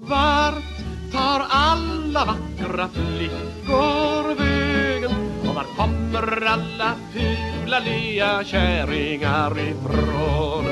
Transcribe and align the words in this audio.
Vart 0.00 0.64
tar 1.12 1.46
alla 1.48 2.24
vackra 2.24 2.88
flickor 2.88 4.34
vägen? 4.34 5.10
Och 5.40 5.54
var 5.54 5.64
kommer 5.76 6.46
alla 6.46 6.94
fula 7.12 7.78
lea 7.78 8.44
kärringar 8.44 9.58
ifrån? 9.58 10.64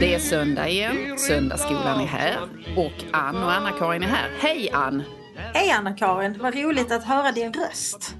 Det 0.00 0.14
är 0.14 0.18
söndag 0.18 0.68
igen, 0.68 1.18
söndagsskolan 1.18 2.00
är 2.00 2.06
här 2.06 2.38
och 2.76 3.04
Ann 3.12 3.36
och 3.36 3.52
Anna-Karin 3.52 4.02
är 4.02 4.06
här. 4.06 4.30
Hej 4.40 4.70
Ann! 4.72 5.02
Hej 5.54 5.70
Anna-Karin, 5.70 6.38
vad 6.40 6.54
roligt 6.54 6.92
att 6.92 7.04
höra 7.04 7.32
din 7.32 7.52
röst. 7.52 8.14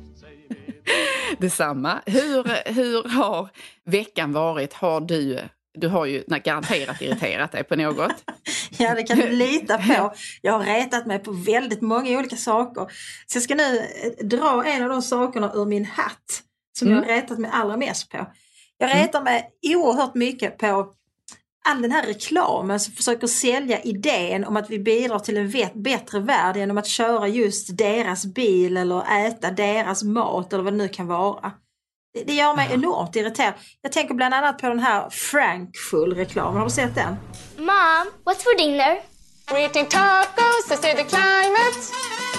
Detsamma. 1.39 2.00
Hur, 2.07 2.73
hur 2.73 3.09
har 3.09 3.48
veckan 3.84 4.32
varit? 4.32 4.73
Har 4.73 5.00
du, 5.00 5.41
du 5.81 5.89
har 5.89 6.07
ju 6.07 6.25
garanterat 6.45 7.03
irriterat 7.03 7.53
dig 7.53 7.65
på 7.65 7.77
något. 7.77 8.13
Ja, 8.79 8.95
det 8.95 9.03
kan 9.03 9.19
du 9.19 9.31
lita 9.31 9.79
på. 9.79 10.15
Jag 10.43 10.53
har 10.53 10.65
retat 10.65 11.07
mig 11.07 11.19
på 11.19 11.33
väldigt 11.33 11.81
många 11.81 12.19
olika 12.19 12.36
saker. 12.36 12.86
Så 13.27 13.36
jag 13.36 13.43
ska 13.43 13.55
nu 13.55 13.77
eh, 13.79 14.27
dra 14.27 14.64
en 14.67 14.83
av 14.83 14.89
de 14.89 15.03
sakerna 15.03 15.53
ur 15.55 15.67
min 15.67 15.85
hatt 15.85 16.43
som 16.79 16.89
mm. 16.89 16.99
jag 16.99 17.07
har 17.07 17.14
retat 17.14 17.39
mig 17.39 17.50
allra 17.55 17.77
mest 17.77 18.11
på. 18.11 18.27
Jag 18.79 18.91
mm. 18.91 19.03
retar 19.03 19.22
mig 19.22 19.50
oerhört 19.63 20.14
mycket 20.14 20.59
på 20.59 20.95
all 21.64 21.83
den 21.83 21.93
här 21.93 22.07
reklamen 22.07 22.81
som 22.81 22.95
försöker 22.95 23.27
sälja 23.27 23.81
idén 23.81 24.45
om 24.45 24.57
att 24.57 24.71
vi 24.71 24.79
bidrar 24.79 25.19
till 25.19 25.36
en 25.36 25.83
bättre 25.83 26.21
värld 26.21 26.57
genom 26.57 26.79
att 26.79 26.86
köra 26.86 27.29
just 27.29 27.77
deras 27.77 28.27
bil 28.27 28.77
eller 28.77 29.27
äta 29.27 29.50
deras 29.50 30.03
mat 30.03 30.53
eller 30.53 30.64
vad 30.64 30.72
det 30.72 30.77
nu 30.77 30.89
kan 30.89 31.07
vara. 31.07 31.53
Det, 32.14 32.33
gör 32.33 32.56
mig 32.56 32.69
enormt 32.72 33.17
irriterad. 33.17 33.55
Jag 33.83 33.92
tänker 33.92 34.14
bland 34.14 34.34
annat 34.34 34.58
på 34.58 34.69
den 34.69 34.78
här 34.78 35.11
Frankful-reklamen. 35.11 36.56
Har 36.56 36.64
du 36.64 36.70
sett 36.70 36.94
den? 36.94 37.16
Mom, 37.56 38.06
what's 38.25 38.42
for 38.42 38.58
dinner? 38.58 39.00
We're 39.50 39.58
eating 39.58 39.86
tacos 39.86 40.69
to 40.69 40.77
stay 40.77 40.94
the 40.94 41.05
climate. 41.05 41.78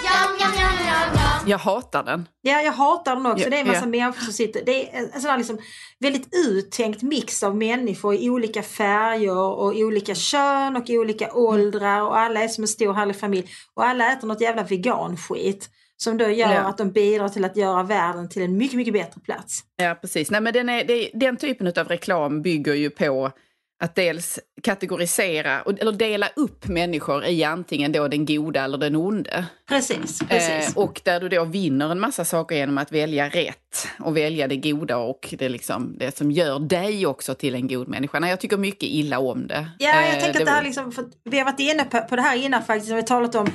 Yum, 0.04 0.32
yum, 0.40 0.54
yum, 0.54 0.74
yum, 0.88 1.14
yum. 1.14 1.50
Jag 1.50 1.58
hatar 1.58 2.04
den. 2.04 2.28
Ja, 2.42 2.62
jag 2.62 2.72
hatar 2.72 3.16
den 3.16 3.26
också. 3.26 3.44
Ja, 3.44 3.50
det 3.50 3.56
är 3.56 3.62
en 3.62 3.68
massa 3.68 3.80
ja. 3.80 3.86
människor 3.86 4.22
som 4.22 4.34
sitter. 4.34 4.66
Det 4.66 4.96
är 4.96 5.10
en 5.14 5.22
sån 5.22 5.30
här 5.30 5.38
liksom 5.38 5.58
väldigt 6.00 6.36
uttänkt 6.36 7.02
mix 7.02 7.44
av 7.44 7.56
människor 7.56 8.16
i 8.16 8.30
olika 8.30 8.64
färger 8.64 9.38
och 9.38 9.76
olika 9.76 10.16
kön 10.16 10.76
och 10.76 10.90
olika 10.90 11.34
åldrar 11.34 12.02
och 12.02 12.18
alla 12.18 12.44
är 12.44 12.48
som 12.48 12.64
en 12.64 12.68
stor 12.68 12.94
härlig 12.94 13.20
familj. 13.20 13.50
Och 13.76 13.86
alla 13.86 14.12
äter 14.12 14.28
något 14.28 14.42
jävla 14.42 14.64
veganskit. 14.64 15.70
Som 16.04 16.18
då 16.18 16.30
gör 16.30 16.54
ja. 16.54 16.60
att 16.60 16.78
de 16.78 16.92
bidrar 16.92 17.30
till 17.30 17.46
att 17.46 17.58
göra 17.58 17.84
världen 17.84 18.30
till 18.30 18.42
en 18.42 18.58
mycket, 18.58 18.78
mycket 18.78 18.94
bättre 18.94 19.22
plats. 19.22 19.64
Ja, 19.76 19.98
precis. 20.02 20.32
Nej, 20.32 20.42
men 20.42 20.54
den, 20.54 20.70
är, 20.70 20.84
det, 20.84 21.10
den 21.14 21.38
typen 21.38 21.68
av 21.68 21.88
reklam 21.88 22.42
bygger 22.42 22.74
ju 22.74 22.90
på 22.90 23.32
att 23.80 23.96
dels 23.96 24.40
kategorisera, 24.64 25.62
eller 25.62 25.92
dela 25.92 26.30
upp 26.36 26.68
människor 26.68 27.26
i 27.26 27.44
antingen 27.44 27.92
då 27.92 28.08
den 28.08 28.26
goda 28.26 28.64
eller 28.64 28.78
den 28.78 28.96
onde. 28.96 29.46
Precis, 29.70 30.20
precis. 30.30 30.76
Eh, 30.76 30.84
och 30.84 31.02
där 31.04 31.20
du 31.20 31.30
då 31.30 31.46
vinner 31.46 31.90
en 31.92 32.00
massa 32.00 32.26
saker 32.26 32.56
genom 32.56 32.78
att 32.78 32.92
välja 32.92 33.30
rätt 33.30 33.88
och 34.00 34.18
välja 34.18 34.48
det 34.48 34.58
goda 34.58 34.98
och 34.98 35.34
det, 35.40 35.50
liksom, 35.50 35.96
det 35.98 36.18
som 36.18 36.32
gör 36.32 36.60
dig 36.60 37.06
också 37.06 37.36
till 37.36 37.56
en 37.56 37.68
god 37.68 37.88
människa. 37.88 38.20
Nej, 38.20 38.30
jag 38.30 38.40
tycker 38.40 38.58
mycket 38.58 38.90
illa 38.90 39.20
om 39.20 39.48
det. 39.48 39.70
Ja, 39.80 40.02
jag 40.02 40.16
eh, 40.16 40.24
tänker 40.24 40.40
att 40.40 40.46
det 40.46 40.52
här 40.52 40.64
liksom, 40.64 41.12
vi 41.24 41.38
har 41.38 41.46
varit 41.46 41.60
inne 41.60 41.84
på, 41.84 42.02
på 42.02 42.16
det 42.16 42.22
här 42.22 42.36
innan 42.36 42.64
faktiskt, 42.64 42.92
vi 42.92 42.96
har 42.96 43.02
talat 43.02 43.36
om 43.36 43.48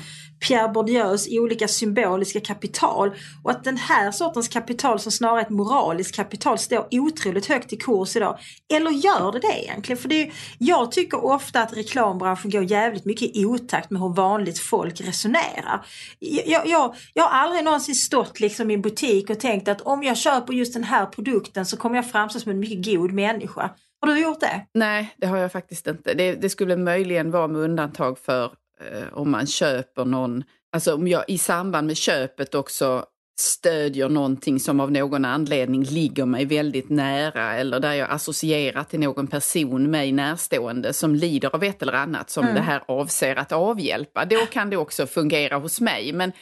Pierre 0.48 0.68
Bourdieus 0.68 1.28
olika 1.30 1.68
symboliska 1.68 2.40
kapital. 2.40 3.10
Och 3.44 3.50
att 3.50 3.64
den 3.64 3.76
här 3.76 4.10
sortens 4.10 4.48
kapital 4.48 5.00
som 5.00 5.12
snarare 5.12 5.40
är 5.40 5.44
ett 5.44 5.50
moraliskt 5.50 6.16
kapital 6.16 6.58
står 6.58 6.88
otroligt 6.90 7.46
högt 7.46 7.72
i 7.72 7.76
kurs 7.76 8.16
idag. 8.16 8.38
Eller 8.74 8.90
gör 8.90 9.32
det 9.32 9.38
det 9.38 9.64
egentligen? 9.64 9.98
För 9.98 10.08
det 10.08 10.13
är, 10.22 10.32
jag 10.58 10.92
tycker 10.92 11.24
ofta 11.24 11.62
att 11.62 11.76
reklambranschen 11.76 12.50
går 12.50 12.62
jävligt 12.62 13.04
mycket 13.04 13.36
i 13.36 13.44
otakt 13.44 13.90
med 13.90 14.02
hur 14.02 14.14
vanligt 14.14 14.58
folk 14.58 15.00
resonerar. 15.00 15.86
Jag, 16.18 16.66
jag, 16.66 16.94
jag 17.14 17.24
har 17.24 17.38
aldrig 17.40 17.64
någonsin 17.64 17.94
stått 17.94 18.40
liksom 18.40 18.70
i 18.70 18.74
en 18.74 18.82
butik 18.82 19.30
och 19.30 19.40
tänkt 19.40 19.68
att 19.68 19.80
om 19.80 20.02
jag 20.02 20.16
köper 20.16 20.52
just 20.52 20.74
den 20.74 20.84
här 20.84 21.06
produkten 21.06 21.66
så 21.66 21.76
kommer 21.76 21.96
jag 21.96 22.10
framstå 22.10 22.40
som 22.40 22.50
en 22.50 22.58
mycket 22.58 22.84
god 22.84 23.12
människa. 23.12 23.70
Har 24.00 24.08
du 24.08 24.22
gjort 24.22 24.40
det? 24.40 24.66
Nej, 24.74 25.14
det 25.16 25.26
har 25.26 25.38
jag 25.38 25.52
faktiskt 25.52 25.86
inte. 25.86 26.14
Det, 26.14 26.34
det 26.34 26.48
skulle 26.48 26.76
möjligen 26.76 27.30
vara 27.30 27.48
med 27.48 27.60
undantag 27.60 28.18
för 28.18 28.44
eh, 28.80 29.12
om 29.12 29.30
man 29.30 29.46
köper 29.46 30.04
någon, 30.04 30.44
alltså 30.72 30.94
om 30.94 31.08
jag 31.08 31.24
i 31.28 31.38
samband 31.38 31.86
med 31.86 31.96
köpet 31.96 32.54
också 32.54 33.04
stödjer 33.36 34.08
någonting 34.08 34.60
som 34.60 34.80
av 34.80 34.92
någon 34.92 35.24
anledning 35.24 35.82
ligger 35.82 36.26
mig 36.26 36.44
väldigt 36.44 36.90
nära 36.90 37.54
eller 37.54 37.80
där 37.80 37.92
jag 37.92 38.10
associerar 38.10 38.84
till 38.84 39.00
någon 39.00 39.26
person 39.26 39.90
mig 39.90 40.12
närstående 40.12 40.92
som 40.92 41.14
lider 41.14 41.54
av 41.54 41.64
ett 41.64 41.82
eller 41.82 41.92
annat 41.92 42.30
som 42.30 42.42
mm. 42.44 42.54
det 42.54 42.60
här 42.60 42.82
avser 42.88 43.36
att 43.36 43.52
avhjälpa. 43.52 44.24
Då 44.24 44.36
kan 44.36 44.70
det 44.70 44.76
också 44.76 45.06
fungera 45.06 45.56
hos 45.56 45.80
mig. 45.80 46.12
Men 46.12 46.32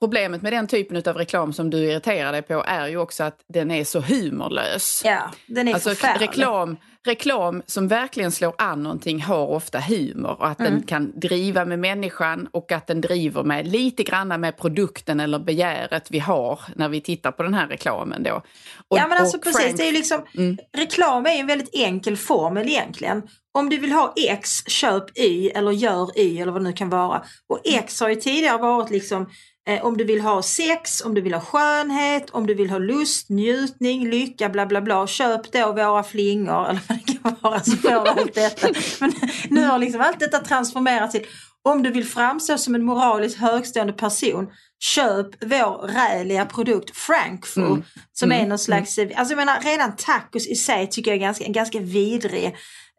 Problemet 0.00 0.42
med 0.42 0.52
den 0.52 0.66
typen 0.66 0.96
av 0.96 1.16
reklam 1.16 1.52
som 1.52 1.70
du 1.70 1.78
irriterar 1.78 2.32
dig 2.32 2.42
på 2.42 2.64
är 2.66 2.88
ju 2.88 2.96
också 2.96 3.24
att 3.24 3.40
den 3.48 3.70
är 3.70 3.84
så 3.84 4.00
humorlös. 4.00 5.02
Ja, 5.04 5.30
den 5.46 5.68
är 5.68 5.74
alltså, 5.74 5.90
reklam, 6.18 6.76
reklam 7.06 7.62
som 7.66 7.88
verkligen 7.88 8.32
slår 8.32 8.54
an 8.58 8.82
någonting 8.82 9.22
har 9.22 9.46
ofta 9.46 9.80
humor 9.80 10.36
och 10.38 10.48
att 10.48 10.60
mm. 10.60 10.72
den 10.72 10.82
kan 10.82 11.20
driva 11.20 11.64
med 11.64 11.78
människan 11.78 12.48
och 12.52 12.72
att 12.72 12.86
den 12.86 13.00
driver 13.00 13.42
med 13.42 13.66
lite 13.66 14.02
granna 14.02 14.38
med 14.38 14.56
produkten 14.56 15.20
eller 15.20 15.38
begäret 15.38 16.10
vi 16.10 16.18
har 16.18 16.60
när 16.76 16.88
vi 16.88 17.00
tittar 17.00 17.32
på 17.32 17.42
den 17.42 17.54
här 17.54 17.68
reklamen 17.68 18.22
då. 18.22 18.42
Och, 18.88 18.98
ja 18.98 19.08
men 19.08 19.18
alltså 19.18 19.38
precis, 19.38 19.62
Frank... 19.62 19.76
det 19.76 19.88
är 19.88 19.92
liksom, 19.92 20.24
mm. 20.36 20.58
reklam 20.76 21.26
är 21.26 21.30
en 21.40 21.46
väldigt 21.46 21.74
enkel 21.74 22.16
formel 22.16 22.68
egentligen. 22.68 23.22
Om 23.58 23.70
du 23.70 23.76
vill 23.78 23.92
ha 23.92 24.14
X, 24.16 24.50
köp 24.66 25.18
Y 25.18 25.50
eller 25.50 25.70
gör 25.70 26.18
Y 26.18 26.40
eller 26.40 26.52
vad 26.52 26.60
det 26.60 26.68
nu 26.68 26.72
kan 26.72 26.90
vara. 26.90 27.24
Och 27.48 27.60
X 27.64 28.00
har 28.00 28.08
ju 28.08 28.14
tidigare 28.14 28.58
varit 28.58 28.90
liksom 28.90 29.26
Eh, 29.68 29.84
om 29.84 29.96
du 29.96 30.04
vill 30.04 30.20
ha 30.20 30.42
sex, 30.42 31.00
om 31.00 31.14
du 31.14 31.20
vill 31.20 31.34
ha 31.34 31.40
skönhet, 31.40 32.30
om 32.30 32.46
du 32.46 32.54
vill 32.54 32.70
ha 32.70 32.78
lust, 32.78 33.28
njutning, 33.28 34.10
lycka, 34.10 34.48
bla 34.48 34.66
bla 34.66 34.80
bla. 34.80 35.06
Köp 35.06 35.52
då 35.52 35.72
våra 35.72 36.02
flingor 36.02 36.68
eller 36.68 36.80
vad 36.88 36.98
det 36.98 37.12
kan 37.12 37.36
vara 37.40 37.60
så 37.60 37.76
får 37.76 37.88
du 37.88 37.96
allt 38.10 38.34
detta. 38.34 38.68
Men 39.00 39.12
nu 39.50 39.64
har 39.64 39.78
liksom 39.78 40.00
allt 40.00 40.20
detta 40.20 40.38
transformerats 40.38 41.12
till 41.12 41.26
om 41.68 41.82
du 41.82 41.90
vill 41.90 42.04
framstå 42.04 42.58
som 42.58 42.74
en 42.74 42.84
moraliskt 42.84 43.38
högstående 43.38 43.92
person, 43.92 44.48
köp 44.80 45.44
vår 45.44 45.88
räliga 45.88 46.46
produkt 46.46 46.96
Frankful 46.96 47.66
mm. 47.66 47.82
som 48.12 48.32
mm. 48.32 48.44
är 48.44 48.48
någon 48.48 48.58
slags, 48.58 48.98
alltså 48.98 49.34
jag 49.34 49.36
menar 49.36 49.60
redan 49.60 49.96
tacos 49.96 50.46
i 50.46 50.54
sig 50.54 50.90
tycker 50.90 51.10
jag 51.10 51.16
är 51.16 51.20
ganska, 51.20 51.48
ganska 51.48 51.80
vidrig 51.80 52.56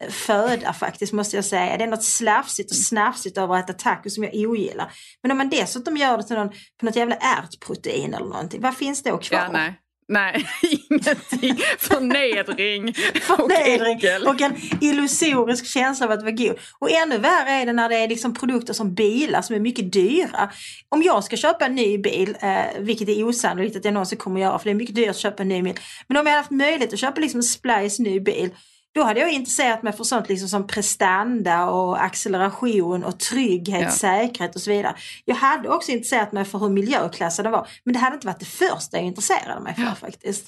föda 0.10 0.74
faktiskt 0.74 1.14
måste 1.14 1.36
jag 1.36 1.46
säga. 1.46 1.78
Det 1.78 1.84
är 1.84 1.88
något 1.88 2.04
slafsigt 2.04 2.72
och 2.72 2.78
snafsigt 2.78 3.38
över 3.38 3.56
att 3.56 3.70
äta 3.70 3.74
tacos 3.74 4.16
som 4.16 4.24
jag 4.24 4.34
ogillar. 4.36 4.92
Men 5.22 5.32
om 5.32 5.38
man 5.38 5.50
dessutom 5.50 5.98
gör 5.98 6.18
det 6.18 6.24
till 6.24 6.36
någon, 6.36 6.50
på 6.50 6.86
något 6.86 6.96
jävla 6.96 7.16
ärtprotein 7.16 8.14
eller 8.14 8.28
någonting, 8.28 8.62
vad 8.62 8.78
finns 8.78 9.04
då 9.04 9.18
kvar? 9.18 9.40
Ja, 9.40 9.50
nej. 9.52 9.82
Nej, 10.08 10.48
ingenting. 10.90 11.58
Förnedring, 11.78 12.94
Förnedring 13.22 13.82
och 13.82 13.88
äckel. 13.88 14.28
Och 14.28 14.42
en 14.42 14.56
illusorisk 14.82 15.66
känsla 15.66 16.06
av 16.06 16.12
att 16.12 16.22
vara 16.22 16.32
god. 16.32 16.56
Och 16.80 16.92
ännu 16.92 17.18
värre 17.18 17.50
är 17.50 17.66
det 17.66 17.74
när 17.74 17.90
det 17.90 17.96
är 17.96 18.08
liksom 18.08 18.34
produkter 18.34 18.74
som 18.74 18.94
bilar 18.94 19.42
som 19.42 19.56
är 19.56 19.60
mycket 19.60 19.94
dyra. 19.94 20.52
Om 20.90 21.04
jag 21.04 21.24
ska 21.24 21.38
köpa 21.38 21.66
en 21.66 21.76
ny 21.76 21.98
bil, 21.98 22.38
eh, 22.42 22.64
vilket 22.80 23.10
är 23.10 23.24
osannolikt 23.24 23.76
att 23.76 23.86
jag 23.86 23.94
någonsin 23.94 24.18
kommer 24.18 24.40
att 24.40 24.44
göra 24.44 24.60
för 24.60 24.66
det 24.66 24.72
är 24.72 24.76
mycket 24.76 24.96
dyrt 24.96 25.10
att 25.10 25.18
köpa 25.18 25.44
en 25.44 25.50
ny 25.50 25.62
bil. 25.62 25.80
Men 26.08 26.18
om 26.18 26.28
jag 26.28 26.34
haft 26.34 26.52
möjlighet 26.52 26.94
att 26.94 27.00
köpa 27.00 27.22
liksom 27.22 27.40
en 27.40 27.44
Splice 27.44 28.00
ny 28.00 28.20
bil 28.20 28.50
då 28.96 29.04
hade 29.04 29.20
jag 29.20 29.32
intresserat 29.32 29.84
mig 29.84 29.94
för 29.94 30.04
sånt 30.04 30.30
liksom 30.30 30.50
som 30.50 30.68
prestanda 30.68 31.66
och 31.70 32.04
acceleration 32.04 33.04
och 33.04 33.20
trygghet, 33.20 33.82
ja. 33.82 33.92
säkerhet 33.92 34.56
och 34.56 34.62
så 34.62 34.72
vidare. 34.72 34.96
Jag 35.26 35.36
hade 35.36 35.70
också 35.70 35.92
intresserat 35.92 36.32
mig 36.32 36.46
för 36.46 36.60
hur 36.60 36.70
miljöklassade 36.70 37.50
var. 37.50 37.68
Men 37.84 37.94
det 37.94 38.00
hade 38.00 38.14
inte 38.14 38.28
varit 38.28 38.40
det 38.40 38.46
första 38.46 38.98
jag 38.98 39.06
intresserade 39.06 39.62
mig 39.62 39.76
för 39.76 39.82
ja. 39.82 39.96
faktiskt. 39.96 40.48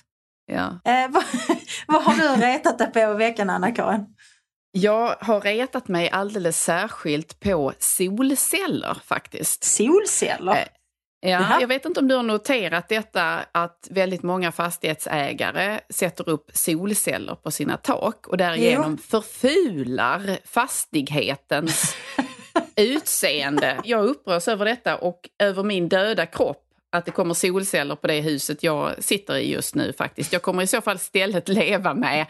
Ja. 0.51 0.79
Eh, 0.91 1.09
vad, 1.09 1.23
vad, 1.87 2.03
har 2.03 2.13
du 2.13 2.41
retat 2.41 2.77
dig 2.77 2.91
på 2.91 2.99
i 2.99 3.13
veckan 3.13 3.49
Anna-Karin? 3.49 4.05
Jag 4.71 5.15
har 5.19 5.41
retat 5.41 5.87
mig 5.87 6.09
alldeles 6.09 6.63
särskilt 6.63 7.39
på 7.39 7.73
solceller 7.79 8.97
faktiskt. 9.05 9.63
Solceller? 9.63 10.67
Ja, 11.19 11.61
jag 11.61 11.67
vet 11.67 11.85
inte 11.85 11.99
om 11.99 12.07
du 12.07 12.15
har 12.15 12.23
noterat 12.23 12.89
detta 12.89 13.45
att 13.51 13.87
väldigt 13.91 14.23
många 14.23 14.51
fastighetsägare 14.51 15.79
sätter 15.89 16.29
upp 16.29 16.51
solceller 16.53 17.35
på 17.35 17.51
sina 17.51 17.77
tak 17.77 18.27
och 18.27 18.37
därigenom 18.37 18.91
jo. 18.91 19.03
förfular 19.21 20.37
fastighetens 20.45 21.95
utseende. 22.75 23.77
Jag 23.83 24.05
upprörs 24.05 24.47
över 24.47 24.65
detta 24.65 24.97
och 24.97 25.29
över 25.39 25.63
min 25.63 25.89
döda 25.89 26.25
kropp 26.25 26.66
att 26.97 27.05
det 27.05 27.11
kommer 27.11 27.33
solceller 27.33 27.95
på 27.95 28.07
det 28.07 28.21
huset 28.21 28.63
jag 28.63 29.03
sitter 29.03 29.37
i 29.37 29.51
just 29.51 29.75
nu 29.75 29.93
faktiskt. 29.97 30.33
Jag 30.33 30.41
kommer 30.41 30.63
i 30.63 30.67
så 30.67 30.81
fall 30.81 30.95
istället 30.95 31.49
leva 31.49 31.93
med 31.93 32.25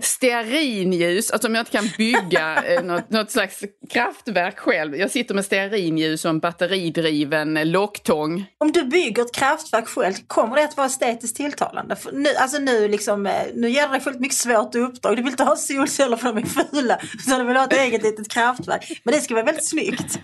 stearinljus, 0.00 1.30
alltså 1.30 1.48
om 1.48 1.54
jag 1.54 1.62
inte 1.62 1.72
kan 1.72 1.88
bygga 1.98 2.64
eh, 2.64 2.82
något, 2.84 3.10
något 3.10 3.30
slags 3.30 3.64
kraftverk 3.90 4.58
själv. 4.58 4.96
Jag 4.96 5.10
sitter 5.10 5.34
med 5.34 5.44
stearinljus 5.44 6.24
och 6.24 6.30
en 6.30 6.38
batteridriven 6.38 7.56
eh, 7.56 7.66
locktång. 7.66 8.46
Om 8.58 8.72
du 8.72 8.84
bygger 8.84 9.22
ett 9.22 9.34
kraftverk 9.34 9.88
själv, 9.88 10.14
kommer 10.26 10.56
det 10.56 10.64
att 10.64 10.76
vara 10.76 10.86
estetiskt 10.86 11.36
tilltalande? 11.36 11.96
För 11.96 12.12
nu, 12.12 12.28
alltså 12.38 12.58
nu, 12.58 12.88
liksom, 12.88 13.26
eh, 13.26 13.32
nu 13.54 13.70
ger 13.70 13.88
det 13.88 13.98
dig 13.98 14.20
mycket 14.20 14.36
svårt 14.36 14.74
uppdrag. 14.74 15.16
Du 15.16 15.22
vill 15.22 15.30
inte 15.30 15.44
ha 15.44 15.56
solceller 15.56 16.16
för 16.16 16.32
de 16.32 16.38
är 16.38 16.46
fula, 16.46 17.00
utan 17.18 17.40
du 17.40 17.46
vill 17.46 17.56
ha 17.56 17.64
ett 17.64 17.72
eget 17.72 18.02
litet 18.02 18.28
kraftverk. 18.30 19.00
Men 19.04 19.14
det 19.14 19.20
ska 19.20 19.34
vara 19.34 19.44
väldigt 19.44 19.68
snyggt. 19.68 20.18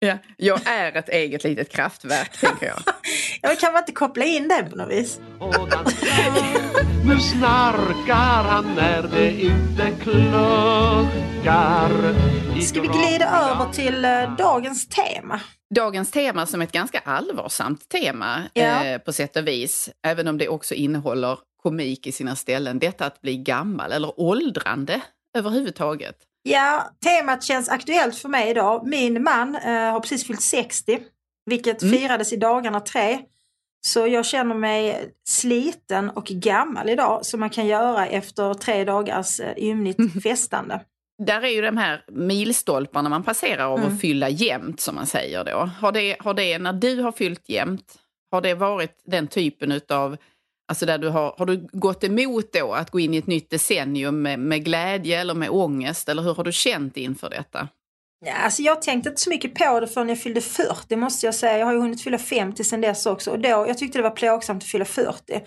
Ja, 0.00 0.18
jag 0.36 0.66
är 0.66 0.96
ett 0.96 1.08
eget 1.08 1.44
litet 1.44 1.68
kraftverk, 1.72 2.40
tänker 2.40 2.66
jag. 2.66 2.78
ja, 3.42 3.56
kan 3.60 3.72
man 3.72 3.82
inte 3.82 3.92
koppla 3.92 4.24
in 4.24 4.48
det 4.48 4.66
på 4.70 4.76
något 4.76 4.90
vis? 4.90 5.20
nu 7.04 7.18
snarkar 7.18 8.44
han 8.44 8.74
när 8.74 9.02
det 9.02 9.30
inte 9.40 9.90
kluckar. 10.02 11.90
Ska 12.62 12.80
vi 12.80 12.88
glida 12.88 13.26
över 13.26 13.72
till 13.72 14.04
uh, 14.04 14.36
dagens 14.36 14.88
tema? 14.88 15.40
Dagens 15.74 16.10
tema 16.10 16.46
som 16.46 16.60
är 16.60 16.64
ett 16.64 16.72
ganska 16.72 16.98
allvarsamt 16.98 17.88
tema 17.88 18.42
ja. 18.52 18.84
eh, 18.84 18.98
på 18.98 19.12
sätt 19.12 19.36
och 19.36 19.48
vis. 19.48 19.90
Även 20.02 20.28
om 20.28 20.38
det 20.38 20.48
också 20.48 20.74
innehåller 20.74 21.38
komik 21.62 22.06
i 22.06 22.12
sina 22.12 22.36
ställen. 22.36 22.78
Detta 22.78 23.06
att 23.06 23.20
bli 23.20 23.36
gammal 23.36 23.92
eller 23.92 24.20
åldrande 24.20 25.00
överhuvudtaget. 25.38 26.16
Ja, 26.42 26.90
temat 27.04 27.44
känns 27.44 27.68
aktuellt 27.68 28.16
för 28.16 28.28
mig 28.28 28.50
idag. 28.50 28.86
Min 28.86 29.22
man 29.22 29.54
eh, 29.54 29.92
har 29.92 30.00
precis 30.00 30.26
fyllt 30.26 30.42
60, 30.42 30.98
vilket 31.46 31.82
mm. 31.82 31.98
firades 31.98 32.32
i 32.32 32.36
dagarna 32.36 32.80
tre. 32.80 33.18
Så 33.80 34.06
jag 34.06 34.26
känner 34.26 34.54
mig 34.54 35.12
sliten 35.28 36.10
och 36.10 36.24
gammal 36.24 36.88
idag 36.88 37.26
som 37.26 37.40
man 37.40 37.50
kan 37.50 37.66
göra 37.66 38.06
efter 38.06 38.54
tre 38.54 38.84
dagars 38.84 39.40
eh, 39.40 39.52
ymnigt 39.56 39.98
mm. 39.98 40.10
festande. 40.10 40.80
Där 41.26 41.42
är 41.42 41.48
ju 41.48 41.62
de 41.62 41.76
här 41.76 42.04
milstolparna 42.08 43.08
man 43.08 43.22
passerar 43.22 43.64
av 43.64 43.78
mm. 43.78 43.92
att 43.92 44.00
fylla 44.00 44.28
jämnt 44.28 44.80
som 44.80 44.94
man 44.94 45.06
säger 45.06 45.44
då. 45.44 45.70
Har 45.80 45.92
det, 45.92 46.16
har 46.20 46.34
det, 46.34 46.58
när 46.58 46.72
du 46.72 47.00
har 47.00 47.12
fyllt 47.12 47.48
jämnt, 47.48 47.94
har 48.30 48.40
det 48.40 48.54
varit 48.54 49.02
den 49.04 49.26
typen 49.26 49.72
utav 49.72 50.16
Alltså 50.68 50.86
där 50.86 50.98
du 50.98 51.08
har, 51.08 51.34
har 51.38 51.46
du 51.46 51.68
gått 51.72 52.04
emot 52.04 52.52
då 52.52 52.72
att 52.72 52.90
gå 52.90 53.00
in 53.00 53.14
i 53.14 53.16
ett 53.16 53.26
nytt 53.26 53.50
decennium 53.50 54.22
med, 54.22 54.38
med 54.38 54.64
glädje 54.64 55.20
eller 55.20 55.34
med 55.34 55.50
ångest? 55.50 56.08
Eller 56.08 56.22
hur 56.22 56.34
har 56.34 56.44
du 56.44 56.52
känt 56.52 56.96
inför 56.96 57.30
detta? 57.30 57.68
Ja, 58.26 58.32
alltså 58.32 58.62
jag 58.62 58.82
tänkte 58.82 59.08
inte 59.08 59.20
så 59.20 59.30
mycket 59.30 59.54
på 59.54 59.80
det 59.80 59.86
förrän 59.86 60.08
jag 60.08 60.20
fyllde 60.20 60.40
40 60.40 60.96
måste 60.96 61.26
jag 61.26 61.34
säga. 61.34 61.58
Jag 61.58 61.66
har 61.66 61.72
ju 61.72 61.80
hunnit 61.80 62.02
fylla 62.02 62.18
50 62.18 62.64
sedan 62.64 62.80
dess 62.80 63.06
också. 63.06 63.30
Och 63.30 63.38
då, 63.38 63.48
jag 63.48 63.78
tyckte 63.78 63.98
det 63.98 64.02
var 64.02 64.10
plågsamt 64.10 64.62
att 64.62 64.68
fylla 64.68 64.84
40. 64.84 65.34
Um, 65.34 65.40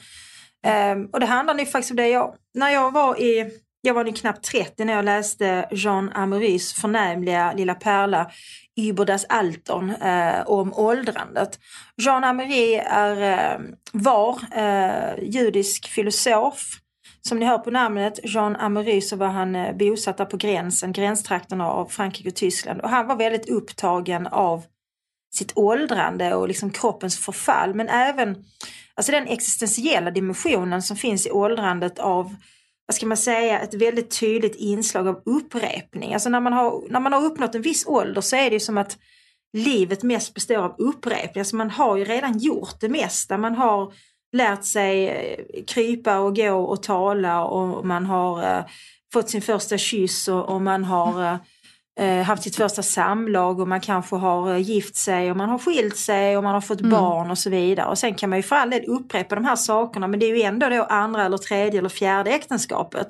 ehm, 0.65 1.05
och 1.05 1.19
det 1.19 1.25
handlar 1.25 1.53
nu 1.53 1.65
faktiskt 1.65 1.91
om 1.91 1.97
det. 1.97 2.07
Jag, 2.07 2.35
när 2.53 2.69
jag 2.69 2.91
var 2.91 3.21
i, 3.21 3.51
jag 3.81 3.93
var 3.93 4.03
nu 4.03 4.11
knappt 4.11 4.45
30 4.45 4.85
när 4.85 4.93
jag 4.93 5.05
läste 5.05 5.67
Jean 5.71 6.09
Amerys 6.09 6.73
förnämliga 6.73 7.53
lilla 7.53 7.75
pärla 7.75 8.31
Über 8.75 9.05
das 9.05 9.25
Altern 9.25 9.89
eh, 9.89 10.41
om 10.47 10.73
åldrandet. 10.73 11.59
Jean 11.97 12.23
Amory 12.23 12.73
är, 12.75 13.21
eh, 13.21 13.59
var 13.91 14.39
eh, 14.55 15.23
judisk 15.23 15.87
filosof. 15.87 16.77
Som 17.21 17.39
ni 17.39 17.45
hör 17.45 17.57
på 17.57 17.71
namnet, 17.71 18.19
Jean 18.23 18.55
Amory 18.55 19.01
så 19.01 19.15
var 19.15 19.27
han 19.27 19.55
eh, 19.55 19.75
bosatt 19.75 20.17
där 20.17 20.25
på 20.25 20.37
gränsen, 20.37 20.93
gränstrakterna 20.93 21.67
av 21.67 21.85
Frankrike 21.85 22.29
och 22.29 22.35
Tyskland. 22.35 22.81
Och 22.81 22.89
han 22.89 23.07
var 23.07 23.15
väldigt 23.15 23.49
upptagen 23.49 24.27
av 24.27 24.63
sitt 25.33 25.51
åldrande 25.55 26.35
och 26.35 26.47
liksom 26.47 26.69
kroppens 26.69 27.25
förfall. 27.25 27.73
Men 27.73 27.89
även 27.89 28.45
alltså 28.95 29.11
den 29.11 29.27
existentiella 29.27 30.11
dimensionen 30.11 30.81
som 30.81 30.97
finns 30.97 31.27
i 31.27 31.31
åldrandet 31.31 31.99
av 31.99 32.35
vad 32.85 32.95
ska 32.95 33.05
man 33.05 33.17
säga, 33.17 33.59
ett 33.59 33.73
väldigt 33.73 34.19
tydligt 34.19 34.55
inslag 34.55 35.07
av 35.07 35.21
upprepning. 35.25 36.13
Alltså 36.13 36.29
när 36.29 36.39
man 36.39 36.53
har, 36.53 36.83
när 36.89 36.99
man 36.99 37.13
har 37.13 37.25
uppnått 37.25 37.55
en 37.55 37.61
viss 37.61 37.87
ålder 37.87 38.21
så 38.21 38.35
är 38.35 38.49
det 38.49 38.53
ju 38.53 38.59
som 38.59 38.77
att 38.77 38.97
livet 39.57 40.03
mest 40.03 40.33
består 40.33 40.57
av 40.57 40.75
upprepning. 40.77 41.41
Alltså 41.41 41.55
man 41.55 41.69
har 41.69 41.97
ju 41.97 42.05
redan 42.05 42.37
gjort 42.37 42.79
det 42.79 42.89
mesta. 42.89 43.37
Man 43.37 43.55
har 43.55 43.93
lärt 44.33 44.65
sig 44.65 45.07
eh, 45.07 45.63
krypa 45.67 46.19
och 46.19 46.35
gå 46.35 46.53
och 46.53 46.83
tala 46.83 47.43
och 47.45 47.85
man 47.85 48.05
har 48.05 48.57
uh, 48.57 48.65
fått 49.13 49.29
sin 49.29 49.41
första 49.41 49.77
kyss 49.77 50.27
och, 50.27 50.49
och 50.49 50.61
man 50.61 50.83
har 50.83 51.21
uh, 51.21 51.33
eh, 51.33 51.37
haft 52.25 52.43
sitt 52.43 52.55
första 52.55 52.83
samlag 52.83 53.59
och 53.59 53.67
man 53.67 53.81
kanske 53.81 54.15
har 54.15 54.53
eh, 54.53 54.57
gift 54.57 54.95
sig 54.95 55.31
och 55.31 55.37
man 55.37 55.49
har 55.49 55.57
skilt 55.57 55.97
sig 55.97 56.37
och 56.37 56.43
man 56.43 56.53
har 56.53 56.61
fått 56.61 56.79
mm. 56.79 56.91
barn 56.91 57.31
och 57.31 57.37
så 57.37 57.49
vidare. 57.49 57.87
Och 57.87 57.97
sen 57.97 58.15
kan 58.15 58.29
man 58.29 58.39
ju 58.39 58.43
för 58.43 58.55
all 58.55 58.69
del 58.69 58.85
upprepa 58.87 59.35
de 59.35 59.45
här 59.45 59.55
sakerna 59.55 60.07
men 60.07 60.19
det 60.19 60.25
är 60.25 60.35
ju 60.35 60.41
ändå 60.41 60.69
då 60.69 60.83
andra 60.83 61.25
eller 61.25 61.37
tredje 61.37 61.79
eller 61.79 61.89
fjärde 61.89 62.31
äktenskapet. 62.31 63.07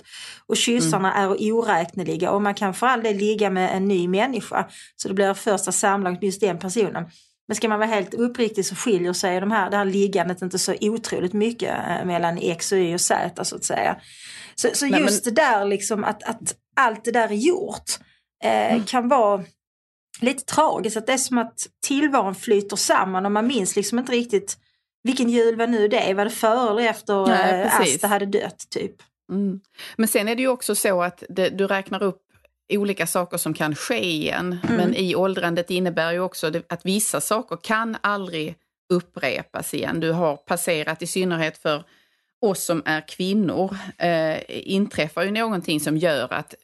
Och 0.48 0.57
kyssarna 0.57 1.13
mm. 1.13 1.31
är 1.31 1.51
oräkneliga 1.54 2.31
och 2.31 2.42
man 2.42 2.54
kan 2.54 2.74
för 2.74 2.88
all 2.88 3.04
del 3.04 3.18
ligga 3.18 3.50
med 3.50 3.75
en 3.75 3.88
ny 3.88 4.07
människa. 4.07 4.68
Så 4.95 5.07
det 5.07 5.13
blir 5.13 5.34
första 5.34 5.72
samlaget 5.72 6.22
med 6.22 6.27
just 6.27 6.42
den 6.42 6.60
personen. 6.60 7.06
Men 7.48 7.56
ska 7.56 7.69
man 7.69 7.80
vara 7.80 7.89
helt 7.89 8.13
uppriktig 8.13 8.66
så 8.66 8.75
skiljer 8.75 9.13
sig 9.13 9.39
de 9.39 9.51
här, 9.51 9.69
det 9.69 9.77
här 9.77 9.86
liggandet 9.86 10.42
inte 10.42 10.60
så 10.60 10.75
otroligt 10.81 11.34
mycket 11.34 11.75
eh, 11.89 12.06
mellan 12.06 12.38
X 12.38 12.72
och 12.72 12.77
Y 12.77 12.94
och 12.94 13.01
Z 13.01 13.45
så 13.45 13.56
att 13.56 13.63
säga. 13.63 13.98
Så, 14.56 14.68
så 14.74 14.86
just 14.86 14.92
Nej, 14.92 15.01
men... 15.01 15.13
det 15.24 15.31
där 15.31 15.66
liksom 15.66 16.04
att, 16.04 16.24
att 16.24 16.56
allt 16.75 17.06
det 17.06 17.12
där 17.12 17.27
är 17.27 17.36
gjort 17.36 18.00
eh, 18.44 18.74
mm. 18.74 18.84
kan 18.84 19.08
vara 19.08 19.44
lite 20.22 20.46
tragiskt. 20.46 20.98
Att 20.98 21.08
det 21.08 21.14
är 21.14 21.18
som 21.18 21.38
att 21.38 21.68
tillvaron 21.86 22.36
flyter 22.36 22.76
samman 22.76 23.26
och 23.26 23.32
man 23.32 23.48
minns 23.48 23.76
liksom 23.76 24.00
inte 24.00 24.12
riktigt 24.12 24.58
vilken 25.04 25.30
jul 25.30 25.56
var 25.56 25.68
nu 25.68 25.88
det? 25.88 26.14
Var 26.14 26.26
det 26.26 26.32
före 26.32 26.70
eller 26.72 26.90
efter 26.90 27.26
Nej, 27.26 27.62
eh, 27.62 27.82
Asta 27.82 28.08
hade 28.08 28.26
dött? 28.26 28.68
typ? 28.70 28.96
Mm. 29.32 29.60
Men 29.98 30.08
sen 30.08 30.28
är 30.28 30.36
det 30.36 30.42
ju 30.42 30.48
också 30.48 30.76
så 30.76 31.02
att 31.02 31.24
det, 31.30 31.50
du 31.50 31.68
räknar 31.68 32.04
upp 32.04 32.22
olika 32.74 33.08
saker 33.08 33.38
som 33.38 33.54
kan 33.54 33.76
ske 33.76 34.06
igen. 34.06 34.58
Mm. 34.64 34.76
Men 34.76 34.96
i 34.96 35.16
åldrandet 35.16 35.70
innebär 35.70 36.12
ju 36.12 36.20
också 36.20 36.52
att 36.70 36.86
vissa 36.86 37.22
saker 37.22 37.58
kan 37.64 37.98
aldrig 38.02 38.56
upprepas 38.94 39.74
igen. 39.74 40.00
Du 40.00 40.12
har 40.12 40.38
passerat, 40.38 41.02
i 41.02 41.08
synnerhet 41.08 41.58
för 41.58 41.84
oss 42.42 42.64
som 42.64 42.84
är 42.86 43.08
kvinnor 43.08 43.78
eh, 43.98 44.38
inträffar 44.48 45.24
ju 45.24 45.32
någonting 45.32 45.80
som 45.80 45.98
gör 45.98 46.34
att 46.34 46.56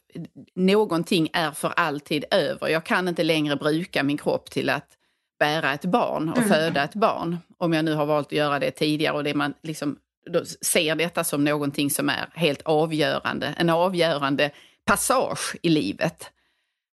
någonting 0.54 1.28
är 1.32 1.50
för 1.50 1.68
alltid 1.68 2.24
över. 2.30 2.68
Jag 2.68 2.84
kan 2.84 3.08
inte 3.08 3.24
längre 3.24 3.56
bruka 3.56 4.02
min 4.02 4.18
kropp 4.18 4.50
till 4.50 4.70
att 4.70 4.88
bära 5.38 5.74
ett 5.74 5.84
barn 5.84 6.28
och 6.28 6.38
mm. 6.38 6.48
föda 6.48 6.84
ett 6.84 6.94
barn. 6.94 7.38
Om 7.58 7.72
jag 7.72 7.84
nu 7.84 7.94
har 7.94 8.06
valt 8.06 8.26
att 8.26 8.32
göra 8.32 8.58
det 8.58 8.70
tidigare 8.70 9.16
och 9.16 9.24
det 9.24 9.34
man 9.34 9.54
liksom 9.62 9.98
ser 10.60 10.94
detta 10.94 11.24
som 11.24 11.44
någonting 11.44 11.90
som 11.90 12.08
är 12.08 12.28
helt 12.34 12.62
avgörande, 12.62 13.54
en 13.58 13.70
avgörande 13.70 14.50
passage 14.84 15.56
i 15.62 15.68
livet. 15.68 16.30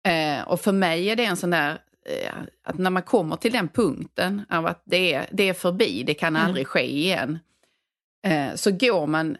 Eh, 0.09 0.49
och 0.49 0.61
för 0.61 0.73
mig 0.73 1.11
är 1.11 1.17
det 1.17 1.25
en 1.25 1.37
sån 1.37 1.50
där 1.50 1.71
eh, 2.06 2.35
att 2.65 2.79
när 2.79 2.91
man 2.91 3.03
kommer 3.03 3.37
till 3.37 3.53
den 3.53 3.69
punkten 3.69 4.43
av 4.50 4.67
att 4.67 4.83
det 4.85 5.15
är, 5.15 5.26
det 5.33 5.49
är 5.49 5.55
förbi, 5.55 6.03
det 6.03 6.15
kan 6.15 6.37
mm. 6.37 6.47
aldrig 6.47 6.67
ske 6.67 6.97
igen 6.97 7.38
så 8.55 8.70
går 8.70 9.06
man 9.06 9.37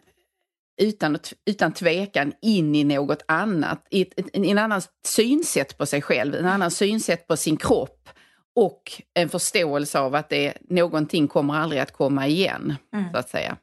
utan, 0.81 1.17
utan 1.45 1.73
tvekan 1.73 2.33
in 2.41 2.75
i 2.75 2.83
något 2.83 3.23
annat, 3.27 3.87
i 3.89 4.01
ett, 4.01 4.13
en 4.33 4.57
annan 4.57 4.81
synsätt 5.05 5.77
på 5.77 5.85
sig 5.85 6.01
själv, 6.01 6.35
en 6.35 6.45
annan 6.45 6.71
synsätt 6.71 7.27
på 7.27 7.37
sin 7.37 7.57
kropp 7.57 8.09
och 8.55 9.01
en 9.13 9.29
förståelse 9.29 9.99
av 9.99 10.15
att 10.15 10.29
det, 10.29 10.53
någonting 10.69 11.27
kommer 11.27 11.53
aldrig 11.53 11.81
att 11.81 11.93
komma 11.93 12.27
igen, 12.27 12.75
mm. 12.95 13.11
så 13.11 13.17
att 13.17 13.29
säga. 13.29 13.57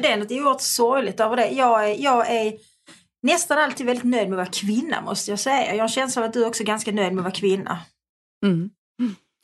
Det 0.00 0.08
är 0.08 0.16
något 0.16 0.30
oerhört 0.30 0.60
sorgligt 0.60 1.20
över 1.20 1.36
det. 1.36 1.48
Jag 1.48 1.90
är, 1.90 2.02
jag 2.02 2.30
är 2.30 2.58
nästan 3.22 3.58
alltid 3.58 3.86
väldigt 3.86 4.04
nöjd 4.04 4.28
med 4.28 4.40
att 4.40 4.46
vara 4.46 4.60
kvinna 4.60 5.00
måste 5.00 5.30
jag 5.30 5.38
säga. 5.38 5.70
Jag 5.70 5.78
har 5.78 5.82
en 5.82 5.88
känsla 5.88 6.22
av 6.22 6.28
att 6.28 6.34
du 6.34 6.44
också 6.44 6.62
är 6.62 6.66
ganska 6.66 6.92
nöjd 6.92 7.12
med 7.12 7.20
att 7.20 7.24
vara 7.24 7.34
kvinna. 7.34 7.78
Mm. 8.44 8.70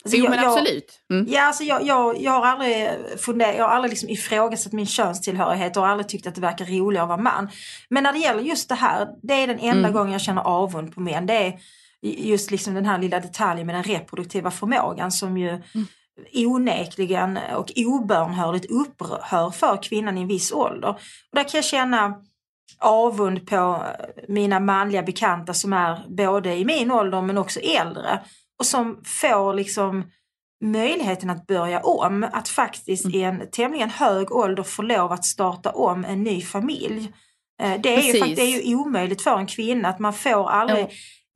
Alltså, 0.05 0.17
jo, 0.17 0.29
men 0.29 0.39
absolut. 0.39 0.99
Mm. 1.11 1.25
Ja, 1.29 1.47
alltså 1.47 1.63
jag, 1.63 1.83
jag, 1.83 2.21
jag 2.21 2.31
har 2.31 2.45
aldrig, 2.45 2.89
funder, 3.19 3.53
jag 3.53 3.63
har 3.63 3.71
aldrig 3.71 3.89
liksom 3.89 4.09
ifrågasatt 4.09 4.73
min 4.73 4.85
könstillhörighet 4.85 5.77
och 5.77 5.83
har 5.83 5.89
aldrig 5.89 6.09
tyckt 6.09 6.27
att 6.27 6.35
det 6.35 6.41
verkar 6.41 6.65
roligare 6.65 7.03
att 7.03 7.09
vara 7.09 7.21
man. 7.21 7.49
Men 7.89 8.03
när 8.03 8.13
det 8.13 8.19
gäller 8.19 8.41
just 8.41 8.69
det 8.69 8.75
här, 8.75 9.07
det 9.23 9.33
är 9.33 9.47
den 9.47 9.59
enda 9.59 9.79
mm. 9.79 9.93
gången 9.93 10.11
jag 10.11 10.21
känner 10.21 10.41
avund 10.41 10.95
på 10.95 11.01
män. 11.01 11.25
Det 11.25 11.33
är 11.33 11.59
just 12.01 12.51
liksom 12.51 12.73
den 12.73 12.85
här 12.85 12.99
lilla 12.99 13.19
detaljen 13.19 13.67
med 13.67 13.75
den 13.75 13.83
reproduktiva 13.83 14.51
förmågan 14.51 15.11
som 15.11 15.37
ju 15.37 15.49
mm. 15.49 15.87
onekligen 16.33 17.39
och 17.55 17.71
obönhörligt 17.75 18.71
upphör 18.71 19.51
för 19.51 19.83
kvinnan 19.83 20.17
i 20.17 20.21
en 20.21 20.27
viss 20.27 20.51
ålder. 20.51 20.89
Och 20.89 20.99
där 21.31 21.43
kan 21.43 21.57
jag 21.57 21.65
känna 21.65 22.15
avund 22.79 23.47
på 23.47 23.83
mina 24.27 24.59
manliga 24.59 25.03
bekanta 25.03 25.53
som 25.53 25.73
är 25.73 26.05
både 26.07 26.55
i 26.55 26.65
min 26.65 26.91
ålder 26.91 27.21
men 27.21 27.37
också 27.37 27.59
äldre 27.59 28.19
och 28.59 28.65
som 28.65 29.01
får 29.05 29.53
liksom 29.53 30.03
möjligheten 30.63 31.29
att 31.29 31.47
börja 31.47 31.79
om, 31.79 32.27
att 32.33 32.49
faktiskt 32.49 33.05
mm. 33.05 33.17
i 33.17 33.23
en 33.23 33.51
tämligen 33.51 33.89
hög 33.89 34.31
ålder 34.31 34.63
få 34.63 34.81
lov 34.81 35.11
att 35.11 35.25
starta 35.25 35.71
om 35.71 36.05
en 36.05 36.23
ny 36.23 36.41
familj. 36.41 37.13
Eh, 37.61 37.81
det 37.81 37.95
är, 37.95 38.01
ju, 38.01 38.35
det 38.35 38.41
är 38.41 38.63
ju 38.63 38.75
omöjligt 38.75 39.21
för 39.21 39.37
en 39.37 39.47
kvinna 39.47 39.89
att 39.89 39.99
man 39.99 40.13
får 40.13 40.49
aldrig 40.49 40.83
ja. 40.83 40.89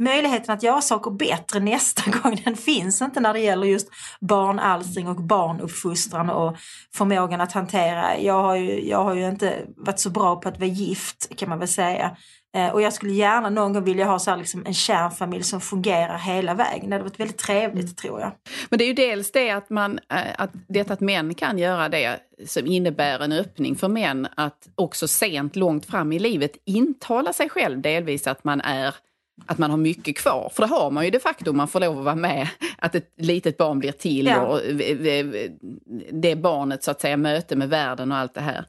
möjligheten 0.04 0.54
att 0.56 0.64
göra 0.64 0.82
saker 0.82 1.12
bättre 1.12 1.60
nästa 1.60 2.12
gång. 2.12 2.42
Den 2.46 2.56
finns 2.58 3.02
inte 3.02 3.20
när 3.20 3.34
det 3.34 3.40
gäller 3.40 3.68
just 3.68 3.90
barnalstring 4.22 5.08
och 5.08 5.24
barnuppfostran 5.24 6.30
och 6.30 6.58
förmågan 6.96 7.42
att 7.42 7.52
hantera. 7.52 8.20
Jag 8.20 8.44
har 8.44 8.56
ju, 8.56 8.88
jag 8.88 9.04
har 9.04 9.16
ju 9.16 9.28
inte 9.28 9.66
varit 9.78 10.00
så 10.00 10.10
bra 10.10 10.36
på 10.36 10.50
att 10.50 10.60
vara 10.60 10.70
gift 10.70 11.38
kan 11.38 11.50
man 11.50 11.60
väl 11.60 11.68
säga. 11.68 12.18
Eh, 12.56 12.70
och 12.70 12.82
jag 12.82 12.94
skulle 12.94 13.14
gärna 13.14 13.50
någon 13.50 13.74
gång 13.74 13.84
vilja 13.84 14.06
ha 14.06 14.20
så 14.20 14.36
liksom 14.36 14.66
en 14.66 14.74
kärnfamilj 14.74 15.44
som 15.44 15.62
fungerar 15.62 16.18
hela 16.18 16.54
vägen. 16.54 16.90
Det 16.90 16.96
hade 16.96 17.04
varit 17.04 17.20
väldigt 17.20 17.38
trevligt 17.38 17.84
mm. 17.84 17.96
tror 17.96 18.20
jag. 18.20 18.32
Men 18.70 18.78
det 18.78 18.84
är 18.84 18.88
ju 18.88 18.94
dels 18.94 19.32
det 19.32 19.50
att, 19.50 19.70
man, 19.70 20.00
eh, 20.14 20.18
att, 20.38 20.52
det 20.68 20.92
att 20.92 21.00
män 21.00 21.34
kan 21.34 21.58
göra 21.58 21.90
det 21.90 22.20
som 22.48 22.68
innebär 22.68 23.20
en 23.20 23.32
öppning 23.32 23.76
för 23.76 23.88
män 23.88 24.28
att 24.36 24.68
också 24.76 25.08
sent, 25.08 25.56
långt 25.56 25.86
fram 25.86 26.12
i 26.12 26.20
livet 26.20 26.52
intala 26.66 27.34
sig 27.34 27.50
själv 27.50 27.82
delvis 27.82 28.28
att 28.28 28.44
man 28.44 28.62
är 28.62 28.96
att 29.46 29.58
man 29.58 29.72
har 29.72 29.78
mycket 29.78 30.18
kvar. 30.18 30.52
För 30.54 30.64
det 30.64 30.70
har 30.70 30.92
man 30.92 31.06
ju 31.06 31.12
de 31.12 31.20
facto 31.20 31.50
om 31.50 31.58
man 31.58 31.68
får 31.68 31.80
lov 31.80 31.98
att 32.00 32.06
vara 32.06 32.16
med. 32.16 32.48
Att 32.78 32.96
ett 32.96 33.14
litet 33.18 33.58
barn 33.58 33.80
blir 33.80 33.92
till 33.92 34.26
Ja. 34.26 34.46
och 34.46 34.62
det 36.12 36.36
barnet 36.36 36.84
så 36.84 36.92
att 36.92 37.02
säga 37.02 37.18
möte 37.18 37.56
med 37.56 37.70
världen 37.70 38.12
och 38.12 38.18
allt 38.18 38.34
det 38.34 38.42
här. 38.42 38.66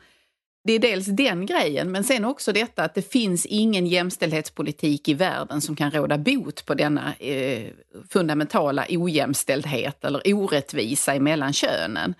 Det 0.65 0.73
är 0.73 0.79
dels 0.79 1.07
den 1.07 1.47
grejen, 1.47 1.91
men 1.93 2.05
sen 2.05 2.25
också 2.25 2.53
detta 2.53 2.85
att 2.85 2.95
det 2.95 3.13
finns 3.13 3.47
ingen 3.47 3.87
jämställdhetspolitik 3.87 5.09
i 5.09 5.15
världen 5.15 5.61
som 5.61 5.77
kan 5.77 5.91
råda 5.91 6.19
bot 6.19 6.67
på 6.67 6.75
denna 6.75 7.15
eh, 7.15 7.67
fundamentala 8.11 8.87
ojämställdhet 8.89 10.05
eller 10.05 10.23
orättvisa 10.35 11.21
mellan 11.21 11.53
könen. 11.53 12.15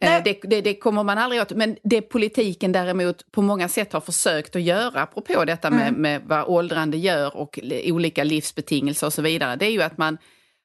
Eh, 0.00 0.22
det, 0.24 0.38
det, 0.42 0.60
det 0.60 0.74
kommer 0.74 1.02
man 1.02 1.18
aldrig 1.18 1.42
åt. 1.42 1.50
Men 1.52 1.76
det 1.82 2.02
politiken 2.02 2.72
däremot 2.72 3.32
på 3.32 3.42
många 3.42 3.68
sätt 3.68 3.92
har 3.92 4.00
försökt 4.00 4.56
att 4.56 4.62
göra, 4.62 5.02
apropå 5.02 5.44
detta 5.44 5.70
med, 5.70 5.92
med 5.92 6.22
vad 6.26 6.44
åldrande 6.44 6.96
gör 6.96 7.36
och 7.36 7.58
li- 7.62 7.92
olika 7.92 8.24
livsbetingelser 8.24 9.06
och 9.06 9.12
så 9.12 9.22
vidare, 9.22 9.56
det 9.56 9.66
är 9.66 9.70
ju 9.70 9.82
att 9.82 9.98
man 9.98 10.18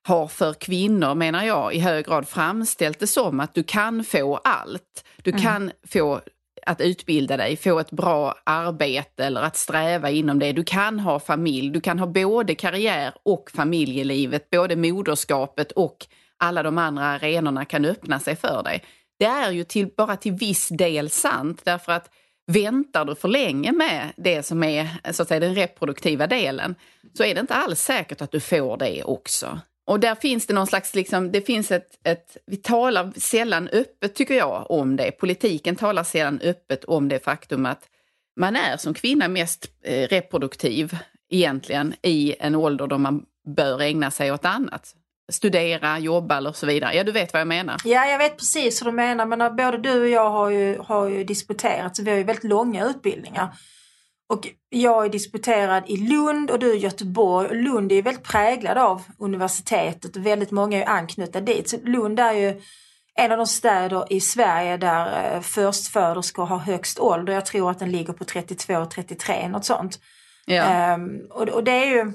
har 0.07 0.27
för 0.27 0.53
kvinnor, 0.53 1.15
menar 1.15 1.43
jag, 1.43 1.73
i 1.73 1.79
hög 1.79 2.05
grad 2.05 2.27
framställt 2.27 2.99
det 2.99 3.07
som 3.07 3.39
att 3.39 3.53
du 3.53 3.63
kan 3.63 4.03
få 4.03 4.37
allt. 4.37 5.05
Du 5.23 5.31
kan 5.31 5.71
få 5.87 6.21
att 6.69 6.81
utbilda 6.81 7.37
dig, 7.37 7.57
få 7.57 7.79
ett 7.79 7.91
bra 7.91 8.35
arbete 8.43 9.25
eller 9.25 9.41
att 9.41 9.57
sträva 9.57 10.09
inom 10.09 10.39
det. 10.39 10.51
Du 10.51 10.63
kan 10.63 10.99
ha 10.99 11.19
familj, 11.19 11.69
du 11.69 11.81
kan 11.81 11.99
ha 11.99 12.07
både 12.07 12.55
karriär 12.55 13.13
och 13.23 13.51
familjelivet, 13.55 14.49
både 14.49 14.75
moderskapet 14.75 15.71
och 15.71 15.97
alla 16.37 16.63
de 16.63 16.77
andra 16.77 17.05
arenorna 17.05 17.65
kan 17.65 17.85
öppna 17.85 18.19
sig 18.19 18.35
för 18.35 18.63
dig. 18.63 18.83
Det 19.19 19.25
är 19.25 19.51
ju 19.51 19.63
till, 19.63 19.89
bara 19.97 20.17
till 20.17 20.31
viss 20.31 20.67
del 20.67 21.09
sant 21.09 21.61
därför 21.63 21.91
att 21.91 22.09
väntar 22.47 23.05
du 23.05 23.15
för 23.15 23.27
länge 23.27 23.71
med 23.71 24.13
det 24.17 24.43
som 24.43 24.63
är 24.63 25.11
så 25.11 25.21
att 25.21 25.27
säga, 25.27 25.39
den 25.39 25.55
reproduktiva 25.55 26.27
delen 26.27 26.75
så 27.17 27.23
är 27.23 27.35
det 27.35 27.41
inte 27.41 27.55
alls 27.55 27.81
säkert 27.81 28.21
att 28.21 28.31
du 28.31 28.39
får 28.39 28.77
det 28.77 29.03
också. 29.03 29.59
Och 29.89 29.99
där 29.99 30.15
finns 30.15 30.47
det 30.47 30.53
någon 30.53 30.67
slags, 30.67 30.95
liksom, 30.95 31.31
det 31.31 31.41
finns 31.41 31.71
ett, 31.71 31.99
ett, 32.03 32.37
vi 32.45 32.57
talar 32.57 33.11
sällan 33.15 33.67
öppet 33.67 34.15
tycker 34.15 34.33
jag 34.33 34.71
om 34.71 34.95
det. 34.95 35.11
Politiken 35.11 35.75
talar 35.75 36.03
sällan 36.03 36.39
öppet 36.43 36.83
om 36.83 37.09
det 37.09 37.23
faktum 37.23 37.65
att 37.65 37.83
man 38.39 38.55
är 38.55 38.77
som 38.77 38.93
kvinna 38.93 39.27
mest 39.27 39.65
eh, 39.83 40.07
reproduktiv 40.07 40.97
egentligen 41.29 41.93
i 42.01 42.35
en 42.39 42.55
ålder 42.55 42.87
då 42.87 42.97
man 42.97 43.25
bör 43.55 43.81
ägna 43.81 44.11
sig 44.11 44.31
åt 44.31 44.45
annat. 44.45 44.95
Studera, 45.31 45.99
jobba 45.99 46.37
eller 46.37 46.51
så 46.51 46.65
vidare. 46.65 46.95
Ja, 46.95 47.03
du 47.03 47.11
vet 47.11 47.33
vad 47.33 47.39
jag 47.39 47.47
menar. 47.47 47.75
Ja, 47.85 48.05
jag 48.05 48.17
vet 48.17 48.37
precis 48.37 48.81
hur 48.81 48.85
du 48.85 48.91
menar. 48.91 49.25
Men 49.25 49.55
både 49.55 49.77
du 49.77 50.01
och 50.01 50.09
jag 50.09 50.29
har 50.29 50.49
ju, 50.49 50.77
har 50.79 51.07
ju 51.07 51.23
disputerat, 51.23 51.95
så 51.95 52.03
vi 52.03 52.11
har 52.11 52.17
ju 52.17 52.23
väldigt 52.23 52.43
långa 52.43 52.85
utbildningar. 52.85 53.53
Och 54.29 54.47
jag 54.69 55.05
är 55.05 55.09
disputerad 55.09 55.83
i 55.87 55.97
Lund 55.97 56.51
och 56.51 56.59
du 56.59 56.75
i 56.75 56.77
Göteborg. 56.77 57.63
Lund 57.63 57.91
är 57.91 57.95
ju 57.95 58.01
väldigt 58.01 58.23
präglad 58.23 58.77
av 58.77 59.01
universitetet 59.17 60.15
och 60.15 60.25
väldigt 60.25 60.51
många 60.51 60.83
är 60.83 60.89
anknutna 60.89 61.41
dit. 61.41 61.69
Så 61.69 61.77
Lund 61.83 62.19
är 62.19 62.33
ju 62.33 62.61
en 63.15 63.31
av 63.31 63.37
de 63.37 63.47
städer 63.47 64.05
i 64.09 64.21
Sverige 64.21 64.77
där 64.77 65.33
eh, 65.35 65.41
förstföderskor 65.41 66.45
har 66.45 66.57
högst 66.57 66.99
ålder. 66.99 67.33
Jag 67.33 67.45
tror 67.45 67.71
att 67.71 67.79
den 67.79 67.91
ligger 67.91 68.13
på 68.13 68.23
32-33, 68.23 69.49
något 69.49 69.65
sånt. 69.65 69.99
Ja. 70.45 70.63
Ehm, 70.63 71.19
och, 71.29 71.49
och 71.49 71.63
det 71.63 71.71
är 71.71 71.85
ju, 71.85 72.13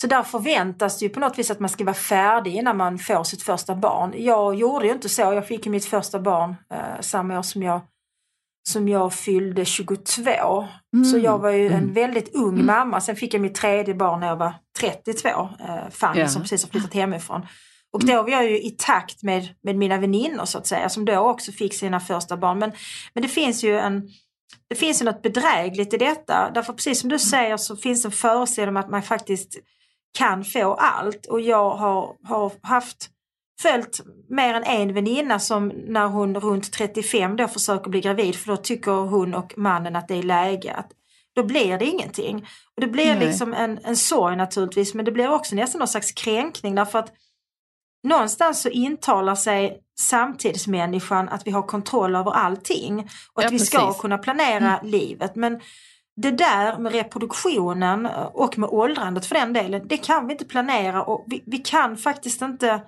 så 0.00 0.06
där 0.06 0.22
förväntas 0.22 0.98
det 0.98 1.04
ju 1.04 1.08
på 1.08 1.20
något 1.20 1.38
vis 1.38 1.50
att 1.50 1.60
man 1.60 1.68
ska 1.68 1.84
vara 1.84 1.94
färdig 1.94 2.54
innan 2.54 2.76
man 2.76 2.98
får 2.98 3.24
sitt 3.24 3.42
första 3.42 3.74
barn. 3.74 4.14
Jag 4.16 4.54
gjorde 4.54 4.86
ju 4.86 4.92
inte 4.92 5.08
så. 5.08 5.22
Jag 5.22 5.46
fick 5.46 5.66
ju 5.66 5.72
mitt 5.72 5.84
första 5.84 6.20
barn 6.20 6.56
eh, 6.72 7.00
samma 7.00 7.38
år 7.38 7.42
som 7.42 7.62
jag, 7.62 7.80
som 8.68 8.88
jag 8.88 9.14
fyllde 9.14 9.64
22. 9.64 10.30
Så 11.12 11.18
jag 11.18 11.38
var 11.38 11.50
ju 11.50 11.68
en 11.68 11.92
väldigt 11.92 12.34
ung 12.34 12.66
mamma. 12.66 13.00
Sen 13.00 13.16
fick 13.16 13.34
jag 13.34 13.40
mitt 13.40 13.54
tredje 13.54 13.94
barn 13.94 14.20
när 14.20 14.26
jag 14.26 14.36
var 14.36 14.54
32. 14.80 15.28
Eh, 15.28 15.90
Fanny 15.90 16.20
Ja. 16.20 16.28
som 16.28 16.42
precis 16.42 16.62
har 16.64 16.70
flyttat 16.70 16.94
hemifrån. 16.94 17.46
Och 17.92 18.04
då 18.06 18.22
var 18.22 18.30
jag 18.30 18.50
ju 18.50 18.60
i 18.60 18.70
takt 18.78 19.22
med, 19.22 19.48
med 19.62 19.76
mina 19.76 19.98
väninnor 19.98 20.44
så 20.44 20.58
att 20.58 20.66
säga 20.66 20.88
som 20.88 21.04
då 21.04 21.18
också 21.18 21.52
fick 21.52 21.74
sina 21.74 22.00
första 22.00 22.36
barn. 22.36 22.58
Men, 22.58 22.72
men 23.14 23.22
det 23.22 23.28
finns 23.28 23.64
ju 23.64 23.78
en 23.78 24.08
det 24.68 24.74
finns 24.74 25.00
ju 25.00 25.04
något 25.04 25.22
bedrägligt 25.22 25.94
i 25.94 25.96
detta. 25.96 26.50
Därför 26.54 26.72
precis 26.72 27.00
som 27.00 27.10
du 27.10 27.18
säger 27.18 27.56
så 27.56 27.76
finns 27.76 28.02
det 28.02 28.08
en 28.08 28.12
föreställning 28.12 28.76
om 28.76 28.82
att 28.82 28.90
man 28.90 29.02
faktiskt 29.02 29.56
kan 30.18 30.44
få 30.44 30.74
allt. 30.74 31.26
Och 31.26 31.40
jag 31.40 31.70
har, 31.70 32.16
har 32.24 32.52
haft 32.62 33.10
följt 33.62 34.00
mer 34.28 34.54
än 34.54 34.64
en 34.64 34.94
väninna 34.94 35.38
som 35.38 35.68
när 35.68 36.06
hon 36.06 36.40
runt 36.40 36.72
35 36.72 37.36
då 37.36 37.48
försöker 37.48 37.90
bli 37.90 38.00
gravid 38.00 38.36
för 38.36 38.46
då 38.46 38.56
tycker 38.56 38.92
hon 38.92 39.34
och 39.34 39.58
mannen 39.58 39.96
att 39.96 40.08
det 40.08 40.14
är 40.14 40.22
läge 40.22 40.74
att 40.74 40.90
då 41.34 41.42
blir 41.42 41.78
det 41.78 41.84
ingenting. 41.84 42.36
Och 42.74 42.80
det 42.80 42.86
blir 42.86 43.14
Nej. 43.14 43.26
liksom 43.26 43.54
en, 43.54 43.78
en 43.84 43.96
sorg 43.96 44.36
naturligtvis 44.36 44.94
men 44.94 45.04
det 45.04 45.12
blir 45.12 45.30
också 45.30 45.54
nästan 45.54 45.78
någon 45.78 45.88
slags 45.88 46.12
kränkning 46.12 46.74
därför 46.74 46.98
att 46.98 47.12
någonstans 48.02 48.62
så 48.62 48.68
intalar 48.68 49.34
sig 49.34 49.80
samtidsmänniskan 50.00 51.28
att 51.28 51.46
vi 51.46 51.50
har 51.50 51.62
kontroll 51.62 52.14
över 52.14 52.30
allting 52.30 53.08
och 53.32 53.42
att 53.42 53.44
Ja, 53.44 53.50
vi 53.50 53.58
ska 53.58 53.78
precis. 53.78 54.00
kunna 54.00 54.18
planera 54.18 54.80
livet. 54.82 55.36
Men 55.36 55.60
det 56.16 56.30
där 56.30 56.78
med 56.78 56.92
reproduktionen 56.92 58.08
och 58.32 58.58
med 58.58 58.68
åldrandet 58.68 59.26
för 59.26 59.34
den 59.34 59.52
delen, 59.52 59.88
det 59.88 59.96
kan 59.96 60.26
vi 60.26 60.32
inte 60.32 60.44
planera 60.44 61.02
och 61.02 61.24
vi, 61.26 61.42
vi 61.46 61.58
kan 61.58 61.96
faktiskt 61.96 62.42
inte 62.42 62.80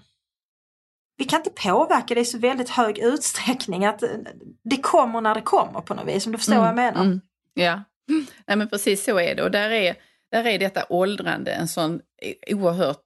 vi 1.20 1.24
kan 1.24 1.40
inte 1.40 1.50
påverka 1.50 2.14
det 2.14 2.20
i 2.20 2.24
så 2.24 2.38
väldigt 2.38 2.68
hög 2.68 2.98
utsträckning 2.98 3.84
att 3.84 4.02
eh, 4.02 4.08
det 4.64 4.76
kommer 4.76 5.20
när 5.20 5.34
det 5.34 5.40
kommer 5.40 5.80
på 5.80 5.94
något 5.94 6.08
vis, 6.08 6.26
om 6.26 6.32
du 6.32 6.38
förstår 6.38 6.56
vad 6.56 6.68
jag 6.68 6.76
menar. 6.76 7.04
Mm. 7.04 7.20
Ja, 7.54 7.82
Nej, 8.46 8.56
men 8.56 8.68
precis 8.68 9.04
så 9.04 9.20
är 9.20 9.34
det. 9.34 9.42
Och 9.42 9.50
där 9.50 9.70
är, 9.70 9.96
där 10.30 10.46
är 10.46 10.58
detta 10.58 10.84
åldrande 10.88 11.52
en 11.52 11.68
sån 11.68 12.00
oerhört 12.46 13.04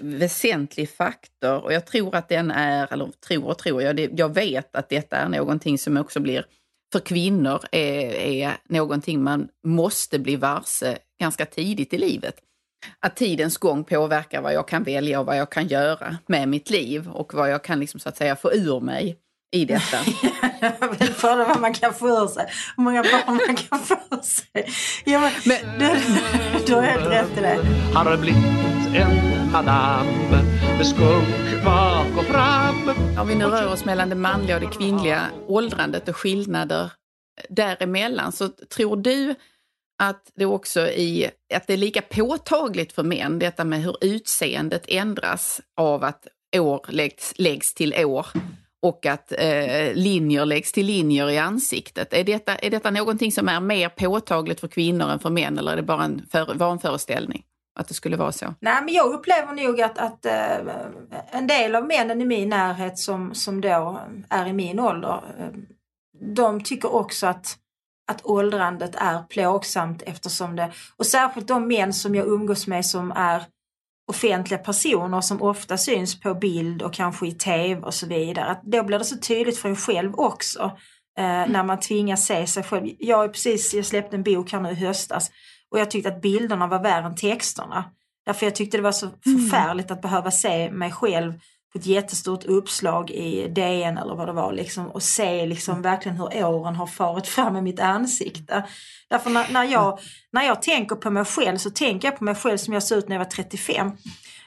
väsentlig 0.00 0.90
faktor. 0.90 1.64
Och 1.64 1.72
jag 1.72 1.86
tror 1.86 2.14
att 2.14 2.28
den 2.28 2.50
är, 2.50 2.92
eller 2.92 3.10
tror 3.28 3.44
och 3.44 3.58
tror, 3.58 3.82
jag, 3.82 3.96
det, 3.96 4.10
jag 4.12 4.34
vet 4.34 4.76
att 4.76 4.88
detta 4.88 5.16
är 5.16 5.28
någonting 5.28 5.78
som 5.78 5.96
också 5.96 6.20
blir 6.20 6.46
för 6.92 7.00
kvinnor 7.00 7.60
är, 7.72 8.14
är 8.14 8.56
någonting 8.64 9.22
man 9.22 9.48
måste 9.66 10.18
bli 10.18 10.36
varse 10.36 10.98
ganska 11.20 11.46
tidigt 11.46 11.92
i 11.92 11.98
livet. 11.98 12.40
Att 13.00 13.16
tidens 13.16 13.56
gång 13.56 13.84
påverkar 13.84 14.40
vad 14.42 14.54
jag 14.54 14.68
kan 14.68 14.82
välja 14.82 15.20
och 15.20 15.26
vad 15.26 15.36
jag 15.36 15.50
kan 15.50 15.66
göra 15.66 16.16
med 16.26 16.48
mitt 16.48 16.70
liv 16.70 17.08
och 17.08 17.34
vad 17.34 17.50
jag 17.50 17.64
kan 17.64 17.80
liksom, 17.80 18.00
så 18.00 18.08
att 18.08 18.16
säga 18.16 18.36
få 18.36 18.52
ur 18.52 18.80
mig 18.80 19.16
i 19.54 19.64
detta. 19.64 19.96
Jag 20.80 20.98
vill 20.98 21.08
fråga 21.08 21.44
vad 21.44 21.60
man 21.60 21.74
kan 21.74 21.94
få 21.94 22.08
ur 22.08 22.26
sig. 22.26 22.46
Hur 22.76 22.84
många 22.84 23.02
barn 23.02 23.36
man 23.46 23.56
kan 23.56 23.78
få 23.78 23.94
ur 24.10 24.22
sig. 24.22 24.68
Ja, 25.04 25.20
men, 25.20 25.32
Men- 25.44 25.78
du, 25.78 26.64
du 26.66 26.74
har 26.74 26.82
helt 26.82 27.06
rätt 27.06 27.38
i 27.38 27.40
det. 27.40 27.58
Har 27.94 28.16
blivit 28.16 28.44
en 28.94 29.50
madam 29.52 30.06
med 30.78 30.86
skunk 30.86 31.64
bak 31.64 32.06
och 32.18 32.24
fram 32.24 32.90
Om 33.20 33.28
vi 33.28 33.34
nu 33.34 33.44
rör 33.44 33.72
oss 33.72 33.84
mellan 33.84 34.08
det 34.08 34.14
manliga 34.14 34.54
och 34.56 34.60
det 34.60 34.66
kvinnliga 34.66 35.20
åldrandet 35.46 36.08
och 36.08 36.16
skillnader 36.16 36.92
däremellan 37.48 38.32
så 38.32 38.48
tror 38.48 38.96
du 38.96 39.34
att 39.98 40.32
det 40.34 40.46
också 40.46 40.80
i, 40.80 41.30
att 41.54 41.66
det 41.66 41.72
är 41.72 41.76
lika 41.76 42.02
påtagligt 42.02 42.92
för 42.92 43.02
män, 43.02 43.38
detta 43.38 43.64
med 43.64 43.82
hur 43.82 43.96
utseendet 44.00 44.84
ändras 44.88 45.60
av 45.76 46.04
att 46.04 46.26
år 46.56 46.86
läggs, 46.88 47.34
läggs 47.36 47.74
till 47.74 48.04
år 48.04 48.26
och 48.82 49.06
att 49.06 49.32
eh, 49.32 49.94
linjer 49.94 50.46
läggs 50.46 50.72
till 50.72 50.86
linjer 50.86 51.30
i 51.30 51.38
ansiktet. 51.38 52.12
Är 52.12 52.24
detta, 52.24 52.56
är 52.56 52.70
detta 52.70 52.90
någonting 52.90 53.32
som 53.32 53.48
är 53.48 53.60
mer 53.60 53.88
påtagligt 53.88 54.60
för 54.60 54.68
kvinnor 54.68 55.10
än 55.10 55.18
för 55.18 55.30
män 55.30 55.58
eller 55.58 55.72
är 55.72 55.76
det 55.76 55.82
bara 55.82 56.04
en 56.04 56.26
för, 56.32 56.54
vanföreställning 56.54 57.44
att 57.80 57.88
det 57.88 57.94
skulle 57.94 58.16
vara 58.16 58.32
så? 58.32 58.54
Nej, 58.60 58.82
men 58.84 58.94
jag 58.94 59.12
upplever 59.12 59.52
nog 59.52 59.80
att, 59.80 59.98
att 59.98 60.26
eh, 60.26 60.56
en 61.30 61.46
del 61.46 61.74
av 61.74 61.86
männen 61.86 62.20
i 62.20 62.24
min 62.24 62.48
närhet 62.48 62.98
som, 62.98 63.34
som 63.34 63.60
då 63.60 64.00
är 64.28 64.46
i 64.46 64.52
min 64.52 64.80
ålder, 64.80 65.20
eh, 65.38 65.46
de 66.34 66.62
tycker 66.62 66.94
också 66.94 67.26
att, 67.26 67.58
att 68.08 68.26
åldrandet 68.26 68.94
är 68.94 69.22
plågsamt 69.22 70.02
eftersom 70.02 70.56
det, 70.56 70.72
och 70.96 71.06
särskilt 71.06 71.48
de 71.48 71.68
män 71.68 71.92
som 71.92 72.14
jag 72.14 72.26
umgås 72.26 72.66
med 72.66 72.86
som 72.86 73.12
är 73.12 73.44
offentliga 74.06 74.58
personer 74.58 75.20
som 75.20 75.42
ofta 75.42 75.78
syns 75.78 76.20
på 76.20 76.34
bild 76.34 76.82
och 76.82 76.94
kanske 76.94 77.26
i 77.26 77.32
tv 77.32 77.80
och 77.82 77.94
så 77.94 78.06
vidare. 78.06 78.44
Att 78.44 78.62
då 78.62 78.82
blir 78.82 78.98
det 78.98 79.04
så 79.04 79.16
tydligt 79.16 79.58
för 79.58 79.68
en 79.68 79.76
själv 79.76 80.14
också 80.14 80.62
eh, 81.18 81.24
när 81.24 81.64
man 81.64 81.80
tvingas 81.80 82.26
se 82.26 82.46
sig 82.46 82.62
själv. 82.62 82.88
Jag, 82.98 83.24
är 83.24 83.28
precis, 83.28 83.74
jag 83.74 83.86
släppte 83.86 84.16
en 84.16 84.22
bok 84.22 84.52
här 84.52 84.60
nu 84.60 84.70
i 84.70 84.74
höstas 84.74 85.30
och 85.70 85.80
jag 85.80 85.90
tyckte 85.90 86.08
att 86.08 86.22
bilderna 86.22 86.66
var 86.66 86.82
värre 86.82 87.06
än 87.06 87.16
texterna. 87.16 87.84
Därför 88.26 88.46
jag 88.46 88.54
tyckte 88.54 88.76
det 88.76 88.82
var 88.82 88.92
så 88.92 89.08
förfärligt 89.08 89.90
att 89.90 90.02
behöva 90.02 90.30
se 90.30 90.70
mig 90.70 90.92
själv 90.92 91.34
på 91.74 91.78
ett 91.78 91.86
jättestort 91.86 92.44
uppslag 92.44 93.10
i 93.10 93.48
DN 93.48 93.98
eller 93.98 94.14
vad 94.14 94.28
det 94.28 94.32
var 94.32 94.52
liksom, 94.52 94.90
och 94.90 95.02
se 95.02 95.46
liksom 95.46 95.82
verkligen 95.82 96.16
hur 96.16 96.44
åren 96.44 96.74
har 96.76 96.86
farit 96.86 97.26
fram 97.26 97.56
i 97.56 97.62
mitt 97.62 97.80
ansikte. 97.80 98.64
Därför 99.10 99.30
när, 99.30 99.52
när, 99.52 99.64
jag, 99.64 99.98
när 100.32 100.42
jag 100.42 100.62
tänker 100.62 100.96
på 100.96 101.10
mig 101.10 101.24
själv 101.24 101.58
så 101.58 101.70
tänker 101.70 102.08
jag 102.08 102.18
på 102.18 102.24
mig 102.24 102.34
själv 102.34 102.56
som 102.56 102.74
jag 102.74 102.82
såg 102.82 102.98
ut 102.98 103.08
när 103.08 103.16
jag 103.16 103.24
var 103.24 103.30
35. 103.30 103.90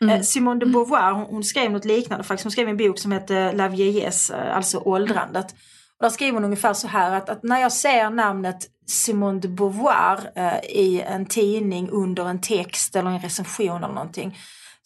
Eh, 0.01 0.21
Simone 0.21 0.59
de 0.59 0.71
Beauvoir 0.71 1.11
hon, 1.11 1.25
hon 1.25 1.43
skrev 1.43 1.71
något 1.71 1.85
liknande 1.85 2.23
faktiskt. 2.23 2.43
Hon 2.43 2.51
skrev 2.51 2.69
en 2.69 2.77
bok 2.77 2.99
som 2.99 3.11
heter 3.11 3.53
La 3.53 3.67
vieillesse, 3.67 4.35
eh, 4.35 4.55
alltså 4.55 4.77
åldrandet. 4.77 5.51
Och 5.97 6.03
där 6.03 6.09
skriver 6.09 6.33
hon 6.33 6.43
ungefär 6.43 6.73
så 6.73 6.87
här 6.87 7.11
att, 7.11 7.29
att 7.29 7.43
när 7.43 7.61
jag 7.61 7.71
ser 7.71 8.09
namnet 8.09 8.67
Simone 8.85 9.39
de 9.39 9.47
Beauvoir 9.47 10.31
eh, 10.35 10.59
i 10.69 11.01
en 11.01 11.25
tidning 11.25 11.89
under 11.89 12.29
en 12.29 12.41
text 12.41 12.95
eller 12.95 13.09
en 13.09 13.19
recension 13.19 13.83
eller 13.83 13.93
någonting 13.93 14.37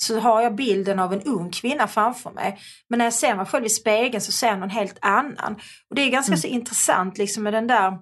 så 0.01 0.19
har 0.19 0.41
jag 0.41 0.55
bilden 0.55 0.99
av 0.99 1.13
en 1.13 1.21
ung 1.21 1.49
kvinna 1.51 1.87
framför 1.87 2.31
mig. 2.31 2.59
Men 2.89 2.97
när 2.97 3.05
jag 3.05 3.13
ser 3.13 3.35
mig 3.35 3.45
själv 3.45 3.65
i 3.65 3.69
spegeln 3.69 4.21
så 4.21 4.31
ser 4.31 4.47
jag 4.47 4.59
någon 4.59 4.69
helt 4.69 4.97
annan. 5.01 5.55
Och 5.89 5.95
Det 5.95 6.01
är 6.01 6.09
ganska 6.09 6.31
mm. 6.31 6.41
så 6.41 6.47
intressant 6.47 7.17
liksom 7.17 7.43
med 7.43 7.53
den 7.53 7.67
där 7.67 7.97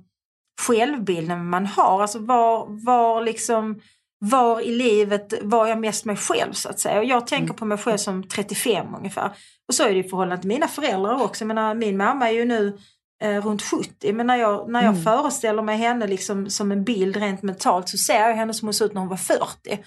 självbilden 0.62 1.50
man 1.50 1.66
har. 1.66 2.02
Alltså 2.02 2.20
var, 2.20 2.86
var 2.86 3.22
liksom 3.22 3.82
var 4.20 4.62
i 4.62 4.72
livet 4.72 5.34
var 5.42 5.68
jag 5.68 5.80
mest 5.80 6.06
mig 6.06 6.16
själv 6.16 6.54
så 6.54 6.70
att 6.70 6.80
säga. 6.80 7.00
Och 7.00 7.06
jag 7.06 7.28
tänker 7.28 7.46
mm. 7.46 7.56
på 7.56 7.66
mig 7.66 7.78
själv 7.78 7.98
som 7.98 8.28
35 8.28 8.96
ungefär. 8.96 9.32
Och 9.68 9.74
så 9.74 9.84
är 9.84 9.94
det 9.94 10.00
i 10.00 10.10
förhållande 10.10 10.38
till 10.38 10.48
mina 10.48 10.68
föräldrar 10.68 11.24
också. 11.24 11.44
Jag 11.44 11.48
menar, 11.48 11.74
min 11.74 11.98
mamma 11.98 12.30
är 12.30 12.34
ju 12.34 12.46
nu 12.46 12.78
eh, 13.24 13.46
runt 13.46 13.62
70 13.62 14.14
men 14.14 14.28
när 14.28 14.36
jag, 14.36 14.70
när 14.70 14.84
jag 14.84 14.92
mm. 14.92 15.04
föreställer 15.04 15.62
mig 15.62 15.78
henne 15.78 16.08
liksom 16.08 16.50
som 16.50 16.72
en 16.72 16.84
bild 16.84 17.18
rent 17.18 17.44
mentalt 17.44 17.90
så 17.90 17.98
ser 17.98 18.28
jag 18.28 18.36
henne 18.36 18.54
som 18.54 18.68
hon 18.68 18.74
såg 18.74 18.86
ut 18.86 18.94
när 18.94 19.02
hon 19.02 19.10
var 19.10 19.18
40. 19.18 19.80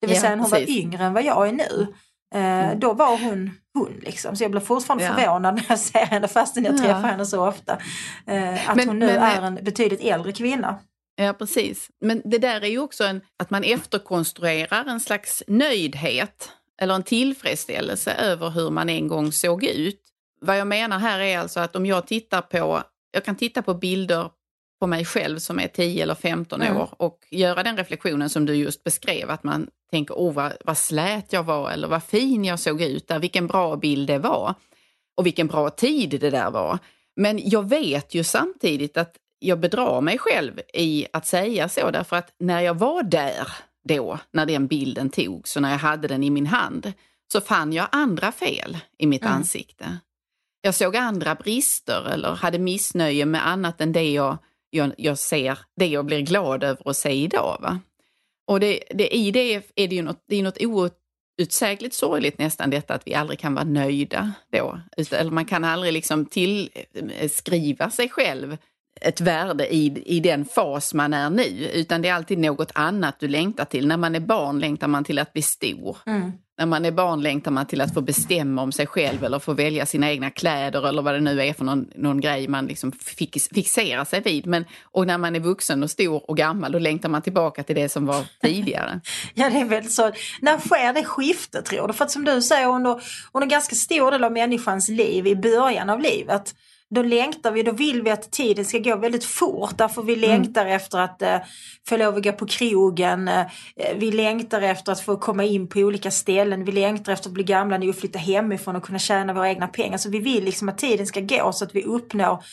Det 0.00 0.06
vill 0.06 0.16
ja, 0.16 0.20
säga 0.20 0.36
när 0.36 0.42
hon 0.42 0.50
precis. 0.50 0.68
var 0.68 0.82
yngre 0.82 1.04
än 1.04 1.12
vad 1.12 1.24
jag 1.24 1.48
är 1.48 1.52
nu. 1.52 1.86
Eh, 2.34 2.40
mm. 2.40 2.80
Då 2.80 2.92
var 2.92 3.18
hon 3.18 3.50
hon 3.74 4.00
liksom. 4.02 4.36
Så 4.36 4.44
jag 4.44 4.50
blir 4.50 4.60
fortfarande 4.60 5.04
ja. 5.04 5.14
förvånad 5.14 5.54
när 5.54 5.64
jag 5.68 5.78
ser 5.78 6.06
henne 6.06 6.28
fastän 6.28 6.64
jag 6.64 6.78
träffar 6.78 7.08
henne 7.08 7.26
så 7.26 7.48
ofta. 7.48 7.78
Eh, 8.26 8.70
att 8.70 8.76
men, 8.76 8.88
hon 8.88 8.98
nu 8.98 9.06
men, 9.06 9.22
är 9.22 9.42
en 9.42 9.54
betydligt 9.54 10.00
äldre 10.00 10.32
kvinna. 10.32 10.78
Ja, 11.16 11.32
precis. 11.32 11.88
Men 12.00 12.22
det 12.24 12.38
där 12.38 12.60
är 12.60 12.66
ju 12.66 12.78
också 12.78 13.04
en, 13.04 13.20
att 13.38 13.50
man 13.50 13.64
efterkonstruerar 13.64 14.84
en 14.84 15.00
slags 15.00 15.42
nöjdhet 15.46 16.52
eller 16.80 16.94
en 16.94 17.02
tillfredsställelse 17.02 18.12
över 18.12 18.50
hur 18.50 18.70
man 18.70 18.88
en 18.88 19.08
gång 19.08 19.32
såg 19.32 19.64
ut. 19.64 20.00
Vad 20.40 20.58
jag 20.58 20.66
menar 20.66 20.98
här 20.98 21.20
är 21.20 21.38
alltså 21.38 21.60
att 21.60 21.76
om 21.76 21.86
jag 21.86 22.06
tittar 22.06 22.40
på, 22.40 22.82
jag 23.10 23.24
kan 23.24 23.36
titta 23.36 23.62
på 23.62 23.74
bilder 23.74 24.30
på 24.80 24.86
mig 24.86 25.04
själv 25.04 25.38
som 25.38 25.60
är 25.60 25.68
10 25.68 26.02
eller 26.02 26.14
15 26.14 26.62
mm. 26.62 26.76
år 26.76 26.88
och 26.96 27.18
göra 27.30 27.62
den 27.62 27.76
reflektionen 27.76 28.30
som 28.30 28.46
du 28.46 28.54
just 28.54 28.84
beskrev, 28.84 29.30
att 29.30 29.44
man 29.44 29.68
tänker 29.90 30.14
oh 30.14 30.32
vad, 30.32 30.52
vad 30.64 30.78
slät 30.78 31.32
jag 31.32 31.42
var 31.42 31.70
eller 31.70 31.88
vad 31.88 32.02
fin 32.02 32.44
jag 32.44 32.58
såg 32.58 32.82
ut 32.82 33.08
där, 33.08 33.18
vilken 33.18 33.46
bra 33.46 33.76
bild 33.76 34.06
det 34.06 34.18
var 34.18 34.54
och 35.16 35.26
vilken 35.26 35.46
bra 35.46 35.70
tid 35.70 36.20
det 36.20 36.30
där 36.30 36.50
var. 36.50 36.78
Men 37.16 37.40
jag 37.48 37.68
vet 37.68 38.14
ju 38.14 38.24
samtidigt 38.24 38.96
att 38.96 39.16
jag 39.38 39.60
bedrar 39.60 40.00
mig 40.00 40.18
själv 40.18 40.60
i 40.74 41.06
att 41.12 41.26
säga 41.26 41.68
så 41.68 41.90
därför 41.90 42.16
att 42.16 42.34
när 42.38 42.60
jag 42.60 42.74
var 42.74 43.02
där 43.02 43.48
då, 43.88 44.18
när 44.32 44.46
den 44.46 44.66
bilden 44.66 45.10
togs 45.10 45.56
och 45.56 45.62
när 45.62 45.70
jag 45.70 45.78
hade 45.78 46.08
den 46.08 46.24
i 46.24 46.30
min 46.30 46.46
hand, 46.46 46.92
så 47.32 47.40
fann 47.40 47.72
jag 47.72 47.88
andra 47.92 48.32
fel 48.32 48.78
i 48.98 49.06
mitt 49.06 49.22
mm. 49.22 49.34
ansikte. 49.34 49.98
Jag 50.62 50.74
såg 50.74 50.96
andra 50.96 51.34
brister 51.34 52.08
eller 52.12 52.34
hade 52.34 52.58
missnöje 52.58 53.26
med 53.26 53.48
annat 53.48 53.80
än 53.80 53.92
det 53.92 54.12
jag, 54.12 54.38
jag, 54.70 54.92
jag 54.96 55.18
ser, 55.18 55.58
det 55.76 55.86
jag 55.86 56.06
blir 56.06 56.20
glad 56.20 56.64
över 56.64 56.90
att 56.90 56.96
se 56.96 57.10
idag. 57.10 57.58
Va? 57.60 57.80
Och 58.46 58.60
det, 58.60 58.82
det, 58.90 59.16
i 59.16 59.30
det 59.30 59.54
är 59.74 59.88
det 59.88 59.94
ju 59.94 60.02
något, 60.02 60.24
det 60.28 60.36
är 60.36 60.42
något 60.42 60.92
outsägligt 61.40 61.94
sorgligt 61.94 62.38
nästan 62.38 62.70
detta 62.70 62.94
att 62.94 63.06
vi 63.06 63.14
aldrig 63.14 63.38
kan 63.38 63.54
vara 63.54 63.64
nöjda 63.64 64.32
då. 64.52 64.80
Eller 64.96 65.30
man 65.30 65.44
kan 65.44 65.64
aldrig 65.64 65.92
liksom 65.92 66.26
tillskriva 66.26 67.84
eh, 67.84 67.90
sig 67.90 68.08
själv 68.08 68.56
ett 69.00 69.20
värde 69.20 69.74
i, 69.74 70.02
i 70.06 70.20
den 70.20 70.44
fas 70.44 70.94
man 70.94 71.14
är 71.14 71.30
nu, 71.30 71.70
utan 71.74 72.02
det 72.02 72.08
är 72.08 72.14
alltid 72.14 72.38
något 72.38 72.72
annat 72.74 73.16
du 73.20 73.28
längtar 73.28 73.64
till. 73.64 73.86
När 73.86 73.96
man 73.96 74.14
är 74.14 74.20
barn 74.20 74.58
längtar 74.58 74.88
man 74.88 75.04
till 75.04 75.18
att 75.18 75.32
bli 75.32 75.42
stor. 75.42 75.96
Mm. 76.06 76.32
När 76.58 76.66
man 76.66 76.84
är 76.84 76.90
barn 76.90 77.22
längtar 77.22 77.50
man 77.50 77.66
till 77.66 77.80
att 77.80 77.94
få 77.94 78.00
bestämma 78.00 78.62
om 78.62 78.72
sig 78.72 78.86
själv 78.86 79.24
eller 79.24 79.38
få 79.38 79.52
välja 79.52 79.86
sina 79.86 80.10
egna 80.10 80.30
kläder 80.30 80.88
eller 80.88 81.02
vad 81.02 81.14
det 81.14 81.20
nu 81.20 81.42
är 81.42 81.52
för 81.52 81.64
någon, 81.64 81.90
någon 81.94 82.20
grej 82.20 82.48
man 82.48 82.66
liksom 82.66 82.92
fix, 82.92 83.48
fixerar 83.48 84.04
sig 84.04 84.20
vid. 84.20 84.46
Men, 84.46 84.64
och 84.82 85.06
när 85.06 85.18
man 85.18 85.36
är 85.36 85.40
vuxen 85.40 85.82
och 85.82 85.90
stor 85.90 86.30
och 86.30 86.36
gammal 86.36 86.72
då 86.72 86.78
längtar 86.78 87.08
man 87.08 87.22
tillbaka 87.22 87.62
till 87.62 87.76
det 87.76 87.88
som 87.88 88.06
var 88.06 88.24
tidigare. 88.42 89.00
ja, 89.34 89.50
det 89.50 89.60
är 89.60 89.64
väl 89.64 89.88
så. 89.88 90.12
När 90.40 90.58
sker 90.58 90.92
det 90.92 91.04
skiftet 91.04 91.64
tror 91.64 91.88
du? 91.88 91.92
För 91.92 92.04
att 92.04 92.10
som 92.10 92.24
du 92.24 92.42
säger 92.42 92.68
under, 92.68 93.02
under 93.32 93.46
ganska 93.46 93.76
stor 93.76 94.10
del 94.10 94.24
av 94.24 94.32
människans 94.32 94.88
liv 94.88 95.26
i 95.26 95.36
början 95.36 95.90
av 95.90 96.00
livet 96.00 96.54
då 96.94 97.02
längtar 97.02 97.52
vi, 97.52 97.62
då 97.62 97.72
vill 97.72 98.02
vi 98.02 98.10
att 98.10 98.32
tiden 98.32 98.64
ska 98.64 98.78
gå 98.78 98.96
väldigt 98.96 99.24
fort. 99.24 99.78
Därför 99.78 100.02
vi 100.02 100.14
mm. 100.14 100.30
längtar 100.30 100.66
efter 100.66 100.98
att 100.98 101.22
eh, 101.22 101.38
få 101.88 101.96
lov 101.96 102.16
att 102.16 102.22
gå 102.22 102.32
på 102.32 102.46
krogen. 102.46 103.28
Eh, 103.28 103.46
vi 103.96 104.12
längtar 104.12 104.62
efter 104.62 104.92
att 104.92 105.00
få 105.00 105.16
komma 105.16 105.44
in 105.44 105.68
på 105.68 105.78
olika 105.78 106.10
ställen. 106.10 106.64
Vi 106.64 106.72
längtar 106.72 107.12
efter 107.12 107.28
att 107.28 107.34
bli 107.34 107.44
gamla 107.44 107.78
nog 107.78 107.88
och 107.88 107.96
flytta 107.96 108.18
hemifrån 108.18 108.76
och 108.76 108.82
kunna 108.82 108.98
tjäna 108.98 109.32
våra 109.32 109.48
egna 109.48 109.68
pengar. 109.68 109.98
Så 109.98 110.10
vi 110.10 110.18
vill 110.18 110.44
liksom 110.44 110.68
att 110.68 110.78
tiden 110.78 111.06
ska 111.06 111.20
gå 111.20 111.52
så 111.52 111.64
att 111.64 111.74
vi 111.74 111.84
uppnår 111.84 112.44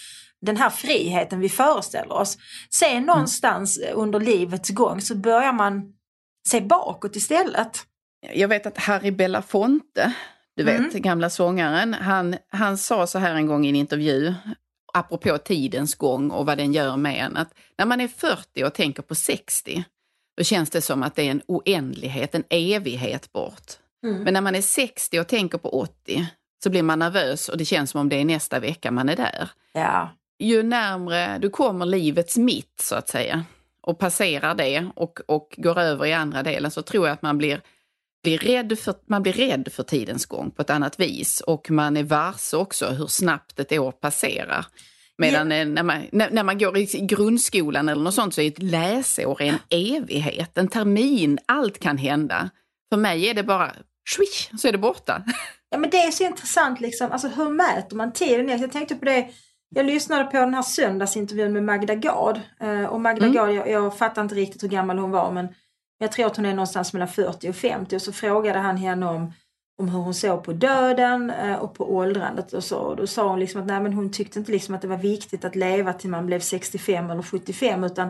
den 0.41 0.57
här 0.57 0.69
friheten 0.69 1.39
vi 1.39 1.49
föreställer 1.49 2.13
oss. 2.13 2.37
Sen 2.69 2.91
mm. 2.91 3.03
någonstans 3.03 3.77
mm. 3.77 3.99
under 3.99 4.19
livets 4.19 4.69
gång 4.69 5.01
så 5.01 5.15
börjar 5.15 5.53
man 5.53 5.93
se 6.47 6.61
bakåt 6.61 7.15
istället. 7.15 7.79
Jag 8.33 8.47
vet 8.47 8.65
att 8.65 8.77
Harry 8.77 9.11
Belafonte 9.11 10.13
du 10.57 10.63
vet, 10.63 10.79
mm. 10.79 11.01
gamla 11.01 11.29
sångaren, 11.29 11.93
han, 11.93 12.35
han 12.49 12.77
sa 12.77 13.07
så 13.07 13.19
här 13.19 13.35
en 13.35 13.47
gång 13.47 13.65
i 13.65 13.69
en 13.69 13.75
intervju, 13.75 14.33
apropå 14.93 15.37
tidens 15.37 15.95
gång 15.95 16.31
och 16.31 16.45
vad 16.45 16.57
den 16.57 16.73
gör 16.73 16.97
med 16.97 17.25
en, 17.25 17.37
att 17.37 17.53
när 17.77 17.85
man 17.85 18.01
är 18.01 18.07
40 18.07 18.63
och 18.63 18.73
tänker 18.73 19.03
på 19.03 19.15
60, 19.15 19.83
då 20.37 20.43
känns 20.43 20.69
det 20.69 20.81
som 20.81 21.03
att 21.03 21.15
det 21.15 21.23
är 21.23 21.31
en 21.31 21.41
oändlighet, 21.47 22.35
en 22.35 22.43
evighet 22.49 23.33
bort. 23.33 23.71
Mm. 24.03 24.23
Men 24.23 24.33
när 24.33 24.41
man 24.41 24.55
är 24.55 24.61
60 24.61 25.19
och 25.19 25.27
tänker 25.27 25.57
på 25.57 25.69
80 25.69 26.27
så 26.63 26.69
blir 26.69 26.83
man 26.83 26.99
nervös 26.99 27.49
och 27.49 27.57
det 27.57 27.65
känns 27.65 27.91
som 27.91 28.01
om 28.01 28.09
det 28.09 28.15
är 28.15 28.25
nästa 28.25 28.59
vecka 28.59 28.91
man 28.91 29.09
är 29.09 29.15
där. 29.15 29.49
Ja. 29.73 30.09
Ju 30.39 30.63
närmre 30.63 31.37
du 31.41 31.49
kommer 31.49 31.85
livets 31.85 32.37
mitt 32.37 32.79
så 32.81 32.95
att 32.95 33.09
säga 33.09 33.45
och 33.81 33.99
passerar 33.99 34.55
det 34.55 34.89
och, 34.95 35.19
och 35.25 35.55
går 35.57 35.79
över 35.79 36.05
i 36.05 36.13
andra 36.13 36.43
delen 36.43 36.71
så 36.71 36.81
tror 36.81 37.07
jag 37.07 37.13
att 37.13 37.21
man 37.21 37.37
blir 37.37 37.61
blir 38.27 38.37
rädd 38.37 38.79
för, 38.79 38.95
man 39.05 39.23
blir 39.23 39.33
rädd 39.33 39.67
för 39.71 39.83
tidens 39.83 40.25
gång 40.25 40.51
på 40.51 40.61
ett 40.61 40.69
annat 40.69 40.99
vis 40.99 41.41
och 41.41 41.71
man 41.71 41.97
är 41.97 42.03
varse 42.03 42.57
också 42.57 42.85
hur 42.85 43.07
snabbt 43.07 43.59
ett 43.59 43.71
år 43.71 43.91
passerar. 43.91 44.65
Medan 45.17 45.51
yeah. 45.51 45.67
när, 45.67 45.83
man, 45.83 46.03
när, 46.11 46.29
när, 46.29 46.43
man 46.43 46.57
går 46.57 46.77
i 46.77 46.85
grundskolan 46.85 47.89
eller 47.89 48.03
något 48.03 48.13
sånt 48.13 48.33
så 48.33 48.41
är 48.41 48.47
ett 48.47 48.63
läsår 48.63 49.41
en 49.41 49.55
evighet, 49.69 50.57
en 50.57 50.67
termin, 50.67 51.39
allt 51.45 51.79
kan 51.79 51.97
hända. 51.97 52.49
För 52.91 52.97
mig 52.97 53.29
är 53.29 53.33
det 53.33 53.43
bara 53.43 53.71
swish, 54.15 54.59
så 54.61 54.67
är 54.67 54.71
det 54.71 54.77
borta. 54.77 55.23
Ja 55.69 55.77
men 55.77 55.89
det 55.89 55.97
är 55.97 56.11
så 56.11 56.23
intressant 56.23 56.79
liksom, 56.79 57.11
alltså 57.11 57.27
hur 57.27 57.49
mäter 57.49 57.95
man 57.95 58.13
tiden? 58.13 58.49
Jag 58.49 58.71
tänkte 58.71 58.95
på 58.95 59.05
det, 59.05 59.27
jag 59.75 59.85
lyssnade 59.85 60.23
på 60.23 60.37
den 60.37 60.53
här 60.53 60.61
söndagsintervjun 60.61 61.53
med 61.53 61.63
Magda 61.63 61.95
Gad. 61.95 62.41
Eh, 62.59 62.83
och 62.83 63.01
Magda 63.01 63.25
mm. 63.25 63.35
Gad, 63.35 63.53
jag, 63.53 63.69
jag 63.69 63.97
fattar 63.97 64.21
inte 64.21 64.35
riktigt 64.35 64.63
hur 64.63 64.67
gammal 64.67 64.97
hon 64.97 65.11
var 65.11 65.31
men 65.31 65.47
jag 65.97 66.11
tror 66.11 66.25
att 66.25 66.35
hon 66.35 66.45
är 66.45 66.53
någonstans 66.53 66.93
mellan 66.93 67.07
40 67.07 67.49
och 67.49 67.55
50 67.55 67.95
och 67.95 68.01
så 68.01 68.11
frågade 68.11 68.59
han 68.59 68.77
henne 68.77 69.05
om, 69.05 69.33
om 69.79 69.89
hur 69.89 69.99
hon 69.99 70.13
såg 70.13 70.43
på 70.43 70.53
döden 70.53 71.29
eh, 71.29 71.55
och 71.55 71.73
på 71.73 71.95
åldrandet 71.95 72.53
och 72.53 72.63
så. 72.63 72.77
Och 72.77 72.95
då 72.95 73.07
sa 73.07 73.29
hon 73.29 73.39
liksom 73.39 73.61
att 73.61 73.67
nej, 73.67 73.81
men 73.81 73.93
hon 73.93 74.11
tyckte 74.11 74.39
inte 74.39 74.51
liksom 74.51 74.75
att 74.75 74.81
det 74.81 74.87
var 74.87 74.97
viktigt 74.97 75.45
att 75.45 75.55
leva 75.55 75.93
till 75.93 76.09
man 76.09 76.25
blev 76.25 76.39
65 76.39 77.09
eller 77.09 77.23
75 77.23 77.83
utan 77.83 78.09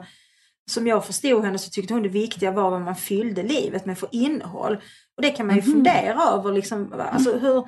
som 0.69 0.87
jag 0.87 1.05
förstod 1.05 1.45
henne 1.45 1.57
så 1.57 1.69
tyckte 1.69 1.93
hon 1.93 2.03
det 2.03 2.09
viktiga 2.09 2.51
var 2.51 2.71
vad 2.71 2.81
man 2.81 2.95
fyllde 2.95 3.43
livet 3.43 3.85
med 3.85 3.97
för 3.97 4.09
innehåll. 4.11 4.77
Och 5.15 5.21
det 5.21 5.29
kan 5.29 5.47
man 5.47 5.55
ju 5.55 5.61
mm. 5.61 5.73
fundera 5.73 6.21
över. 6.21 6.53
Liksom, 6.53 6.93
alltså, 7.13 7.37
hur, 7.37 7.67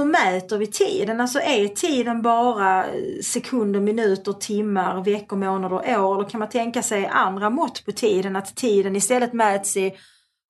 hur 0.00 0.06
mäter 0.06 0.58
vi 0.58 0.66
tiden? 0.66 1.20
Alltså 1.20 1.40
är 1.40 1.68
tiden 1.68 2.22
bara 2.22 2.84
sekunder, 3.22 3.80
minuter, 3.80 4.32
timmar, 4.32 5.04
veckor, 5.04 5.36
månader, 5.36 5.76
år? 5.76 6.14
Eller 6.14 6.28
kan 6.28 6.38
man 6.38 6.48
tänka 6.48 6.82
sig 6.82 7.06
andra 7.06 7.50
mått 7.50 7.84
på 7.84 7.92
tiden? 7.92 8.36
Att 8.36 8.56
tiden 8.56 8.96
istället 8.96 9.32
mäts 9.32 9.76
i 9.76 9.94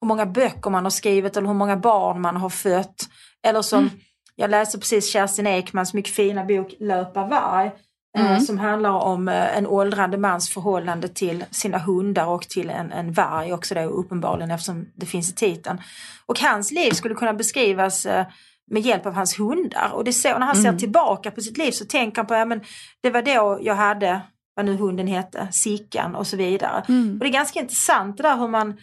hur 0.00 0.06
många 0.06 0.26
böcker 0.26 0.70
man 0.70 0.84
har 0.84 0.90
skrivit 0.90 1.36
eller 1.36 1.48
hur 1.48 1.54
många 1.54 1.76
barn 1.76 2.20
man 2.20 2.36
har 2.36 2.50
fött. 2.50 3.08
Eller 3.42 3.62
som, 3.62 3.78
mm. 3.78 3.90
jag 4.36 4.50
läste 4.50 4.78
precis 4.78 5.12
Kerstin 5.12 5.46
Ekmans 5.46 5.94
mycket 5.94 6.14
fina 6.14 6.44
bok 6.44 6.74
Löpa 6.78 7.26
varg. 7.26 7.70
Eh, 8.18 8.30
mm. 8.30 8.40
som 8.40 8.58
handlar 8.58 8.90
om 8.90 9.28
eh, 9.28 9.56
en 9.56 9.66
åldrande 9.66 10.18
mans 10.18 10.50
förhållande 10.50 11.08
till 11.08 11.44
sina 11.50 11.78
hundar 11.78 12.26
och 12.26 12.42
till 12.42 12.70
en, 12.70 12.92
en 12.92 13.12
varg 13.12 13.52
också 13.52 13.74
då 13.74 13.80
uppenbarligen 13.80 14.50
eftersom 14.50 14.86
det 14.94 15.06
finns 15.06 15.30
i 15.30 15.34
titeln. 15.34 15.80
Och 16.26 16.40
hans 16.40 16.70
liv 16.70 16.90
skulle 16.90 17.14
kunna 17.14 17.34
beskrivas 17.34 18.06
eh, 18.06 18.26
med 18.70 18.83
hjälp 18.83 19.06
av 19.06 19.12
hans 19.12 19.38
hundar. 19.40 19.90
Och 19.92 20.04
det 20.04 20.12
så, 20.12 20.28
när 20.28 20.46
han 20.46 20.56
mm. 20.56 20.72
ser 20.72 20.78
tillbaka 20.78 21.30
på 21.30 21.40
sitt 21.40 21.59
liv 21.59 21.70
så 21.70 21.85
tänker 21.85 22.16
han 22.16 22.26
på, 22.26 22.35
ja 22.35 22.44
men 22.44 22.61
det 23.00 23.11
var 23.11 23.22
då 23.22 23.59
jag 23.62 23.74
hade, 23.74 24.20
vad 24.56 24.66
nu 24.66 24.76
hunden 24.76 25.06
hette, 25.06 25.48
Sickan 25.52 26.14
och 26.14 26.26
så 26.26 26.37
vidare. 26.37 26.85
Mm. 26.88 27.12
Och 27.12 27.18
det 27.18 27.26
är 27.26 27.33
ganska 27.33 27.61
intressant 27.61 28.16
det 28.16 28.22
där 28.22 28.37
hur 28.37 28.48
man, 28.48 28.76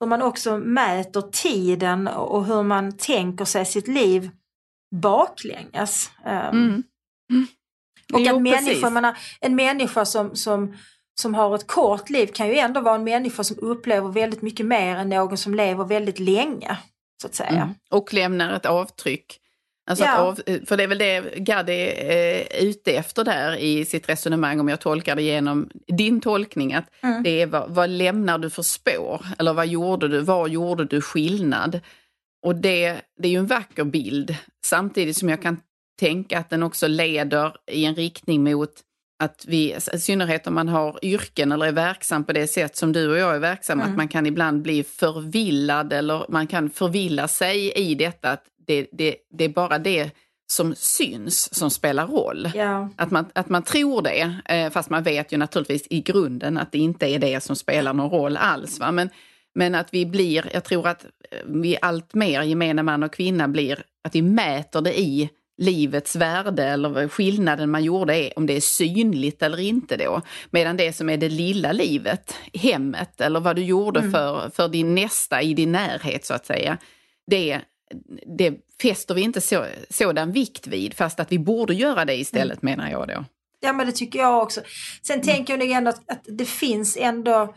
hur 0.00 0.06
man 0.06 0.22
också 0.22 0.58
mäter 0.58 1.22
tiden 1.22 2.08
och 2.08 2.44
hur 2.44 2.62
man 2.62 2.96
tänker 2.96 3.44
sig 3.44 3.64
sitt 3.64 3.88
liv 3.88 4.30
baklänges. 4.96 6.10
Um, 6.24 6.32
mm. 6.58 6.82
Och 8.12 8.20
jo, 8.20 8.36
att 8.36 8.42
människor, 8.42 8.90
menar, 8.90 9.18
en 9.40 9.56
människa 9.56 10.04
som, 10.04 10.36
som, 10.36 10.76
som 11.20 11.34
har 11.34 11.54
ett 11.54 11.66
kort 11.66 12.10
liv 12.10 12.26
kan 12.26 12.48
ju 12.48 12.58
ändå 12.58 12.80
vara 12.80 12.94
en 12.94 13.04
människa 13.04 13.44
som 13.44 13.56
upplever 13.60 14.08
väldigt 14.08 14.42
mycket 14.42 14.66
mer 14.66 14.96
än 14.96 15.08
någon 15.08 15.36
som 15.36 15.54
lever 15.54 15.84
väldigt 15.84 16.18
länge 16.18 16.78
så 17.20 17.26
att 17.26 17.34
säga. 17.34 17.62
Mm. 17.62 17.74
Och 17.90 18.14
lämnar 18.14 18.56
ett 18.56 18.66
avtryck. 18.66 19.40
Alltså 19.88 20.04
ja. 20.04 20.16
av, 20.18 20.34
för 20.66 20.76
det 20.76 20.82
är 20.82 20.86
väl 20.86 20.98
det 20.98 21.20
Gad 21.36 21.68
är 21.70 22.10
eh, 22.10 22.64
ute 22.64 22.92
efter 22.92 23.24
där 23.24 23.56
i 23.56 23.84
sitt 23.84 24.08
resonemang, 24.08 24.60
om 24.60 24.68
jag 24.68 24.80
tolkar 24.80 25.16
det 25.16 25.22
genom 25.22 25.70
din 25.86 26.20
tolkning, 26.20 26.74
att 26.74 26.84
mm. 27.02 27.22
det 27.22 27.42
är 27.42 27.46
vad, 27.46 27.70
vad 27.70 27.90
lämnar 27.90 28.38
du 28.38 28.50
för 28.50 28.62
spår? 28.62 29.26
Eller 29.38 29.52
vad 29.52 29.66
gjorde 29.66 30.08
du? 30.08 30.20
Var 30.20 30.48
gjorde 30.48 30.84
du 30.84 31.00
skillnad? 31.00 31.80
Och 32.42 32.56
det, 32.56 33.00
det 33.22 33.28
är 33.28 33.32
ju 33.32 33.38
en 33.38 33.46
vacker 33.46 33.84
bild, 33.84 34.36
samtidigt 34.64 35.16
som 35.16 35.28
jag 35.28 35.42
kan 35.42 35.60
tänka 36.00 36.38
att 36.38 36.50
den 36.50 36.62
också 36.62 36.86
leder 36.86 37.56
i 37.70 37.84
en 37.84 37.94
riktning 37.94 38.44
mot 38.44 38.72
att 39.18 39.44
vi, 39.48 39.76
i 39.92 39.98
synnerhet 39.98 40.46
om 40.46 40.54
man 40.54 40.68
har 40.68 40.98
yrken 41.02 41.52
eller 41.52 41.66
är 41.66 41.72
verksam 41.72 42.24
på 42.24 42.32
det 42.32 42.46
sätt 42.46 42.76
som 42.76 42.92
du 42.92 43.10
och 43.10 43.18
jag 43.18 43.34
är 43.34 43.38
verksamma, 43.38 43.82
mm. 43.82 43.92
att 43.92 43.96
man 43.96 44.08
kan 44.08 44.26
ibland 44.26 44.62
bli 44.62 44.84
förvillad 44.84 45.92
eller 45.92 46.26
man 46.28 46.46
kan 46.46 46.70
förvilla 46.70 47.28
sig 47.28 47.72
i 47.72 47.94
detta 47.94 48.30
att 48.30 48.44
det, 48.66 48.86
det, 48.92 49.16
det 49.30 49.44
är 49.44 49.48
bara 49.48 49.78
det 49.78 50.10
som 50.50 50.74
syns 50.74 51.54
som 51.54 51.70
spelar 51.70 52.06
roll. 52.06 52.50
Ja. 52.54 52.88
Att, 52.96 53.10
man, 53.10 53.26
att 53.32 53.48
man 53.48 53.62
tror 53.62 54.02
det, 54.02 54.36
eh, 54.44 54.70
fast 54.70 54.90
man 54.90 55.02
vet 55.02 55.32
ju 55.32 55.36
naturligtvis 55.36 55.86
i 55.90 56.00
grunden 56.00 56.58
att 56.58 56.72
det 56.72 56.78
inte 56.78 57.06
är 57.06 57.18
det 57.18 57.42
som 57.42 57.56
spelar 57.56 57.92
någon 57.92 58.10
roll 58.10 58.36
alls. 58.36 58.80
Va? 58.80 58.92
Men, 58.92 59.10
men 59.54 59.74
att 59.74 59.94
vi 59.94 60.06
blir, 60.06 60.50
jag 60.52 60.64
tror 60.64 60.88
att 60.88 61.06
vi 61.46 61.78
allt 61.82 62.14
mer, 62.14 62.42
gemene 62.42 62.82
man 62.82 63.02
och 63.02 63.12
kvinna, 63.12 63.48
blir 63.48 63.82
att 64.04 64.14
vi 64.14 64.22
mäter 64.22 64.80
det 64.80 65.00
i 65.00 65.30
livets 65.58 66.16
värde 66.16 66.64
eller 66.64 67.08
skillnaden 67.08 67.70
man 67.70 67.84
gjorde 67.84 68.16
är 68.16 68.38
om 68.38 68.46
det 68.46 68.56
är 68.56 68.60
synligt 68.60 69.42
eller 69.42 69.60
inte 69.60 69.96
då. 69.96 70.22
Medan 70.50 70.76
det 70.76 70.92
som 70.92 71.08
är 71.08 71.16
det 71.16 71.28
lilla 71.28 71.72
livet, 71.72 72.34
hemmet 72.54 73.20
eller 73.20 73.40
vad 73.40 73.56
du 73.56 73.64
gjorde 73.64 74.00
mm. 74.00 74.12
för, 74.12 74.50
för 74.54 74.68
din 74.68 74.94
nästa 74.94 75.42
i 75.42 75.54
din 75.54 75.72
närhet 75.72 76.24
så 76.24 76.34
att 76.34 76.46
säga, 76.46 76.78
det, 77.26 77.60
det 78.38 78.54
fäster 78.82 79.14
vi 79.14 79.20
inte 79.20 79.40
så, 79.40 79.66
sådan 79.90 80.32
vikt 80.32 80.66
vid 80.66 80.94
fast 80.94 81.20
att 81.20 81.32
vi 81.32 81.38
borde 81.38 81.74
göra 81.74 82.04
det 82.04 82.16
istället 82.16 82.62
mm. 82.62 82.76
menar 82.76 82.90
jag 82.90 83.08
då. 83.08 83.24
Ja 83.60 83.72
men 83.72 83.86
det 83.86 83.92
tycker 83.92 84.18
jag 84.18 84.42
också. 84.42 84.60
Sen 85.02 85.14
mm. 85.14 85.26
tänker 85.26 85.58
jag 85.58 85.70
ändå 85.70 85.90
att, 85.90 86.10
att 86.10 86.24
det 86.28 86.44
finns 86.44 86.96
ändå 87.00 87.54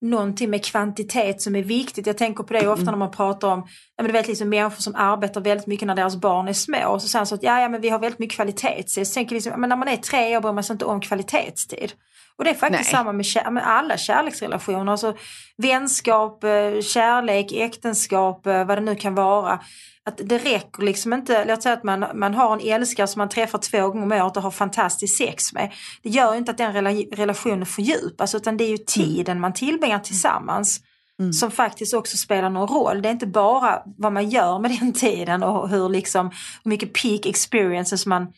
någonting 0.00 0.50
med 0.50 0.64
kvantitet 0.64 1.42
som 1.42 1.56
är 1.56 1.62
viktigt. 1.62 2.06
Jag 2.06 2.18
tänker 2.18 2.44
på 2.44 2.52
det 2.52 2.68
ofta 2.68 2.82
mm. 2.82 2.92
när 2.92 2.98
man 2.98 3.10
pratar 3.10 3.48
om 3.48 3.66
ja, 3.96 4.02
men 4.02 4.06
du 4.06 4.12
vet, 4.12 4.28
liksom 4.28 4.48
människor 4.48 4.82
som 4.82 4.94
arbetar 4.94 5.40
väldigt 5.40 5.66
mycket 5.66 5.86
när 5.86 5.94
deras 5.94 6.16
barn 6.16 6.48
är 6.48 6.52
små. 6.52 6.88
Och 6.88 7.02
så 7.02 7.08
säger 7.08 7.24
så 7.24 7.34
att 7.34 7.42
ja, 7.42 7.60
ja, 7.60 7.68
men 7.68 7.80
vi 7.80 7.88
har 7.88 7.98
väldigt 7.98 8.18
mycket 8.18 8.36
kvalitetstid. 8.36 9.06
Så 9.06 9.14
tänker 9.14 9.34
liksom, 9.34 9.60
men 9.60 9.68
när 9.68 9.76
man 9.76 9.88
är 9.88 9.96
tre 9.96 10.36
år 10.36 10.40
bryr 10.40 10.52
man 10.52 10.64
sig 10.64 10.74
inte 10.74 10.84
om 10.84 11.00
kvalitetstid. 11.00 11.92
Och 12.38 12.44
det 12.44 12.50
är 12.50 12.54
faktiskt 12.54 12.92
Nej. 12.92 12.92
samma 12.92 13.12
med, 13.12 13.26
kär, 13.26 13.50
med 13.50 13.68
alla 13.68 13.96
kärleksrelationer. 13.96 14.92
Alltså 14.92 15.16
vänskap, 15.56 16.44
eh, 16.44 16.80
kärlek, 16.80 17.52
äktenskap, 17.52 18.46
eh, 18.46 18.64
vad 18.64 18.78
det 18.78 18.82
nu 18.82 18.94
kan 18.94 19.14
vara 19.14 19.60
att 20.08 20.20
det 20.24 20.38
räcker 20.38 20.82
liksom 20.82 21.12
inte, 21.12 21.44
låt 21.44 21.62
säga 21.62 21.72
att 21.72 21.84
man, 21.84 22.04
man 22.14 22.34
har 22.34 22.52
en 22.52 22.60
älskare 22.60 23.06
som 23.06 23.20
man 23.20 23.28
träffar 23.28 23.58
två 23.58 23.88
gånger 23.88 24.02
om 24.02 24.12
året 24.12 24.36
och 24.36 24.42
har 24.42 24.50
fantastiskt 24.50 25.18
sex 25.18 25.52
med. 25.52 25.72
Det 26.02 26.08
gör 26.08 26.34
inte 26.34 26.50
att 26.50 26.58
den 26.58 26.72
relationen 27.12 27.66
fördjupas 27.66 28.34
utan 28.34 28.56
det 28.56 28.64
är 28.64 28.68
ju 28.68 28.74
mm. 28.74 28.86
tiden 28.86 29.40
man 29.40 29.52
tillbringar 29.52 29.98
tillsammans 29.98 30.80
mm. 31.20 31.32
som 31.32 31.50
faktiskt 31.50 31.94
också 31.94 32.16
spelar 32.16 32.50
någon 32.50 32.68
roll. 32.68 33.02
Det 33.02 33.08
är 33.08 33.12
inte 33.12 33.26
bara 33.26 33.82
vad 33.98 34.12
man 34.12 34.30
gör 34.30 34.58
med 34.58 34.70
den 34.80 34.92
tiden 34.92 35.42
och 35.42 35.68
hur, 35.68 35.88
liksom, 35.88 36.30
hur 36.64 36.68
mycket 36.68 36.92
peak 37.02 37.26
experiences 37.26 38.06
man, 38.06 38.32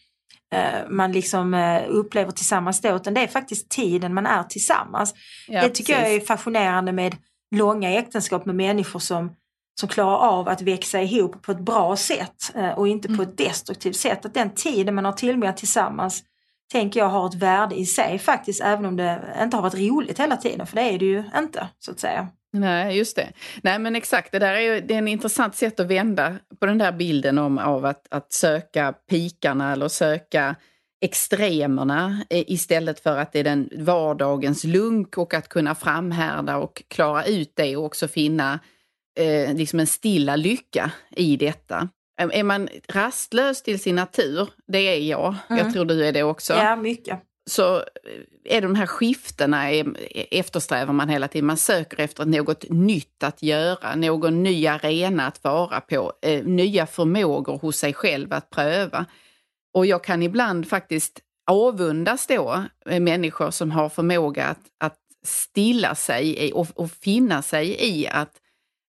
man 0.88 1.12
liksom 1.12 1.54
eh, 1.54 1.82
upplever 1.88 2.30
tillsammans 2.30 2.80
då 2.80 2.96
utan 2.96 3.14
det 3.14 3.20
är 3.20 3.26
faktiskt 3.26 3.68
tiden 3.68 4.14
man 4.14 4.26
är 4.26 4.42
tillsammans. 4.42 5.14
Ja, 5.48 5.62
det 5.62 5.68
tycker 5.68 5.94
precis. 5.94 6.08
jag 6.08 6.14
är 6.14 6.20
fascinerande 6.20 6.92
med 6.92 7.16
långa 7.56 7.90
äktenskap 7.90 8.46
med 8.46 8.54
människor 8.54 8.98
som 8.98 9.36
som 9.80 9.88
klarar 9.88 10.16
av 10.16 10.48
att 10.48 10.62
växa 10.62 11.02
ihop 11.02 11.42
på 11.42 11.52
ett 11.52 11.60
bra 11.60 11.96
sätt 11.96 12.52
eh, 12.54 12.70
och 12.70 12.88
inte 12.88 13.08
på 13.08 13.14
mm. 13.14 13.28
ett 13.28 13.38
destruktivt 13.38 13.96
sätt. 13.96 14.26
Att 14.26 14.34
den 14.34 14.50
tiden 14.50 14.94
man 14.94 15.04
har 15.04 15.12
tillbringat 15.12 15.56
tillsammans 15.56 16.22
tänker 16.72 17.00
jag 17.00 17.08
har 17.08 17.26
ett 17.26 17.34
värde 17.34 17.74
i 17.74 17.86
sig 17.86 18.18
faktiskt 18.18 18.60
även 18.60 18.86
om 18.86 18.96
det 18.96 19.36
inte 19.42 19.56
har 19.56 19.62
varit 19.62 19.74
roligt 19.74 20.20
hela 20.20 20.36
tiden 20.36 20.66
för 20.66 20.76
det 20.76 20.82
är 20.82 20.98
det 20.98 21.04
ju 21.04 21.24
inte 21.36 21.68
så 21.78 21.90
att 21.90 22.00
säga. 22.00 22.28
Nej, 22.52 22.96
just 22.96 23.16
det. 23.16 23.32
Nej, 23.62 23.78
men 23.78 23.96
exakt. 23.96 24.32
Det 24.32 24.38
där 24.38 24.54
är 24.54 24.60
ju 24.60 24.80
det 24.80 24.94
är 24.94 24.98
en 24.98 25.08
intressant 25.08 25.54
sätt 25.54 25.80
att 25.80 25.86
vända 25.86 26.36
på 26.60 26.66
den 26.66 26.78
där 26.78 26.92
bilden 26.92 27.38
om 27.38 27.58
av 27.58 27.84
att, 27.84 28.06
att 28.10 28.32
söka 28.32 28.94
pikarna 29.10 29.72
eller 29.72 29.88
söka 29.88 30.56
extremerna 31.00 32.24
eh, 32.30 32.44
istället 32.46 33.00
för 33.00 33.18
att 33.18 33.32
det 33.32 33.38
är 33.38 33.44
den 33.44 33.70
vardagens 33.76 34.64
lunk 34.64 35.18
och 35.18 35.34
att 35.34 35.48
kunna 35.48 35.74
framhärda 35.74 36.56
och 36.56 36.82
klara 36.88 37.24
ut 37.24 37.52
det 37.56 37.76
och 37.76 37.84
också 37.84 38.08
finna 38.08 38.60
eh, 39.18 39.54
liksom 39.54 39.80
en 39.80 39.86
stilla 39.86 40.36
lycka 40.36 40.90
i 41.10 41.36
detta. 41.36 41.88
Är 42.32 42.42
man 42.42 42.68
rastlös 42.88 43.62
till 43.62 43.80
sin 43.80 43.94
natur, 43.94 44.48
det 44.66 44.78
är 44.78 44.98
jag, 44.98 45.34
mm. 45.48 45.64
jag 45.64 45.72
tror 45.72 45.84
du 45.84 46.04
är 46.04 46.12
det 46.12 46.22
också. 46.22 46.52
Ja, 46.52 46.76
mycket. 46.76 47.20
Så 47.46 47.76
eh, 47.76 47.82
är 48.44 48.60
de 48.60 48.74
här 48.74 48.86
skiftena 48.86 49.70
är, 49.70 49.86
eh, 49.86 50.24
eftersträvar 50.30 50.92
man 50.92 51.08
hela 51.08 51.28
tiden. 51.28 51.46
Man 51.46 51.56
söker 51.56 52.00
efter 52.00 52.24
något 52.24 52.64
nytt 52.70 53.22
att 53.22 53.42
göra, 53.42 53.94
någon 53.94 54.42
ny 54.42 54.66
arena 54.66 55.26
att 55.26 55.44
vara 55.44 55.80
på, 55.80 56.12
eh, 56.22 56.44
nya 56.44 56.86
förmågor 56.86 57.58
hos 57.58 57.76
sig 57.76 57.94
själv 57.94 58.32
att 58.32 58.50
pröva. 58.50 59.06
Och 59.74 59.86
jag 59.86 60.04
kan 60.04 60.22
ibland 60.22 60.68
faktiskt 60.68 61.20
avundas 61.50 62.26
då 62.26 62.64
eh, 62.86 63.00
människor 63.00 63.50
som 63.50 63.70
har 63.70 63.88
förmåga 63.88 64.46
att, 64.46 64.66
att 64.78 64.98
stilla 65.24 65.94
sig 65.94 66.52
och, 66.52 66.66
och 66.74 66.90
finna 66.90 67.42
sig 67.42 67.76
i 67.80 68.08
att 68.08 68.36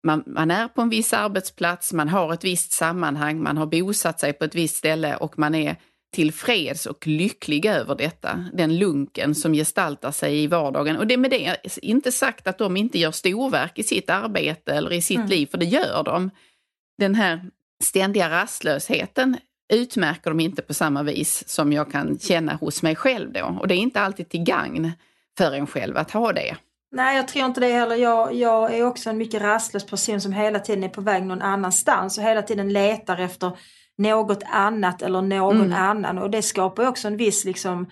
man, 0.06 0.22
man, 0.26 0.50
är 0.50 0.68
på 0.68 0.82
en 0.82 0.88
viss 0.88 1.12
arbetsplats, 1.12 1.92
man 1.92 2.08
har 2.08 2.32
ett 2.32 2.44
visst 2.44 2.72
sammanhang, 2.72 3.42
man 3.42 3.56
har 3.56 3.66
bosatt 3.66 4.20
sig 4.20 4.32
på 4.32 4.44
ett 4.44 4.54
visst 4.54 4.76
ställe 4.76 5.16
och 5.16 5.38
man 5.38 5.54
är 5.54 5.76
tillfreds 6.12 6.86
och 6.86 7.06
lycklig 7.06 7.66
över 7.66 7.94
detta, 7.94 8.44
den 8.52 8.78
lunken 8.78 9.34
som 9.34 9.52
gestaltar 9.52 10.10
sig 10.10 10.42
i 10.42 10.46
vardagen. 10.46 10.96
Och 10.96 11.06
det 11.06 11.16
med 11.16 11.30
det 11.30 11.56
inte 11.82 12.12
sagt 12.12 12.46
att 12.46 12.58
de 12.58 12.76
inte 12.76 12.98
gör 12.98 13.10
storverk 13.10 13.78
i 13.78 13.82
sitt 13.82 14.10
arbete 14.10 14.74
eller 14.74 14.92
i 14.92 15.02
sitt 15.02 15.16
mm. 15.16 15.28
liv, 15.28 15.46
för 15.46 15.58
det 15.58 15.64
gör 15.64 16.02
de. 16.04 16.30
Den 16.98 17.14
här 17.14 17.50
ständiga 17.84 18.30
rastlösheten 18.30 19.36
utmärker 19.72 20.30
de 20.30 20.40
inte 20.40 20.62
på 20.62 20.74
samma 20.74 21.02
vis 21.02 21.48
som 21.48 21.72
jag 21.72 21.92
kan 21.92 22.18
känna 22.18 22.54
hos 22.54 22.82
mig 22.82 22.96
själv 22.96 23.32
då. 23.32 23.58
Och 23.60 23.68
det 23.68 23.74
är 23.74 23.78
inte 23.78 24.00
alltid 24.00 24.28
till 24.28 24.44
gagn 24.44 24.92
för 25.38 25.52
en 25.52 25.66
själv 25.66 25.96
att 25.96 26.10
ha 26.10 26.32
det. 26.32 26.56
Nej, 26.94 27.16
jag 27.16 27.28
tror 27.28 27.46
inte 27.46 27.60
det 27.60 27.72
heller. 27.72 27.96
Jag, 27.96 28.34
jag 28.34 28.74
är 28.74 28.86
också 28.86 29.10
en 29.10 29.18
mycket 29.18 29.42
rastlös 29.42 29.86
person 29.86 30.20
som 30.20 30.32
hela 30.32 30.58
tiden 30.58 30.84
är 30.84 30.88
på 30.88 31.00
väg 31.00 31.22
någon 31.22 31.42
annanstans 31.42 32.18
och 32.18 32.24
hela 32.24 32.42
tiden 32.42 32.72
letar 32.72 33.18
efter 33.18 33.56
något 34.02 34.42
annat 34.46 35.02
eller 35.02 35.22
någon 35.22 35.56
mm. 35.56 35.72
annan 35.72 36.18
och 36.18 36.30
det 36.30 36.42
skapar 36.42 36.86
också 36.88 37.08
en 37.08 37.16
viss 37.16 37.44
liksom 37.44 37.86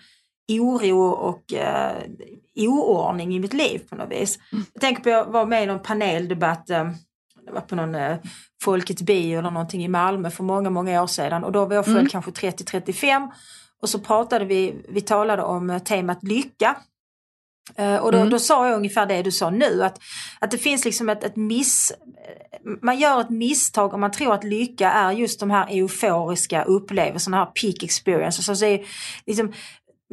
oro 0.49 1.09
och 1.11 1.53
eh, 1.53 1.97
oordning 2.57 3.35
i 3.35 3.41
mitt 3.41 3.53
liv 3.53 3.81
på 3.89 3.97
något 3.97 4.11
vis. 4.11 4.39
Mm. 4.53 4.65
Jag 4.73 4.81
tänker 4.81 5.03
på 5.03 5.09
att 5.09 5.15
jag 5.15 5.25
var 5.33 5.47
med 5.47 5.63
i 5.63 5.67
någon 5.67 5.83
paneldebatt, 5.83 6.71
eh, 6.71 6.91
det 7.47 7.53
var 7.53 7.61
på 7.61 7.75
någon 7.75 7.95
eh, 7.95 8.17
Folkets 8.63 9.03
bio 9.03 9.39
eller 9.39 9.51
någonting 9.51 9.85
i 9.85 9.89
Malmö 9.89 10.31
för 10.31 10.45
många, 10.45 10.71
många 10.71 11.03
år 11.03 11.07
sedan 11.07 11.45
och 11.45 11.53
då 11.53 11.65
var 11.65 11.75
jag 11.75 11.85
född 11.85 11.97
mm. 11.97 12.09
kanske 12.09 12.31
30-35 12.31 13.29
och 13.83 13.89
så 13.89 13.99
pratade 13.99 14.45
vi, 14.45 14.75
vi 14.89 15.01
talade 15.01 15.43
om 15.43 15.71
eh, 15.71 15.79
temat 15.79 16.23
lycka 16.23 16.77
och 18.01 18.13
då, 18.13 18.19
mm. 18.19 18.31
då, 18.31 18.39
sa 18.39 18.69
jag 18.69 18.77
ungefär 18.77 19.07
det 19.07 19.23
du 19.23 19.31
sa 19.31 19.51
nu, 19.51 19.85
att, 19.85 20.01
att 20.39 20.51
det 20.51 20.59
finns 20.59 20.85
liksom 20.85 21.09
ett, 21.09 21.25
ett 21.25 21.37
miss... 21.37 21.93
Man 22.83 22.99
gör 22.99 23.21
ett 23.21 23.31
misstag 23.31 23.95
om 23.95 24.01
man 24.01 24.11
tror 24.11 24.35
att 24.35 24.45
lycka 24.45 24.91
är 24.91 25.13
just 25.13 25.41
de 25.41 25.51
här 25.51 25.67
euforiska 25.71 26.63
upplevelserna, 26.63 27.37
här 27.37 27.47
peak 27.47 27.83
experiences. 27.83 28.49
Alltså 28.49 28.65
det 28.65 28.73
är, 28.73 28.81
liksom, 29.27 29.53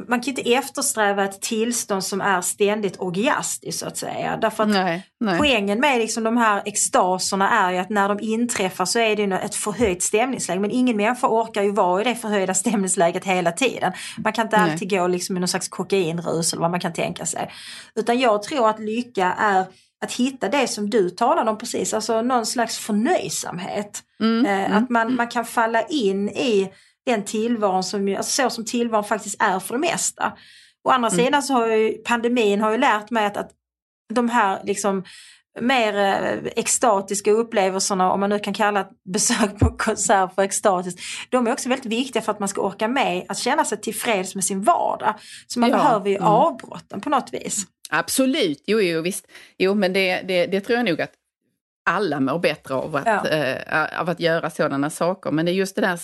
man 0.07 0.21
kan 0.21 0.29
inte 0.29 0.53
eftersträva 0.53 1.23
ett 1.25 1.41
tillstånd 1.41 2.03
som 2.03 2.21
är 2.21 2.41
ständigt 2.41 2.99
orgiastiskt 2.99 3.79
så 3.79 3.87
att 3.87 3.97
säga. 3.97 4.37
Därför 4.37 4.63
att 4.63 4.69
nej, 4.69 5.07
nej. 5.19 5.37
poängen 5.37 5.79
med 5.79 5.99
liksom 5.99 6.23
de 6.23 6.37
här 6.37 6.61
extaserna 6.65 7.49
är 7.49 7.71
ju 7.71 7.77
att 7.77 7.89
när 7.89 8.09
de 8.09 8.19
inträffar 8.19 8.85
så 8.85 8.99
är 8.99 9.15
det 9.15 9.35
ett 9.35 9.55
förhöjt 9.55 10.03
stämningsläge. 10.03 10.59
Men 10.59 10.71
ingen 10.71 10.97
människa 10.97 11.27
orkar 11.27 11.63
ju 11.63 11.71
vara 11.71 12.01
i 12.01 12.03
det 12.03 12.15
förhöjda 12.15 12.53
stämningsläget 12.53 13.25
hela 13.25 13.51
tiden. 13.51 13.93
Man 14.17 14.33
kan 14.33 14.45
inte 14.45 14.61
nej. 14.61 14.71
alltid 14.71 14.89
gå 14.89 15.07
liksom 15.07 15.37
i 15.37 15.39
någon 15.39 15.47
slags 15.47 15.67
kokainrus 15.67 16.53
eller 16.53 16.61
vad 16.61 16.71
man 16.71 16.79
kan 16.79 16.93
tänka 16.93 17.25
sig. 17.25 17.51
Utan 17.95 18.19
jag 18.19 18.43
tror 18.43 18.69
att 18.69 18.79
lycka 18.79 19.35
är 19.39 19.65
att 20.05 20.13
hitta 20.13 20.49
det 20.49 20.67
som 20.67 20.89
du 20.89 21.09
talade 21.09 21.51
om 21.51 21.57
precis, 21.57 21.93
alltså 21.93 22.21
någon 22.21 22.45
slags 22.45 22.77
förnöjsamhet. 22.77 24.03
Mm, 24.19 24.45
eh, 24.45 24.65
mm, 24.65 24.83
att 24.83 24.89
man, 24.89 25.15
man 25.15 25.27
kan 25.27 25.45
falla 25.45 25.81
in 25.81 26.29
i 26.29 26.71
den 27.07 27.23
tillvaron 27.23 27.83
som, 27.83 28.15
alltså 28.17 28.43
så 28.43 28.49
som 28.49 28.65
tillvaron 28.65 29.03
faktiskt 29.03 29.41
är 29.41 29.59
för 29.59 29.73
det 29.73 29.79
mesta. 29.79 30.33
Å 30.83 30.89
andra 30.89 31.09
mm. 31.09 31.25
sidan 31.25 31.43
så 31.43 31.53
har 31.53 31.67
ju 31.67 31.93
pandemin 31.93 32.61
har 32.61 32.71
ju 32.71 32.77
lärt 32.77 33.09
mig 33.09 33.25
att, 33.25 33.37
att 33.37 33.51
de 34.13 34.29
här 34.29 34.59
liksom 34.63 35.03
mer 35.61 35.97
eh, 35.97 36.51
extatiska 36.55 37.31
upplevelserna, 37.31 38.11
om 38.11 38.19
man 38.19 38.29
nu 38.29 38.39
kan 38.39 38.53
kalla 38.53 38.79
ett 38.79 38.89
besök 39.13 39.59
på 39.59 39.77
konsert 39.77 40.35
för 40.35 40.41
extatiskt, 40.41 40.99
de 41.29 41.47
är 41.47 41.51
också 41.51 41.69
väldigt 41.69 41.85
viktiga 41.85 42.21
för 42.21 42.31
att 42.31 42.39
man 42.39 42.49
ska 42.49 42.61
orka 42.61 42.87
med 42.87 43.25
att 43.29 43.37
känna 43.37 43.65
sig 43.65 43.81
tillfreds 43.81 44.35
med 44.35 44.43
sin 44.43 44.63
vardag. 44.63 45.13
Så 45.47 45.59
man 45.59 45.69
ja. 45.69 45.77
behöver 45.77 46.09
ju 46.09 46.15
mm. 46.15 46.27
avbrotten 46.27 47.01
på 47.01 47.09
något 47.09 47.33
vis. 47.33 47.65
Absolut, 47.89 48.63
jo, 48.67 48.81
jo 48.81 49.01
visst. 49.01 49.27
Jo, 49.57 49.73
men 49.73 49.93
det, 49.93 50.21
det, 50.27 50.45
det 50.45 50.61
tror 50.61 50.77
jag 50.77 50.85
nog 50.85 51.01
att 51.01 51.13
alla 51.89 52.19
mår 52.19 52.39
bättre 52.39 52.75
av 52.75 52.95
att, 52.95 53.05
ja. 53.05 53.27
äh, 53.27 54.01
av 54.01 54.09
att 54.09 54.19
göra 54.19 54.49
sådana 54.49 54.89
saker. 54.89 55.31
Men 55.31 55.45
det 55.45 55.51
är 55.51 55.53
just 55.53 55.75
det 55.75 55.81
där 55.81 55.99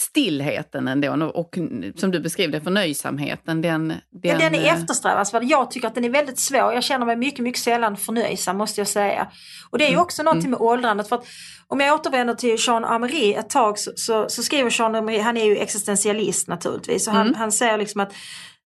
stillheten 0.00 0.88
ändå 0.88 1.26
och 1.26 1.58
som 1.96 2.10
du 2.10 2.20
beskrev 2.20 2.50
det, 2.50 2.60
förnöjsamheten. 2.60 3.62
Den, 3.62 3.88
den, 3.88 4.00
ja, 4.22 4.38
den 4.38 4.54
är 4.54 4.74
eftersträvansvärd. 4.74 5.44
Jag 5.44 5.70
tycker 5.70 5.88
att 5.88 5.94
den 5.94 6.04
är 6.04 6.10
väldigt 6.10 6.38
svår. 6.38 6.72
Jag 6.72 6.84
känner 6.84 7.06
mig 7.06 7.16
mycket, 7.16 7.40
mycket 7.40 7.62
sällan 7.62 7.96
förnöjsam 7.96 8.56
måste 8.56 8.80
jag 8.80 8.88
säga. 8.88 9.28
Och 9.70 9.78
det 9.78 9.84
är 9.84 9.88
ju 9.88 9.94
mm. 9.94 10.02
också 10.02 10.22
mm. 10.22 10.24
någonting 10.24 10.50
med 10.50 10.60
åldrandet. 10.60 11.08
För 11.08 11.16
att 11.16 11.26
om 11.66 11.80
jag 11.80 11.94
återvänder 11.94 12.34
till 12.34 12.56
Jean 12.58 12.84
Amery 12.84 13.32
ett 13.32 13.50
tag 13.50 13.78
så, 13.78 13.92
så, 13.96 14.28
så 14.28 14.42
skriver 14.42 14.78
Jean 14.78 14.94
Amery, 14.94 15.18
han 15.18 15.36
är 15.36 15.44
ju 15.44 15.56
existentialist 15.56 16.48
naturligtvis, 16.48 17.08
och 17.08 17.14
han, 17.14 17.26
mm. 17.26 17.38
han 17.38 17.52
säger 17.52 17.78
liksom 17.78 18.00
att 18.00 18.12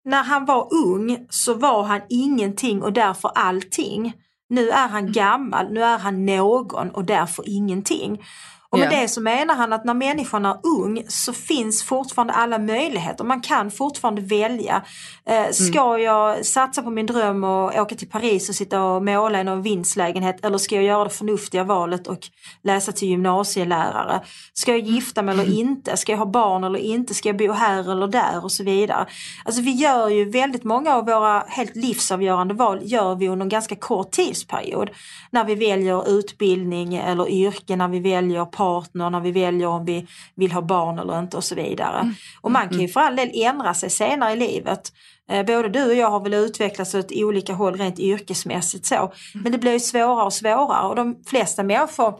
när 0.05 0.23
han 0.23 0.45
var 0.45 0.73
ung 0.73 1.27
så 1.29 1.53
var 1.53 1.83
han 1.83 2.01
ingenting 2.09 2.81
och 2.83 2.93
därför 2.93 3.31
allting. 3.35 4.13
Nu 4.49 4.69
är 4.69 4.87
han 4.87 4.99
mm. 4.99 5.11
gammal, 5.11 5.71
nu 5.71 5.83
är 5.83 5.97
han 5.97 6.25
någon 6.25 6.89
och 6.89 7.05
därför 7.05 7.43
ingenting. 7.47 8.23
Och 8.69 8.79
med 8.79 8.91
yeah. 8.91 9.01
det 9.01 9.07
så 9.07 9.21
menar 9.21 9.55
han 9.55 9.73
att 9.73 9.85
när 9.85 9.93
människan 9.93 10.45
är 10.45 10.57
ung 10.79 11.03
så 11.07 11.33
finns 11.33 11.83
fortfarande 11.83 12.33
alla 12.33 12.59
möjligheter. 12.59 13.23
Man 13.23 13.41
kan 13.41 13.71
fortfarande 13.71 14.21
välja. 14.21 14.83
Eh, 15.25 15.51
ska 15.51 15.89
mm. 15.89 16.01
jag 16.01 16.45
satsa 16.45 16.81
på 16.81 16.89
min 16.89 17.05
dröm 17.05 17.43
och 17.43 17.75
åka 17.75 17.95
till 17.95 18.09
Paris 18.09 18.49
och 18.49 18.55
sitta 18.55 18.83
och 18.83 19.03
måla 19.03 19.41
i 19.41 19.43
någon 19.43 19.61
vindslägenhet 19.61 20.45
eller 20.45 20.57
ska 20.57 20.75
jag 20.75 20.83
göra 20.83 21.03
det 21.03 21.09
förnuftiga 21.09 21.63
valet 21.63 22.07
och 22.07 22.19
läsa 22.63 22.91
till 22.91 23.07
gymnasielärare? 23.07 24.21
Ska 24.53 24.71
jag 24.71 24.79
gifta 24.79 25.21
mig 25.21 25.33
eller 25.33 25.43
mm. 25.43 25.57
inte? 25.57 25.97
Ska 25.97 26.11
jag 26.11 26.19
ha 26.19 26.25
barn 26.25 26.63
eller 26.63 26.79
inte? 26.79 27.13
Ska 27.13 27.29
jag 27.29 27.37
bo 27.37 27.51
här 27.51 27.91
eller 27.91 28.07
där? 28.07 28.43
Och 28.43 28.51
så 28.51 28.63
vidare. 28.63 29.07
Alltså 29.45 29.61
vi 29.61 29.71
gör 29.71 30.09
ju 30.09 30.29
väldigt 30.29 30.63
många 30.63 30.95
av 30.95 31.05
våra 31.05 31.39
helt 31.47 31.75
livsavgörande 31.75 32.53
val 32.53 32.79
gör 32.81 33.15
vi 33.15 33.27
under 33.27 33.45
en 33.45 33.49
ganska 33.49 33.75
kort 33.75 34.11
tidsperiod. 34.11 34.89
När 35.31 35.43
vi 35.43 35.55
väljer 35.55 36.09
utbildning 36.09 36.95
eller 36.95 37.29
yrke, 37.29 37.75
när 37.75 37.87
vi 37.87 37.99
väljer 37.99 38.45
partner, 38.57 39.09
när 39.09 39.19
vi 39.19 39.31
väljer 39.31 39.67
om 39.67 39.85
vi 39.85 40.07
vill 40.35 40.51
ha 40.51 40.61
barn 40.61 40.99
eller 40.99 41.19
inte 41.19 41.37
och 41.37 41.43
så 41.43 41.55
vidare. 41.55 41.99
Mm. 41.99 42.13
Och 42.41 42.51
man 42.51 42.69
kan 42.69 42.77
ju 42.77 42.83
mm. 42.83 42.89
för 42.89 42.99
all 42.99 43.15
del 43.15 43.31
ändra 43.33 43.73
sig 43.73 43.89
senare 43.89 44.33
i 44.33 44.35
livet. 44.35 44.91
Eh, 45.29 45.45
både 45.45 45.69
du 45.69 45.85
och 45.85 45.95
jag 45.95 46.11
har 46.11 46.19
väl 46.19 46.33
utvecklats 46.33 46.95
åt 46.95 47.11
olika 47.11 47.53
håll 47.53 47.77
rent 47.77 47.99
yrkesmässigt 47.99 48.85
så. 48.85 48.95
Mm. 48.95 49.11
Men 49.33 49.51
det 49.51 49.57
blir 49.57 49.73
ju 49.73 49.79
svårare 49.79 50.25
och 50.25 50.33
svårare 50.33 50.87
och 50.87 50.95
de 50.95 51.23
flesta 51.25 51.63
människor 51.63 52.19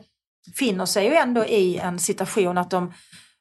finner 0.56 0.86
sig 0.86 1.06
ju 1.06 1.14
ändå 1.14 1.46
i 1.46 1.78
en 1.78 2.00
situation 2.00 2.58
att 2.58 2.72
de 2.72 2.94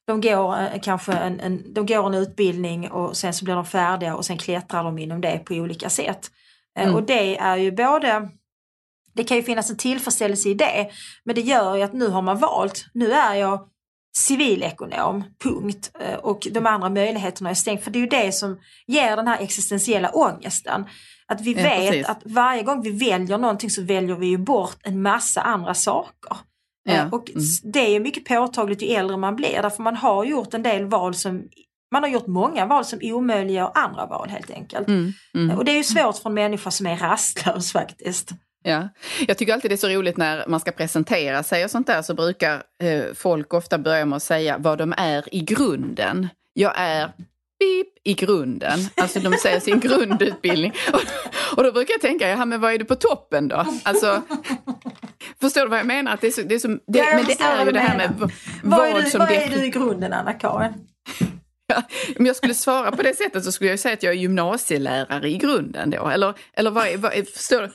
de 0.07 0.21
går 0.21 0.61
eh, 0.61 0.81
kanske 0.83 1.13
en, 1.13 1.41
en, 1.41 1.75
de 1.75 1.87
går 1.87 2.07
en 2.07 2.15
utbildning 2.15 2.91
och 2.91 3.17
sen 3.17 3.35
så 3.35 3.45
blir 3.45 3.55
de 3.55 3.65
färdiga 3.65 4.17
och 4.17 4.25
sen 4.25 4.39
klättrar 4.39 4.85
de 4.85 4.99
inom 4.99 5.21
det 5.21 5.39
på 5.39 5.55
olika 5.55 5.91
sätt. 5.91 6.31
Eh, 6.79 6.85
mm. 6.85 6.95
Och 6.95 7.03
det 7.03 7.37
är 7.37 7.57
ju 7.57 7.73
både 7.73 8.29
det 9.17 9.25
kan 9.25 9.37
ju 9.37 9.43
finnas 9.43 9.71
en 9.71 9.77
tillfredsställelse 9.77 10.49
i 10.49 10.55
det. 10.55 10.91
Men 11.25 11.35
det 11.35 11.41
gör 11.41 11.77
ju 11.77 11.83
att 11.83 11.93
nu 11.93 12.09
har 12.09 12.23
man 12.23 12.39
valt, 12.39 12.87
nu 12.95 13.13
är 13.13 13.35
jag 13.35 13.69
civilekonom, 14.17 15.25
punkt. 15.45 15.91
Eh, 16.01 16.15
och 16.15 16.49
de 16.51 16.67
andra 16.67 16.89
möjligheterna 16.89 17.51
är 17.51 17.55
stängt. 17.55 17.85
För 17.85 17.91
det 17.91 17.99
är 17.99 18.01
ju 18.01 18.07
det 18.07 18.33
som 18.33 18.61
ger 18.87 19.17
den 19.17 19.29
här 19.29 19.41
existentiella 19.41 20.11
ångesten. 20.11 20.85
Att 21.27 21.41
vi 21.41 21.53
ja, 21.53 21.63
vet 21.63 21.91
precis. 21.91 22.07
att 22.07 22.23
varje 22.25 22.63
gång 22.63 22.83
vi 22.83 22.91
väljer 22.91 23.39
någonting 23.39 23.71
så 23.71 23.83
väljer 23.83 24.17
vi 24.17 24.27
ju 24.27 24.39
bort 24.39 24.79
en 24.83 25.03
massa 25.03 25.43
andra 25.43 25.75
saker. 25.75 26.37
Ja. 26.85 26.93
Eh, 26.93 27.15
och 27.15 27.31
mm. 27.31 27.43
det 27.63 27.97
är 27.97 28.01
mycket 28.01 28.25
påtagligt 28.25 28.83
ju 28.83 28.89
äldre 28.89 29.17
man 29.17 29.37
blir 29.37 29.63
därför 29.63 29.83
man 29.83 29.97
har 29.97 30.25
gjort 30.25 30.55
en 30.55 30.63
del 30.63 30.85
val 30.85 31.15
som 31.15 31.49
man 31.93 32.03
har 32.03 32.11
gjort 32.11 32.27
många 32.27 32.67
val 32.67 32.85
som 32.85 32.99
omöjliggör 33.03 33.71
andra 33.75 34.07
val 34.07 34.29
helt 34.29 34.51
enkelt. 34.51 34.89
Mm, 34.89 35.13
mm. 35.35 35.57
Och 35.57 35.65
det 35.65 35.73
är 35.73 35.77
ju 35.77 35.85
svårt 35.85 36.17
för 36.17 36.29
en 36.29 36.35
människa 36.35 36.71
som 36.71 36.87
är 36.87 36.97
rastlös 36.97 37.73
faktiskt. 37.73 38.31
Ja. 38.67 38.89
Jag 39.29 39.39
tycker 39.39 39.55
alltid 39.55 39.71
det 39.71 39.75
är 39.75 39.77
så 39.77 39.89
roligt 39.89 40.17
när 40.17 40.45
man 40.49 40.61
ska 40.61 40.71
presentera 40.71 41.43
sig 41.43 41.65
och 41.65 41.71
sånt 41.71 41.87
där 41.87 42.03
så 42.03 42.15
brukar 42.15 42.63
eh, 42.83 43.05
folk 43.15 43.55
ofta 43.55 43.79
börja 43.79 44.05
med 44.05 44.17
att 44.17 44.23
säga 44.23 44.59
vad 44.59 44.79
de 44.79 44.95
är 44.97 45.35
i 45.35 45.41
grunden. 45.41 46.29
Jag 46.53 46.73
är 46.77 47.07
pip 47.61 47.89
i 48.05 48.15
grunden. 48.15 48.79
Alltså 48.95 49.21
de 49.21 49.33
säger 49.33 49.61
sin 49.61 49.81
grundutbildning. 49.89 50.73
Och, 50.93 51.01
och 51.57 51.63
då 51.65 51.73
brukar 51.73 51.95
jag 51.95 52.01
tänka, 52.01 52.29
ja 52.29 52.45
men 52.45 52.61
vad 52.61 52.73
är 52.73 52.79
du 52.79 52.85
på 52.85 52.95
toppen 52.95 53.49
då? 53.49 53.67
Alltså, 53.83 54.23
förstår 55.41 55.61
du 55.61 55.69
vad 55.69 55.79
jag 55.79 55.87
menar? 55.87 56.15
Att 56.15 56.21
det 56.21 56.27
är 56.27 56.31
så, 56.31 56.43
det 56.43 56.55
är 56.55 56.59
så, 56.59 56.69
det, 56.69 56.99
ja, 56.99 57.05
men 57.15 57.25
det 57.25 57.41
är 57.41 57.67
ju 57.67 57.73
det 57.73 57.81
här 57.81 57.97
med 57.97 58.11
vad, 58.19 58.31
vad, 58.63 58.89
är 58.89 59.03
du, 59.03 59.11
som 59.11 59.19
vad 59.19 59.31
är 59.31 59.51
du 59.51 59.65
i 59.65 59.71
grunden 59.71 60.13
Anna-Karin? 60.13 60.73
Ja, 61.67 61.83
om 62.19 62.27
jag 62.27 62.37
skulle 62.37 62.55
svara 62.55 62.93
på 62.93 63.03
det 63.03 63.17
sättet 63.17 63.45
så 63.45 63.53
skulle 63.53 63.71
jag 63.71 63.79
säga 63.79 63.95
att 63.95 64.03
jag 64.03 64.13
är 64.13 64.19
gymnasielärare 64.19 65.29
i 65.29 65.37
grunden 65.37 65.91
då. 65.91 66.09
Eller, 66.09 66.35
eller 66.53 66.71
vad, 66.71 66.97
vad 66.97 67.13
förstår 67.13 67.61
du? 67.61 67.73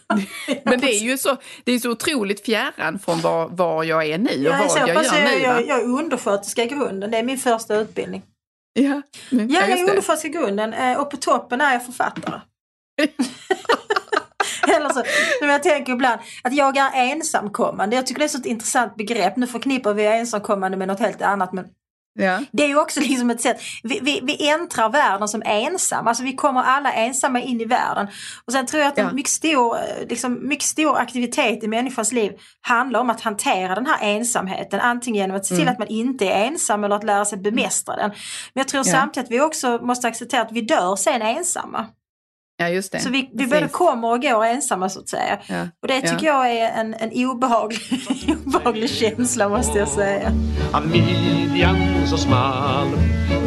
Men 0.66 0.80
det 0.80 0.88
är 0.88 1.00
ju 1.00 1.18
så, 1.18 1.38
det 1.64 1.72
är 1.72 1.80
så 1.80 1.92
otroligt 1.92 2.46
fjärran 2.46 3.00
från 3.00 3.22
var, 3.22 3.50
var 3.50 3.84
jag 3.84 4.06
är 4.06 4.18
nu 4.18 4.48
och 4.48 4.56
vad 4.60 4.78
jag, 4.78 4.88
gör 4.88 5.24
nu. 5.24 5.44
Jag, 5.44 5.68
jag 5.68 5.80
är 5.80 5.86
undersköterska 5.86 6.64
i 6.64 6.68
grunden, 6.68 7.12
det 7.12 7.18
är 7.18 7.24
min 7.24 7.38
första 7.38 7.76
utbildning. 7.76 8.24
Ja, 8.74 9.02
ja, 9.30 9.42
jag 9.50 9.70
är 9.70 9.90
undersköterska 9.90 10.28
i 10.28 10.32
grunden 10.32 10.74
eh, 10.74 11.00
och 11.00 11.12
på 11.12 11.18
toppen 11.18 11.62
är 11.62 11.74
jag 11.74 11.86
författare. 11.86 12.42
Eller 14.76 14.90
så, 14.90 15.04
jag 15.42 15.64
tänker 15.64 15.94
ibland, 15.94 16.22
att 16.44 16.54
jag 16.54 16.78
är 16.78 17.12
ensamkommande. 17.12 17.96
Jag 17.96 18.08
tycker 18.08 18.20
det 18.20 18.24
är 18.24 18.38
ett 18.38 18.44
så 18.44 18.50
intressant 18.50 18.96
begrepp. 18.96 19.38
Nu 19.38 19.48
förknippar 19.48 19.94
vi 19.94 20.06
ensamkommande 20.06 20.78
med 20.78 20.88
något 20.88 21.00
helt 21.00 21.22
annat 21.22 21.54
men 21.54 21.66
Ja. 22.13 22.39
Det 22.52 22.63
är 22.63 22.67
ju 22.67 22.80
också 22.80 23.00
liksom 23.00 23.30
ett 23.30 23.41
sätt, 23.41 23.62
vi, 23.84 24.00
vi, 24.02 24.19
vi 24.24 24.50
äntrar 24.50 24.89
världen 24.89 25.28
som 25.28 25.41
ensamma, 25.45 26.10
alltså 26.10 26.24
vi 26.24 26.36
kommer 26.36 26.63
alla 26.63 26.93
ensamma 26.93 27.41
in 27.41 27.62
i 27.62 27.65
världen. 27.65 28.08
Och 28.45 28.54
sen 28.54 28.65
tror 28.65 28.82
jag 28.82 28.91
att 28.91 28.97
ja. 28.97 29.10
en 29.10 29.15
mycket 29.15 29.32
stor, 29.32 29.78
liksom, 30.10 30.47
mycket 30.47 30.65
stor 30.65 30.97
aktivitet 30.97 31.63
i 31.63 31.67
människans 31.67 32.12
liv 32.12 32.32
handlar 32.62 33.00
om 33.00 33.10
att 33.10 33.21
hantera 33.21 33.76
den 33.76 33.86
här 33.86 33.97
ensamheten. 34.02 34.80
Antingen 34.80 35.21
genom 35.21 35.38
att 35.38 35.45
se 35.45 35.56
till 35.56 35.62
mm. 35.62 35.71
att 35.71 35.80
man 35.80 35.88
inte 35.88 36.26
är 36.26 36.45
ensam 36.45 36.84
eller 36.84 36.95
att 36.95 37.04
lära 37.04 37.26
sig 37.26 37.38
bemästra 37.38 37.95
den. 37.95 38.10
Men 38.10 38.62
jag 38.62 38.67
tror 38.67 38.84
ja. 38.86 38.91
samtidigt 38.91 39.28
att 39.28 39.32
vi 39.32 39.41
också 39.41 39.80
måste 39.82 40.08
acceptera 40.08 40.41
att 40.41 40.52
vi 40.52 40.62
dör 40.62 40.95
sen 40.95 41.21
ensamma. 41.21 41.86
Ja, 42.62 42.69
just 42.69 42.91
det. 42.91 43.00
Så 43.00 43.10
vi, 43.10 43.30
vi 43.34 43.47
både 43.47 43.67
kommer 43.67 44.12
och 44.12 44.21
går 44.21 44.45
ensamma 44.45 44.89
så 44.89 45.00
att 45.00 45.10
säga. 45.10 45.39
Ja. 45.47 45.67
Och 45.82 45.88
det 45.88 46.02
tycker 46.02 46.26
ja. 46.28 46.47
jag 46.47 46.58
är 46.58 46.80
en, 46.80 46.93
en 46.93 47.26
obehaglig, 47.26 47.80
obehaglig 48.45 48.89
känsla 48.89 49.50
måste 49.50 49.80
jag 49.80 49.88
säga. 49.88 50.32
Av 50.74 50.88
midjan 50.88 51.78
så 52.08 52.17
smal 52.17 52.88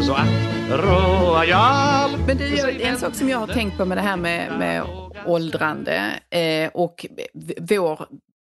så 0.03 0.13
att 0.13 0.29
royal 0.71 2.11
Men 2.27 2.37
du, 2.37 2.83
en 2.83 2.99
sak 2.99 3.15
som 3.15 3.29
jag 3.29 3.39
har 3.39 3.47
tänkt 3.47 3.77
på 3.77 3.85
med 3.85 3.99
det 3.99 4.03
här 4.03 4.17
med, 4.17 4.59
med 4.59 4.83
åldrande 5.27 6.11
eh, 6.31 6.71
och 6.75 7.07
vår 7.61 8.07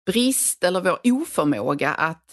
brist 0.07 0.65
eller 0.65 0.81
vår 0.81 0.99
oförmåga 1.05 1.91
att 1.91 2.25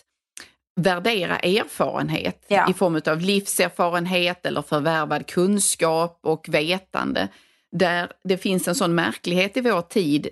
värdera 0.76 1.40
erfarenhet 1.40 2.46
ja. 2.48 2.70
i 2.70 2.74
form 2.74 3.02
av 3.08 3.20
livserfarenhet 3.20 4.46
eller 4.46 4.62
förvärvad 4.62 5.28
kunskap 5.28 6.20
och 6.24 6.46
vetande 6.50 7.28
där 7.80 8.12
det 8.24 8.38
finns 8.38 8.68
en 8.68 8.76
sån 8.76 8.96
märklighet 8.96 9.58
i 9.58 9.62
vår 9.62 9.82
tid 9.82 10.28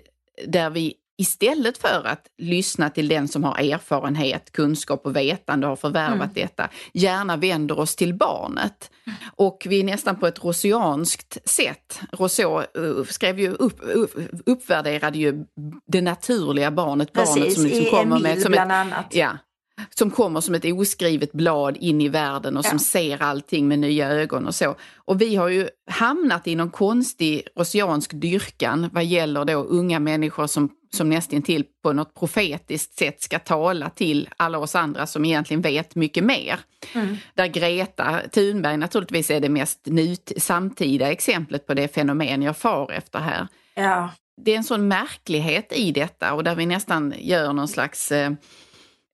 där 0.46 0.70
vi 0.70 0.94
istället 1.18 1.78
för 1.78 2.02
att 2.06 2.26
lyssna 2.38 2.90
till 2.90 3.08
den 3.08 3.28
som 3.28 3.44
har 3.44 3.58
erfarenhet, 3.58 4.52
kunskap 4.52 5.06
och 5.06 5.16
vetande 5.16 5.66
och 5.66 5.70
har 5.70 5.76
förvärvat 5.76 6.14
mm. 6.14 6.34
detta, 6.34 6.68
gärna 6.92 7.36
vänder 7.36 7.78
oss 7.78 7.96
till 7.96 8.14
barnet. 8.14 8.90
Och 9.36 9.66
vi 9.70 9.80
är 9.80 9.84
nästan 9.84 10.16
på 10.16 10.26
ett 10.26 10.44
rousseanskt 10.44 11.50
sätt. 11.50 12.00
Rousseau 12.12 12.62
uh, 12.78 13.04
skrev 13.04 13.40
ju 13.40 13.50
upp, 13.50 13.80
upp, 13.82 14.10
uppvärderade 14.46 15.18
ju 15.18 15.44
det 15.86 16.02
naturliga 16.02 16.70
barnet, 16.70 17.12
Precis, 17.12 17.36
barnet 17.36 17.52
som 17.52 17.64
liksom 17.64 17.98
kommer 17.98 18.18
med... 18.18 18.42
Som 18.42 18.52
bland 18.52 18.72
annat. 18.72 19.06
Ja, 19.10 19.38
som 19.90 20.10
kommer 20.10 20.40
som 20.40 20.54
ett 20.54 20.64
oskrivet 20.64 21.32
blad 21.32 21.76
in 21.76 22.00
i 22.00 22.08
världen 22.08 22.56
och 22.56 22.64
som 22.64 22.78
ser 22.78 23.22
allting 23.22 23.68
med 23.68 23.78
nya 23.78 24.08
ögon 24.08 24.46
och 24.46 24.54
så. 24.54 24.76
Och 24.94 25.20
vi 25.20 25.36
har 25.36 25.48
ju 25.48 25.68
hamnat 25.90 26.46
i 26.46 26.54
någon 26.54 26.70
konstig 26.70 27.42
oceansk 27.54 28.10
dyrkan 28.14 28.90
vad 28.92 29.04
gäller 29.04 29.44
då 29.44 29.54
unga 29.54 30.00
människor 30.00 30.46
som, 30.46 30.68
som 30.94 31.08
nästintill 31.08 31.64
på 31.82 31.92
något 31.92 32.14
profetiskt 32.14 32.98
sätt 32.98 33.22
ska 33.22 33.38
tala 33.38 33.90
till 33.90 34.28
alla 34.36 34.58
oss 34.58 34.74
andra 34.74 35.06
som 35.06 35.24
egentligen 35.24 35.60
vet 35.60 35.94
mycket 35.94 36.24
mer. 36.24 36.60
Mm. 36.94 37.16
Där 37.34 37.46
Greta 37.46 38.20
Thunberg 38.32 38.76
naturligtvis 38.76 39.30
är 39.30 39.40
det 39.40 39.48
mest 39.48 39.80
nyt, 39.84 40.32
samtida 40.36 41.12
exemplet 41.12 41.66
på 41.66 41.74
det 41.74 41.94
fenomen 41.94 42.42
jag 42.42 42.56
far 42.56 42.92
efter 42.92 43.18
här. 43.18 43.48
Ja. 43.74 44.10
Det 44.36 44.52
är 44.52 44.56
en 44.56 44.64
sån 44.64 44.88
märklighet 44.88 45.72
i 45.72 45.92
detta 45.92 46.32
och 46.32 46.44
där 46.44 46.54
vi 46.54 46.66
nästan 46.66 47.14
gör 47.18 47.52
någon 47.52 47.68
slags 47.68 48.12
eh, 48.12 48.30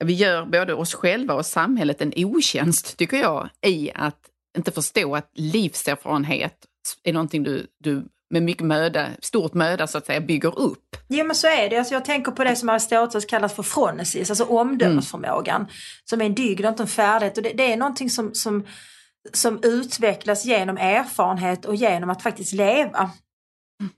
vi 0.04 0.12
gör 0.12 0.44
både 0.44 0.74
oss 0.74 0.94
själva 0.94 1.34
och 1.34 1.46
samhället 1.46 2.00
en 2.00 2.12
otjänst, 2.16 2.96
tycker 2.96 3.16
jag, 3.16 3.48
i 3.66 3.90
att 3.94 4.18
inte 4.58 4.72
förstå 4.72 5.16
att 5.16 5.30
livserfarenhet 5.34 6.54
är 7.04 7.12
någonting 7.12 7.42
du, 7.42 7.66
du 7.78 8.04
med 8.30 8.42
mycket 8.42 8.66
möda, 8.66 9.06
stort 9.20 9.54
möda 9.54 9.86
så 9.86 9.98
att 9.98 10.06
säga 10.06 10.20
bygger 10.20 10.58
upp. 10.58 10.96
Jo 11.08 11.26
men 11.26 11.36
så 11.36 11.46
är 11.46 11.70
det. 11.70 11.76
Alltså, 11.76 11.94
jag 11.94 12.04
tänker 12.04 12.32
på 12.32 12.44
det 12.44 12.56
som 12.56 12.68
Aristoteles 12.68 13.24
kallar 13.24 13.48
för 13.48 13.62
phronesis, 13.62 14.30
alltså 14.30 14.44
omdömesförmågan. 14.44 15.60
Mm. 15.60 15.72
Som 16.04 16.20
är 16.20 16.26
en 16.26 16.34
dygd 16.34 16.64
och 16.64 16.68
inte 16.68 16.82
en 16.82 16.88
färdighet. 16.88 17.36
Och 17.36 17.42
det, 17.42 17.52
det 17.52 17.72
är 17.72 17.76
någonting 17.76 18.10
som, 18.10 18.34
som, 18.34 18.66
som 19.32 19.60
utvecklas 19.62 20.44
genom 20.44 20.76
erfarenhet 20.76 21.64
och 21.64 21.74
genom 21.74 22.10
att 22.10 22.22
faktiskt 22.22 22.52
leva. 22.52 23.10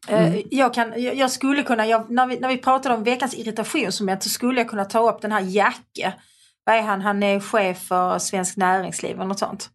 Mm. 0.08 0.32
Eh, 0.32 0.42
jag, 0.50 0.74
kan, 0.74 0.92
jag 0.96 1.30
skulle 1.30 1.62
kunna, 1.62 1.86
jag, 1.86 2.10
när, 2.10 2.26
vi, 2.26 2.40
när 2.40 2.48
vi 2.48 2.58
pratade 2.58 2.94
om 2.94 3.04
veckans 3.04 3.34
irritationsmoment 3.34 4.22
så 4.22 4.28
skulle 4.28 4.60
jag 4.60 4.68
kunna 4.68 4.84
ta 4.84 5.10
upp 5.10 5.20
den 5.20 5.32
här 5.32 5.40
Jacke. 5.40 6.14
Vad 6.64 6.76
är 6.76 6.82
han? 6.82 7.00
Han 7.00 7.22
är 7.22 7.40
chef 7.40 7.78
för 7.78 8.18
Svensk 8.18 8.56
Näringsliv 8.56 9.16
eller 9.16 9.24
något 9.24 9.38
sånt. 9.38 9.70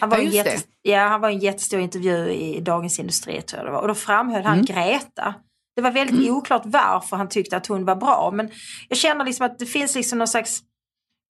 Han 0.00 0.08
var, 0.08 0.18
ja, 0.18 0.24
en 0.24 0.30
jätte, 0.30 0.62
ja, 0.82 1.08
han 1.08 1.20
var 1.20 1.28
en 1.28 1.38
jättestor 1.38 1.80
intervju 1.80 2.32
i 2.32 2.60
Dagens 2.60 2.98
Industri 2.98 3.42
tror 3.42 3.58
jag 3.58 3.68
det 3.68 3.72
var. 3.72 3.80
Och 3.80 3.88
då 3.88 3.94
framhöll 3.94 4.44
han 4.44 4.54
mm. 4.54 4.64
Greta. 4.64 5.34
Det 5.76 5.82
var 5.82 5.90
väldigt 5.90 6.16
mm. 6.16 6.34
oklart 6.36 6.62
varför 6.64 7.16
han 7.16 7.28
tyckte 7.28 7.56
att 7.56 7.66
hon 7.66 7.84
var 7.84 7.96
bra. 7.96 8.30
Men 8.34 8.50
jag 8.88 8.98
känner 8.98 9.24
liksom 9.24 9.46
att 9.46 9.58
det 9.58 9.66
finns 9.66 9.94
liksom 9.94 10.18
någon 10.18 10.28
slags 10.28 10.62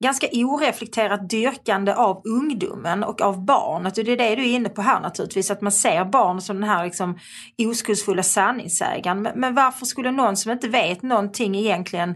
ganska 0.02 0.26
oreflekterat 0.32 1.30
dyrkande 1.30 1.94
av 1.94 2.22
ungdomen 2.24 3.04
och 3.04 3.20
av 3.20 3.44
barnet. 3.44 3.86
Alltså, 3.86 4.00
och 4.00 4.04
det 4.04 4.12
är 4.12 4.16
det 4.16 4.36
du 4.36 4.42
är 4.42 4.54
inne 4.54 4.68
på 4.68 4.82
här 4.82 5.00
naturligtvis, 5.00 5.50
att 5.50 5.60
man 5.60 5.72
ser 5.72 6.04
barn 6.04 6.40
som 6.40 6.60
den 6.60 6.68
här 6.68 6.84
liksom 6.84 7.18
oskuldsfulla 7.58 8.22
sanningssägaren. 8.22 9.22
Men, 9.22 9.40
men 9.40 9.54
varför 9.54 9.86
skulle 9.86 10.10
någon 10.10 10.36
som 10.36 10.52
inte 10.52 10.68
vet 10.68 11.02
någonting 11.02 11.56
egentligen 11.56 12.14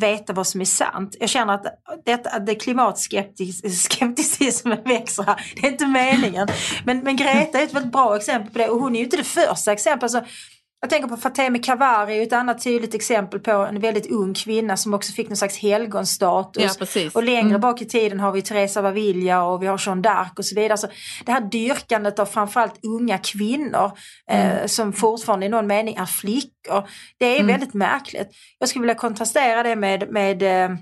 veta 0.00 0.32
vad 0.32 0.46
som 0.46 0.60
är 0.60 0.64
sant. 0.64 1.16
Jag 1.20 1.28
känner 1.28 1.54
att, 1.54 1.64
det, 2.04 2.26
att 2.26 2.46
det 2.46 2.54
klimatskepticismen 2.54 4.78
växer 4.84 5.22
här. 5.22 5.52
Det 5.56 5.66
är 5.66 5.72
inte 5.72 5.86
meningen. 5.86 6.48
Men, 6.84 7.00
men 7.00 7.16
Greta 7.16 7.58
är 7.58 7.62
ett 7.62 7.74
väldigt 7.74 7.92
bra 7.92 8.16
exempel 8.16 8.52
på 8.52 8.58
det 8.58 8.68
och 8.68 8.80
hon 8.80 8.94
är 8.94 8.98
ju 8.98 9.04
inte 9.04 9.16
det 9.16 9.24
första 9.24 9.72
exemplet. 9.72 10.02
Alltså, 10.02 10.24
jag 10.80 10.90
tänker 10.90 11.08
på 11.08 11.16
Fateme 11.16 11.58
Kavari, 11.58 12.22
ett 12.22 12.32
annat 12.32 12.64
tydligt 12.64 12.94
exempel 12.94 13.40
på 13.40 13.50
en 13.50 13.80
väldigt 13.80 14.10
ung 14.10 14.34
kvinna 14.34 14.76
som 14.76 14.94
också 14.94 15.12
fick 15.12 15.28
någon 15.28 15.36
slags 15.36 15.58
helgonstatus. 15.58 16.78
Ja, 16.94 17.10
och 17.14 17.22
längre 17.22 17.48
mm. 17.48 17.60
bak 17.60 17.82
i 17.82 17.84
tiden 17.84 18.20
har 18.20 18.32
vi 18.32 18.42
Teresa 18.42 18.82
Vavilla 18.82 19.44
och 19.44 19.62
vi 19.62 19.66
har 19.66 19.82
Jeanne 19.86 20.08
d'Arc 20.08 20.38
och 20.38 20.44
så 20.44 20.54
vidare. 20.54 20.78
Så 20.78 20.86
det 21.24 21.32
här 21.32 21.40
dyrkandet 21.40 22.18
av 22.18 22.26
framförallt 22.26 22.84
unga 22.84 23.18
kvinnor 23.18 23.92
eh, 24.30 24.46
mm. 24.46 24.58
eh, 24.58 24.66
som 24.66 24.92
fortfarande 24.92 25.46
i 25.46 25.48
någon 25.48 25.66
mening 25.66 25.96
är 25.96 26.06
flickor. 26.06 26.88
Det 27.18 27.26
är 27.26 27.40
mm. 27.40 27.46
väldigt 27.46 27.74
märkligt. 27.74 28.28
Jag 28.58 28.68
skulle 28.68 28.82
vilja 28.82 28.94
kontrastera 28.94 29.62
det 29.62 29.76
med, 29.76 30.12
med 30.12 30.42
eh, 30.42 30.76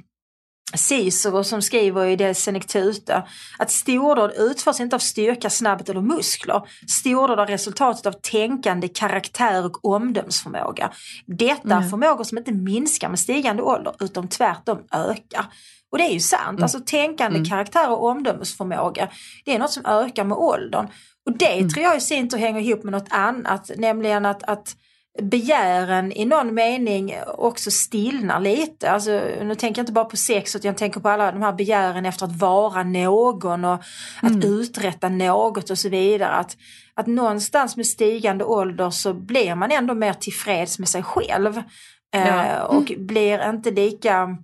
Cicero 0.74 1.44
som 1.44 1.62
skriver 1.62 2.06
i 2.06 2.16
det 2.16 2.34
Senectuta 2.34 3.26
att 3.58 3.70
stordåd 3.70 4.32
utförs 4.36 4.80
inte 4.80 4.96
av 4.96 5.00
styrka, 5.00 5.50
snabbhet 5.50 5.88
eller 5.88 6.00
muskler. 6.00 6.62
Stordåd 6.88 7.38
är 7.38 7.46
resultatet 7.46 8.06
av 8.06 8.12
tänkande, 8.12 8.88
karaktär 8.88 9.64
och 9.64 9.84
omdömsförmåga. 9.84 10.92
Detta 11.26 11.68
är 11.68 11.76
mm. 11.76 11.90
förmågor 11.90 12.24
som 12.24 12.38
inte 12.38 12.52
minskar 12.52 13.08
med 13.08 13.18
stigande 13.18 13.62
ålder 13.62 13.94
utan 14.00 14.28
tvärtom 14.28 14.78
ökar. 14.92 15.46
Och 15.92 15.98
det 15.98 16.04
är 16.04 16.12
ju 16.12 16.20
sant, 16.20 16.48
mm. 16.48 16.62
alltså 16.62 16.80
tänkande, 16.86 17.38
mm. 17.38 17.48
karaktär 17.48 17.90
och 17.90 18.04
omdömesförmåga 18.04 19.08
det 19.44 19.54
är 19.54 19.58
något 19.58 19.72
som 19.72 19.86
ökar 19.86 20.24
med 20.24 20.38
åldern. 20.38 20.86
Och 21.26 21.38
det 21.38 21.58
mm. 21.58 21.68
tror 21.68 21.84
jag 21.84 21.96
i 21.96 22.00
sin 22.00 22.28
tur 22.28 22.38
hänger 22.38 22.60
ihop 22.60 22.84
med 22.84 22.92
något 22.92 23.08
annat, 23.10 23.70
nämligen 23.76 24.26
att, 24.26 24.42
att 24.42 24.76
begären 25.22 26.12
i 26.12 26.24
någon 26.24 26.54
mening 26.54 27.14
också 27.26 27.70
stillnar 27.70 28.40
lite. 28.40 28.90
Alltså, 28.90 29.10
nu 29.42 29.54
tänker 29.54 29.78
jag 29.80 29.82
inte 29.82 29.92
bara 29.92 30.04
på 30.04 30.16
sex 30.16 30.56
utan 30.56 30.68
jag 30.68 30.76
tänker 30.76 31.00
på 31.00 31.08
alla 31.08 31.32
de 31.32 31.42
här 31.42 31.52
begären 31.52 32.06
efter 32.06 32.26
att 32.26 32.40
vara 32.40 32.82
någon 32.82 33.64
och 33.64 33.80
att 34.22 34.30
mm. 34.30 34.52
uträtta 34.52 35.08
något 35.08 35.70
och 35.70 35.78
så 35.78 35.88
vidare. 35.88 36.32
Att, 36.32 36.56
att 36.94 37.06
någonstans 37.06 37.76
med 37.76 37.86
stigande 37.86 38.44
ålder 38.44 38.90
så 38.90 39.14
blir 39.14 39.54
man 39.54 39.72
ändå 39.72 39.94
mer 39.94 40.12
tillfreds 40.12 40.78
med 40.78 40.88
sig 40.88 41.02
själv. 41.02 41.62
Ja. 42.10 42.44
Eh, 42.44 42.60
och 42.60 42.90
mm. 42.90 43.06
blir 43.06 43.50
inte 43.50 43.70
lika... 43.70 44.36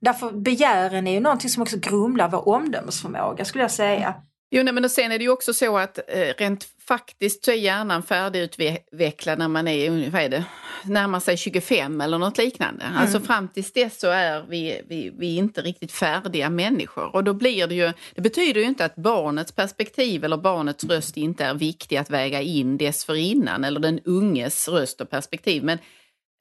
Därför 0.00 0.32
begären 0.32 1.06
är 1.06 1.12
ju 1.12 1.20
någonting 1.20 1.50
som 1.50 1.62
också 1.62 1.76
grumlar 1.78 2.28
vår 2.28 2.48
omdömesförmåga 2.48 3.44
skulle 3.44 3.64
jag 3.64 3.70
säga. 3.70 4.14
Jo, 4.50 4.62
nej, 4.62 4.74
men 4.74 4.84
och 4.84 4.90
sen 4.90 5.12
är 5.12 5.18
det 5.18 5.24
ju 5.24 5.30
också 5.30 5.54
så 5.54 5.78
att 5.78 5.98
eh, 6.08 6.34
rent 6.38 6.66
faktiskt 6.88 7.44
så 7.44 7.50
är 7.50 7.54
hjärnan 7.54 8.02
färdigutvecklad 8.02 9.38
när 9.38 9.48
man 9.48 9.68
är, 9.68 10.10
vad 10.10 10.22
är 10.22 10.28
det, 10.28 10.44
närmar 10.84 11.20
sig 11.20 11.36
25 11.36 12.00
eller 12.00 12.18
något 12.18 12.38
liknande. 12.38 12.84
Mm. 12.84 12.98
Alltså 12.98 13.20
fram 13.20 13.48
tills 13.48 13.72
dess 13.72 14.00
så 14.00 14.08
är 14.08 14.44
vi, 14.48 14.82
vi, 14.88 15.12
vi 15.18 15.36
inte 15.36 15.62
riktigt 15.62 15.92
färdiga 15.92 16.50
människor. 16.50 17.14
Och 17.14 17.24
då 17.24 17.34
blir 17.34 17.66
det 17.66 17.74
ju, 17.74 17.92
det 18.14 18.20
betyder 18.20 18.60
ju 18.60 18.66
inte 18.66 18.84
att 18.84 18.96
barnets 18.96 19.52
perspektiv 19.52 20.24
eller 20.24 20.36
barnets 20.36 20.84
röst 20.84 21.16
inte 21.16 21.44
är 21.44 21.54
viktig 21.54 21.96
att 21.96 22.10
väga 22.10 22.40
in 22.40 22.76
dessförinnan 22.78 23.64
eller 23.64 23.80
den 23.80 24.00
unges 24.04 24.68
röst 24.68 25.00
och 25.00 25.10
perspektiv. 25.10 25.64
Men 25.64 25.78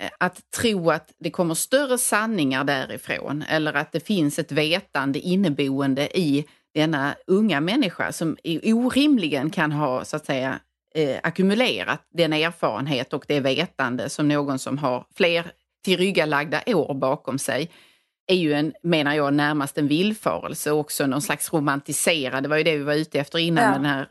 eh, 0.01 0.09
att 0.19 0.51
tro 0.57 0.91
att 0.91 1.13
det 1.19 1.29
kommer 1.29 1.53
större 1.53 1.97
sanningar 1.97 2.63
därifrån 2.63 3.43
eller 3.49 3.73
att 3.73 3.91
det 3.91 3.99
finns 3.99 4.39
ett 4.39 4.51
vetande 4.51 5.19
inneboende 5.19 6.17
i 6.17 6.45
denna 6.77 7.15
unga 7.27 7.61
människa 7.61 8.11
som 8.11 8.37
orimligen 8.63 9.49
kan 9.49 9.71
ha 9.71 10.05
så 10.05 10.15
att 10.15 10.25
säga 10.25 10.59
eh, 10.95 11.17
ackumulerat 11.23 12.01
den 12.13 12.33
erfarenhet 12.33 13.13
och 13.13 13.25
det 13.27 13.39
vetande 13.39 14.09
som 14.09 14.27
någon 14.27 14.59
som 14.59 14.77
har 14.77 15.05
fler 15.15 15.51
tillryggalagda 15.85 16.61
år 16.65 16.93
bakom 16.93 17.39
sig 17.39 17.69
är 18.27 18.35
ju 18.35 18.53
en, 18.53 18.73
menar 18.83 19.13
jag, 19.13 19.33
närmast 19.33 19.77
en 19.77 19.87
villfarelse 19.87 20.71
och 20.71 20.79
också 20.79 21.07
någon 21.07 21.21
slags 21.21 21.53
romantiserad, 21.53 22.43
det 22.43 22.49
var 22.49 22.57
ju 22.57 22.63
det 22.63 22.77
vi 22.77 22.83
var 22.83 22.93
ute 22.93 23.19
efter 23.19 23.39
innan 23.39 23.63
ja. 23.63 23.71
den 23.71 23.85
här 23.85 24.07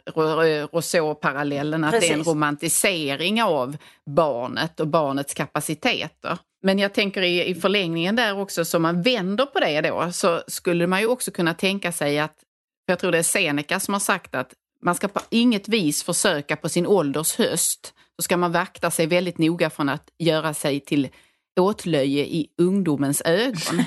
Rousseau-parallellen, 0.72 1.85
att 1.85 1.90
Precis. 1.90 2.09
det 2.09 2.14
är 2.14 2.18
en 2.18 2.24
romantisering 2.24 3.42
av 3.42 3.76
barnet 4.07 4.81
och 4.81 4.88
barnets 4.88 5.35
kapaciteter. 5.35 6.38
Men 6.62 6.79
jag 6.79 6.94
tänker 6.94 7.22
i, 7.22 7.48
i 7.48 7.55
förlängningen 7.55 8.16
där 8.16 8.40
också, 8.40 8.64
så 8.64 8.79
man 8.79 9.02
vänder 9.02 9.46
på 9.46 9.61
det 9.61 9.81
då, 9.81 10.09
så 10.12 10.42
skulle 10.46 10.87
man 10.87 11.00
ju 11.00 11.07
också 11.07 11.31
kunna 11.31 11.55
tänka 11.55 11.92
sig 11.92 12.18
att 12.18 12.45
för 12.87 12.92
jag 12.92 12.99
tror 12.99 13.12
det 13.12 13.18
är 13.18 13.22
Seneca 13.22 13.81
som 13.81 13.94
har 13.94 14.01
sagt 14.01 14.35
att 14.35 14.53
man 14.83 14.94
ska 14.94 15.09
på 15.09 15.20
inget 15.31 15.68
vis 15.68 16.03
försöka 16.03 16.57
på 16.57 16.68
sin 16.68 16.87
ålders 16.87 17.37
höst, 17.37 17.94
så 18.16 18.22
ska 18.22 18.37
man 18.37 18.53
vakta 18.53 18.90
sig 18.90 19.07
väldigt 19.07 19.38
noga 19.38 19.70
från 19.70 19.88
att 19.88 20.11
göra 20.18 20.55
sig 20.55 20.81
till 20.81 21.09
åtlöje 21.61 22.25
i 22.25 22.46
ungdomens 22.59 23.22
ögon. 23.25 23.57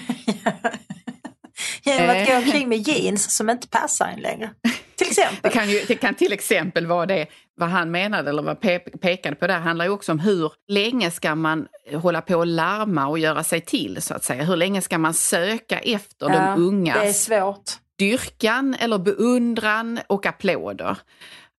Genom 1.83 2.09
att 2.09 2.27
gå 2.27 2.31
eh. 2.31 2.37
omkring 2.37 2.69
med 2.69 2.87
jeans 2.87 3.37
som 3.37 3.49
inte 3.49 3.67
passar 3.67 4.07
en 4.07 4.19
längre. 4.19 4.49
Till 4.95 5.07
exempel. 5.07 5.39
Det 5.41 5.49
kan, 5.49 5.69
ju, 5.69 5.83
det 5.87 5.95
kan 5.95 6.15
till 6.15 6.33
exempel 6.33 6.85
vara 6.85 7.05
det, 7.05 7.27
vad 7.55 7.69
han 7.69 7.91
menade 7.91 8.29
eller 8.29 8.41
vad 8.41 8.59
pe 8.59 8.79
pekade 8.79 9.35
på 9.35 9.47
där, 9.47 9.59
handlar 9.59 9.85
ju 9.85 9.91
också 9.91 10.11
om 10.11 10.19
hur 10.19 10.51
länge 10.67 11.11
ska 11.11 11.35
man 11.35 11.67
hålla 11.93 12.21
på 12.21 12.35
och 12.35 12.47
larma 12.47 13.07
och 13.07 13.19
göra 13.19 13.43
sig 13.43 13.61
till 13.61 14.01
så 14.01 14.13
att 14.13 14.23
säga. 14.23 14.43
Hur 14.43 14.55
länge 14.55 14.81
ska 14.81 14.97
man 14.97 15.13
söka 15.13 15.79
efter 15.79 16.29
ja, 16.29 16.55
de 16.55 16.63
ungas 16.63 16.97
det 16.99 17.07
är 17.07 17.13
svårt 17.13 17.79
dyrkan 17.99 18.75
eller 18.79 18.97
beundran 18.97 19.99
och 20.07 20.25
applåder. 20.25 20.97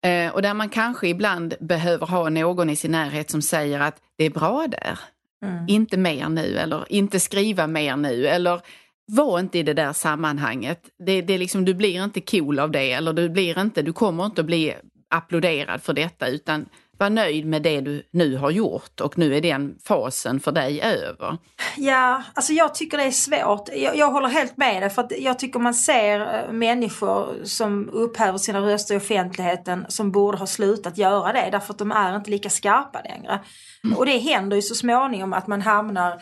Eh, 0.06 0.34
och 0.34 0.42
där 0.42 0.54
man 0.54 0.70
kanske 0.70 1.08
ibland 1.08 1.54
behöver 1.60 2.06
ha 2.06 2.30
någon 2.30 2.70
i 2.70 2.76
sin 2.76 2.92
närhet 2.92 3.30
som 3.30 3.42
säger 3.42 3.80
att 3.80 3.98
det 4.18 4.26
är 4.26 4.30
bra 4.30 4.68
där. 4.68 5.00
Mm. 5.46 5.66
Inte 5.68 5.98
mer 5.98 6.30
nu 6.30 6.58
eller 6.58 6.92
inte 6.92 7.20
skriva 7.20 7.68
mer 7.68 7.96
nu 7.96 8.28
eller 8.28 8.62
var 9.06 9.40
inte 9.40 9.60
i 9.60 9.64
det 9.64 9.74
där 9.74 9.94
sammanhanget. 9.94 10.90
Det, 11.06 11.22
det 11.22 11.34
är 11.34 11.38
liksom, 11.38 11.66
du 11.66 11.74
blir 11.74 12.04
inte 12.04 12.22
cool 12.22 12.60
av 12.60 12.72
det 12.72 12.92
eller 12.92 13.14
du, 13.14 13.30
blir 13.30 13.60
inte, 13.60 13.82
du 13.82 13.94
kommer 13.94 14.26
inte 14.26 14.42
att 14.42 14.48
bli 14.48 14.76
applåderad 15.10 15.82
för 15.82 15.94
detta 15.94 16.28
utan 16.28 16.66
var 17.00 17.10
nöjd 17.10 17.46
med 17.46 17.62
det 17.62 17.82
du 17.82 18.04
nu 18.12 18.38
har 18.38 18.52
gjort 18.52 19.02
och 19.02 19.18
nu 19.18 19.36
är 19.36 19.42
den 19.42 19.76
fasen 19.88 20.40
för 20.40 20.52
dig 20.52 20.82
över? 20.82 21.38
Ja, 21.78 22.24
alltså 22.34 22.54
jag 22.54 22.76
tycker 22.76 22.98
det 22.98 23.04
är 23.04 23.12
svårt. 23.12 23.70
Jag, 23.74 23.96
jag 23.96 24.12
håller 24.12 24.28
helt 24.28 24.58
med 24.58 24.82
dig 24.82 24.90
för 24.90 25.02
att 25.02 25.12
jag 25.20 25.40
tycker 25.40 25.60
man 25.60 25.74
ser 25.74 26.20
eh, 26.20 26.52
människor 26.52 27.44
som 27.44 27.90
upphäver 27.90 28.38
sina 28.38 28.60
röster 28.62 28.96
i 28.96 28.98
offentligheten 28.98 29.86
som 29.90 30.12
borde 30.12 30.38
ha 30.38 30.48
slutat 30.48 30.98
göra 30.98 31.34
det 31.34 31.50
därför 31.52 31.74
att 31.74 31.80
de 31.80 31.92
är 31.92 32.16
inte 32.16 32.32
lika 32.32 32.50
skarpa 32.50 33.02
längre. 33.02 33.40
Mm. 33.84 33.98
Och 33.98 34.06
det 34.06 34.18
händer 34.18 34.56
ju 34.56 34.62
så 34.62 34.76
småningom 34.76 35.34
att 35.34 35.48
man 35.48 35.62
hamnar 35.62 36.22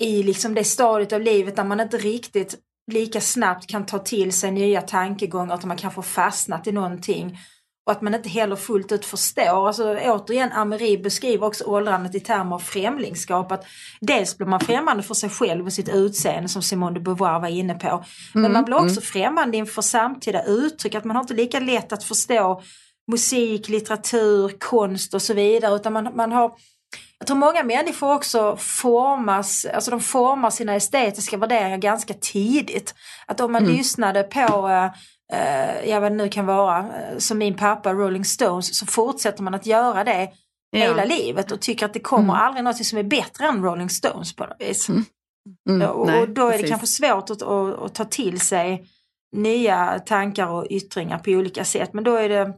i 0.00 0.22
liksom 0.22 0.54
det 0.54 0.64
stadiet 0.64 1.12
av 1.12 1.20
livet 1.20 1.56
där 1.56 1.64
man 1.64 1.80
inte 1.80 1.96
riktigt 1.96 2.54
lika 2.92 3.20
snabbt 3.20 3.66
kan 3.66 3.86
ta 3.86 3.98
till 3.98 4.32
sig 4.32 4.50
nya 4.50 4.82
tankegångar 4.82 5.54
utan 5.54 5.68
man 5.68 5.76
kanske 5.76 6.02
fastnat 6.02 6.66
i 6.66 6.72
någonting 6.72 7.38
och 7.86 7.92
att 7.92 8.02
man 8.02 8.14
inte 8.14 8.28
heller 8.28 8.56
fullt 8.56 8.92
ut 8.92 9.04
förstår. 9.04 9.66
Alltså, 9.66 9.96
återigen, 9.96 10.52
Ameri 10.52 10.98
beskriver 10.98 11.46
också 11.46 11.64
åldrandet 11.64 12.14
i 12.14 12.20
termer 12.20 12.56
av 12.56 12.58
främlingskap. 12.58 13.52
Att 13.52 13.64
dels 14.00 14.38
blir 14.38 14.46
man 14.46 14.60
främmande 14.60 15.02
för 15.02 15.14
sig 15.14 15.30
själv 15.30 15.66
och 15.66 15.72
sitt 15.72 15.88
utseende 15.88 16.48
som 16.48 16.62
Simone 16.62 16.94
de 16.94 17.00
Beauvoir 17.00 17.40
var 17.40 17.48
inne 17.48 17.74
på. 17.74 18.04
Men 18.34 18.44
mm, 18.44 18.52
man 18.52 18.64
blir 18.64 18.76
också 18.76 18.86
mm. 18.86 19.02
främmande 19.02 19.56
inför 19.56 19.82
samtida 19.82 20.44
uttryck. 20.44 20.94
Att 20.94 21.04
man 21.04 21.16
har 21.16 21.22
inte 21.22 21.34
lika 21.34 21.60
lätt 21.60 21.92
att 21.92 22.04
förstå 22.04 22.62
musik, 23.10 23.68
litteratur, 23.68 24.58
konst 24.58 25.14
och 25.14 25.22
så 25.22 25.34
vidare. 25.34 25.76
Utan 25.76 25.92
man, 25.92 26.16
man 26.16 26.32
har 26.32 26.52
jag 27.18 27.26
tror 27.26 27.36
många 27.36 27.62
människor 27.62 28.14
också 28.14 28.56
formas, 28.56 29.66
alltså 29.74 29.90
de 29.90 30.00
formar 30.00 30.50
sina 30.50 30.74
estetiska 30.74 31.36
värderingar 31.36 31.78
ganska 31.78 32.14
tidigt. 32.14 32.94
Att 33.26 33.40
om 33.40 33.52
man 33.52 33.62
mm. 33.62 33.76
lyssnade 33.76 34.22
på 34.22 34.70
eh, 35.32 35.88
ja 35.90 36.00
vad 36.00 36.12
det 36.12 36.16
nu 36.16 36.28
kan 36.28 36.46
vara, 36.46 36.78
eh, 36.78 37.18
som 37.18 37.38
min 37.38 37.56
pappa 37.56 37.92
Rolling 37.92 38.24
Stones, 38.24 38.78
så 38.78 38.86
fortsätter 38.86 39.42
man 39.42 39.54
att 39.54 39.66
göra 39.66 40.04
det 40.04 40.28
ja. 40.70 40.78
hela 40.78 41.04
livet 41.04 41.52
och 41.52 41.60
tycker 41.60 41.86
att 41.86 41.92
det 41.92 42.00
kommer 42.00 42.34
mm. 42.34 42.36
aldrig 42.36 42.64
något 42.64 42.84
som 42.84 42.98
är 42.98 43.02
bättre 43.02 43.46
än 43.46 43.64
Rolling 43.64 43.90
Stones 43.90 44.36
på 44.36 44.44
något 44.44 44.56
vis. 44.60 44.88
Mm. 44.88 45.04
Mm, 45.68 45.90
och, 45.90 46.06
nej, 46.06 46.22
och, 46.22 46.28
då 46.28 46.48
är 46.48 46.58
det 46.58 46.68
kanske 46.68 46.86
svårt 46.86 47.30
att, 47.30 47.42
att, 47.42 47.82
att, 47.82 47.94
ta 47.94 48.04
till 48.04 48.40
sig 48.40 48.86
nya 49.36 49.98
tankar 49.98 50.46
och 50.46 50.66
yttringar 50.70 51.18
på 51.18 51.30
olika 51.30 51.64
sätt. 51.64 51.92
Men 51.92 52.04
då 52.04 52.16
är 52.16 52.28
det, 52.28 52.52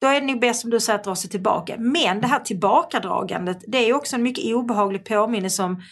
då 0.00 0.06
är 0.06 0.20
det 0.20 0.26
nog 0.26 0.40
bäst 0.40 0.60
som 0.60 0.70
du 0.70 0.80
säger 0.80 0.98
att 0.98 1.04
dra 1.04 1.16
sig 1.16 1.30
tillbaka. 1.30 1.74
Men 1.78 2.20
det 2.20 2.26
här 2.26 2.40
tillbakadragandet 2.40 3.58
det 3.66 3.78
är 3.78 3.94
också 3.94 4.16
en 4.16 4.22
mycket 4.22 4.54
obehaglig 4.54 5.04
påminnelse 5.04 5.62
om 5.62 5.82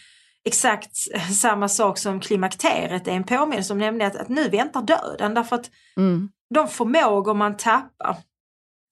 exakt 0.45 0.97
samma 1.41 1.69
sak 1.69 1.97
som 1.97 2.19
klimakteriet 2.19 3.07
är 3.07 3.11
en 3.11 3.23
påminnelse 3.23 3.73
om, 3.73 3.79
nämligen 3.79 4.11
att, 4.11 4.17
att 4.17 4.29
nu 4.29 4.49
väntar 4.49 4.81
döden. 4.81 5.33
Därför 5.33 5.55
att 5.55 5.71
mm. 5.97 6.29
de 6.55 6.67
förmågor 6.67 7.33
man 7.33 7.57
tappar 7.57 8.17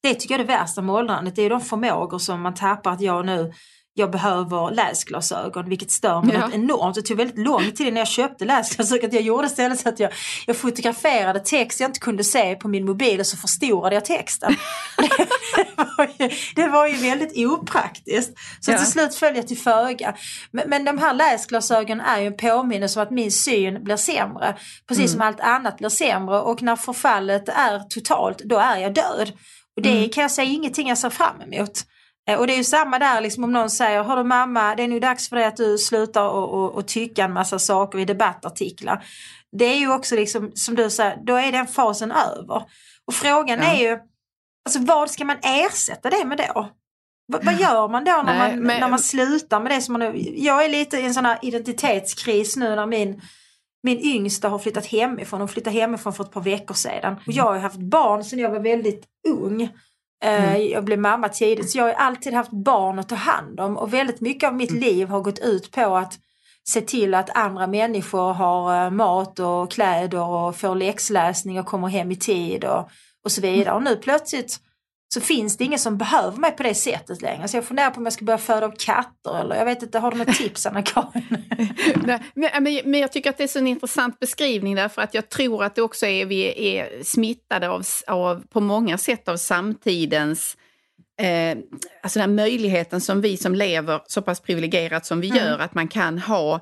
det 0.04 0.16
tycker 0.16 0.34
jag 0.34 0.42
är 0.42 0.46
det 0.46 0.54
värsta 0.54 0.82
med 0.82 0.96
åldrandet. 0.96 1.36
Det 1.36 1.42
är 1.42 1.50
de 1.50 1.62
förmågor 1.62 2.20
som 2.20 2.42
man 2.42 2.54
tappar 2.54 2.92
att 2.92 3.02
jag 3.02 3.26
nu 3.26 3.54
jag 3.94 4.12
behöver 4.12 4.72
läsglasögon 4.72 5.70
vilket 5.70 5.92
stör 5.92 6.22
mig 6.22 6.36
ja. 6.36 6.50
enormt. 6.54 6.96
Det 6.96 7.02
tog 7.02 7.18
väldigt 7.18 7.38
lång 7.38 7.72
tid 7.72 7.88
innan 7.88 7.98
jag 7.98 8.08
köpte 8.08 8.46
läsglasögon. 8.46 9.10
Jag 9.14 9.22
gjorde 9.22 9.48
istället 9.48 9.80
så 9.80 9.90
att 9.90 10.00
jag, 10.00 10.12
jag 10.48 10.56
fotograferade 10.56 11.40
text 11.40 11.80
jag 11.80 11.90
inte 11.90 12.00
kunde 12.00 12.24
se 12.24 12.56
på 12.56 12.68
min 12.68 12.86
mobil 12.86 13.20
och 13.20 13.28
så 13.28 13.38
förstorade 13.38 13.96
jag 13.96 14.06
texten. 14.06 14.56
det, 15.56 15.88
var 15.98 16.10
ju, 16.20 16.30
det 16.56 16.68
var 16.68 16.88
ju 16.88 16.96
väldigt 16.96 17.48
opraktiskt. 17.48 18.34
Så 18.60 18.72
ja. 18.72 18.78
till 18.78 18.92
slut 18.92 19.16
föll 19.16 19.36
jag 19.36 19.48
till 19.48 19.58
föga. 19.58 20.16
Men, 20.52 20.70
men 20.70 20.86
de 20.86 20.98
här 20.98 21.14
läsglasögonen 21.14 22.06
är 22.06 22.20
ju 22.20 22.28
en 22.28 22.38
påminnelse 22.38 23.00
om 23.00 23.04
att 23.04 23.12
min 23.12 23.32
syn 23.32 23.84
blir 23.84 23.98
sämre. 23.98 24.56
Precis 24.88 25.06
mm. 25.06 25.12
som 25.12 25.22
allt 25.22 25.40
annat 25.40 25.78
blir 25.78 25.90
sämre 25.90 26.40
och 26.40 26.62
när 26.62 26.76
förfallet 26.76 27.50
är 27.50 27.80
totalt 27.80 28.38
då 28.40 28.58
är 28.58 28.78
jag 28.78 28.94
död. 28.94 29.32
Och 29.76 29.82
det 29.82 29.98
mm. 29.98 30.10
kan 30.10 30.22
jag 30.22 30.32
säga 30.32 30.50
ingenting 30.50 30.90
jag 30.90 30.98
ser 30.98 31.10
fram 31.10 31.42
emot. 31.42 31.86
Eh, 32.30 32.40
och 32.40 32.48
det 32.48 32.54
är 32.54 32.58
ju 32.58 32.64
samma 32.64 33.00
där 33.00 33.22
liksom 33.22 33.44
om 33.44 33.52
någon 33.52 33.70
säger, 33.70 34.04
hör 34.04 34.18
du 34.18 34.24
mamma 34.24 34.76
det 34.76 34.84
är 34.84 34.88
nu 34.88 35.00
dags 35.00 35.30
för 35.30 35.36
dig 35.36 35.46
att 35.46 35.58
du 35.58 35.78
slutar 35.78 36.28
och, 36.28 36.54
och, 36.54 36.76
och 36.76 36.88
tycka 36.88 37.24
en 37.24 37.34
massa 37.34 37.60
saker 37.60 38.00
i 38.00 38.06
debattartiklar. 38.06 39.06
Det 39.52 39.66
är 39.66 39.78
ju 39.78 39.94
också 39.94 40.16
liksom 40.16 40.52
som 40.56 40.76
du 40.76 40.90
säger, 40.90 41.18
då 41.24 41.36
är 41.36 41.52
den 41.52 41.68
fasen 41.68 42.12
över. 42.12 42.64
Och 43.08 43.14
frågan 43.14 43.60
ja. 43.60 43.66
är 43.66 43.80
ju, 43.80 44.00
alltså 44.66 44.80
vad 44.80 45.12
ska 45.12 45.26
man 45.26 45.38
ersätta 45.42 46.10
det 46.10 46.26
med 46.26 46.38
då? 46.38 46.70
V 47.34 47.40
vad 47.44 47.60
gör 47.60 47.88
man 47.88 48.04
då 48.04 48.12
när, 48.12 48.24
Nej, 48.24 48.38
man, 48.38 48.66
men... 48.66 48.80
när 48.80 48.90
man 48.90 49.00
slutar 49.00 49.60
med 49.60 49.72
det 49.72 49.82
som 49.82 49.94
man 49.94 50.14
Jag 50.36 50.66
är 50.66 50.70
lite 50.70 50.98
i 50.98 51.06
en 51.06 51.14
sån 51.14 51.26
här 51.26 51.40
identitetskris 51.42 52.58
nu 52.58 52.76
när 52.76 52.86
min 52.86 53.22
min 53.84 54.00
yngsta 54.00 54.50
har 54.50 54.60
flyttat 54.60 54.86
hemifrån. 54.86 55.40
Hon 55.40 55.50
flyttade 55.50 55.76
hemifrån 55.76 56.14
för 56.14 56.24
ett 56.24 56.32
par 56.32 56.42
veckor 56.42 56.76
sedan. 56.76 57.16
Och 57.28 57.34
jag 57.34 57.44
har 57.44 57.58
haft 57.58 57.80
barn 57.80 58.24
sedan 58.24 58.40
jag 58.40 58.50
var 58.50 58.60
väldigt 58.60 59.06
ung. 59.28 59.70
Eh, 60.24 60.54
mm. 60.54 60.70
Jag 60.70 60.86
blev 60.86 61.00
mamma 61.00 61.30
tidigt 61.30 61.72
så 61.72 61.78
jag 61.78 61.86
har 61.86 61.92
alltid 61.92 62.34
haft 62.34 62.52
barn 62.52 63.00
att 63.00 63.10
ta 63.10 63.16
hand 63.16 63.60
om 63.60 63.78
och 63.78 63.94
väldigt 63.94 64.22
mycket 64.22 64.48
av 64.48 64.56
mitt 64.56 64.70
mm. 64.70 64.82
liv 64.84 65.08
har 65.08 65.22
gått 65.22 65.40
ut 65.40 65.72
på 65.72 65.98
att 65.98 66.20
se 66.64 66.82
till 66.82 67.14
att 67.14 67.30
andra 67.30 67.68
människor 67.68 68.34
har 68.34 68.86
eh, 68.86 68.92
mat 68.92 69.40
och 69.40 69.72
kläder 69.72 70.24
och 70.24 70.56
får 70.56 70.76
läxläsning 70.76 71.60
och 71.60 71.66
kommer 71.66 71.88
hem 71.88 72.12
i 72.12 72.16
tid 72.16 72.64
och, 72.64 72.90
och 73.24 73.32
så 73.32 73.42
vidare. 73.42 73.76
Och 73.76 73.84
nu 73.84 73.96
plötsligt 73.96 74.60
så 75.14 75.22
finns 75.22 75.58
det 75.58 75.64
ingen 75.64 75.80
som 75.80 75.98
behöver 75.98 76.38
mig 76.38 76.52
på 76.52 76.64
det 76.64 76.76
sättet 76.76 77.22
längre. 77.22 77.48
Så 77.48 77.58
jag 77.58 77.66
funderar 77.66 77.90
på 77.90 77.98
om 77.98 78.04
jag 78.04 78.14
ska 78.14 78.26
börja 78.26 78.38
föda 78.38 78.66
upp 78.68 78.80
katter 78.80 79.40
eller 79.40 79.56
jag 79.56 79.66
vet 79.66 79.84
inte, 79.84 80.00
har 80.00 80.12
du 80.12 80.18
något 80.18 80.36
tips 80.36 80.66
Anna-Karin? 80.66 81.38
men, 82.34 82.64
men 82.64 83.00
jag 83.00 83.12
tycker 83.12 83.30
att 83.30 83.38
det 83.38 83.44
är 83.44 83.48
så 83.48 83.60
en 83.60 83.68
intressant 83.68 84.20
beskrivning 84.20 84.76
därför 84.76 85.02
att 85.02 85.14
jag 85.14 85.30
tror 85.30 85.64
att 85.64 85.76
det 85.76 85.82
också 85.82 86.06
är, 86.06 86.26
vi 86.26 86.76
är 86.78 87.04
smittade 87.04 87.70
av, 87.70 87.84
av 88.08 88.44
på 88.50 88.60
många 88.60 88.98
sätt 88.98 89.28
av 89.28 89.38
samtidens 89.38 90.58
eh, 91.22 91.58
alltså 92.04 92.20
den 92.20 92.36
möjligheten 92.36 93.02
som 93.02 93.22
vi 93.22 93.38
som 93.38 93.56
lever 93.56 94.02
så 94.08 94.22
pass 94.22 94.40
privilegierat 94.40 95.06
som 95.06 95.22
vi 95.22 95.30
mm. 95.30 95.44
gör, 95.44 95.60
att 95.60 95.74
man 95.74 95.88
kan 95.88 96.20
ha, 96.20 96.60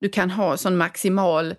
du 0.00 0.08
kan 0.08 0.30
ha 0.30 0.56
sån 0.56 0.76
maximal 0.76 1.54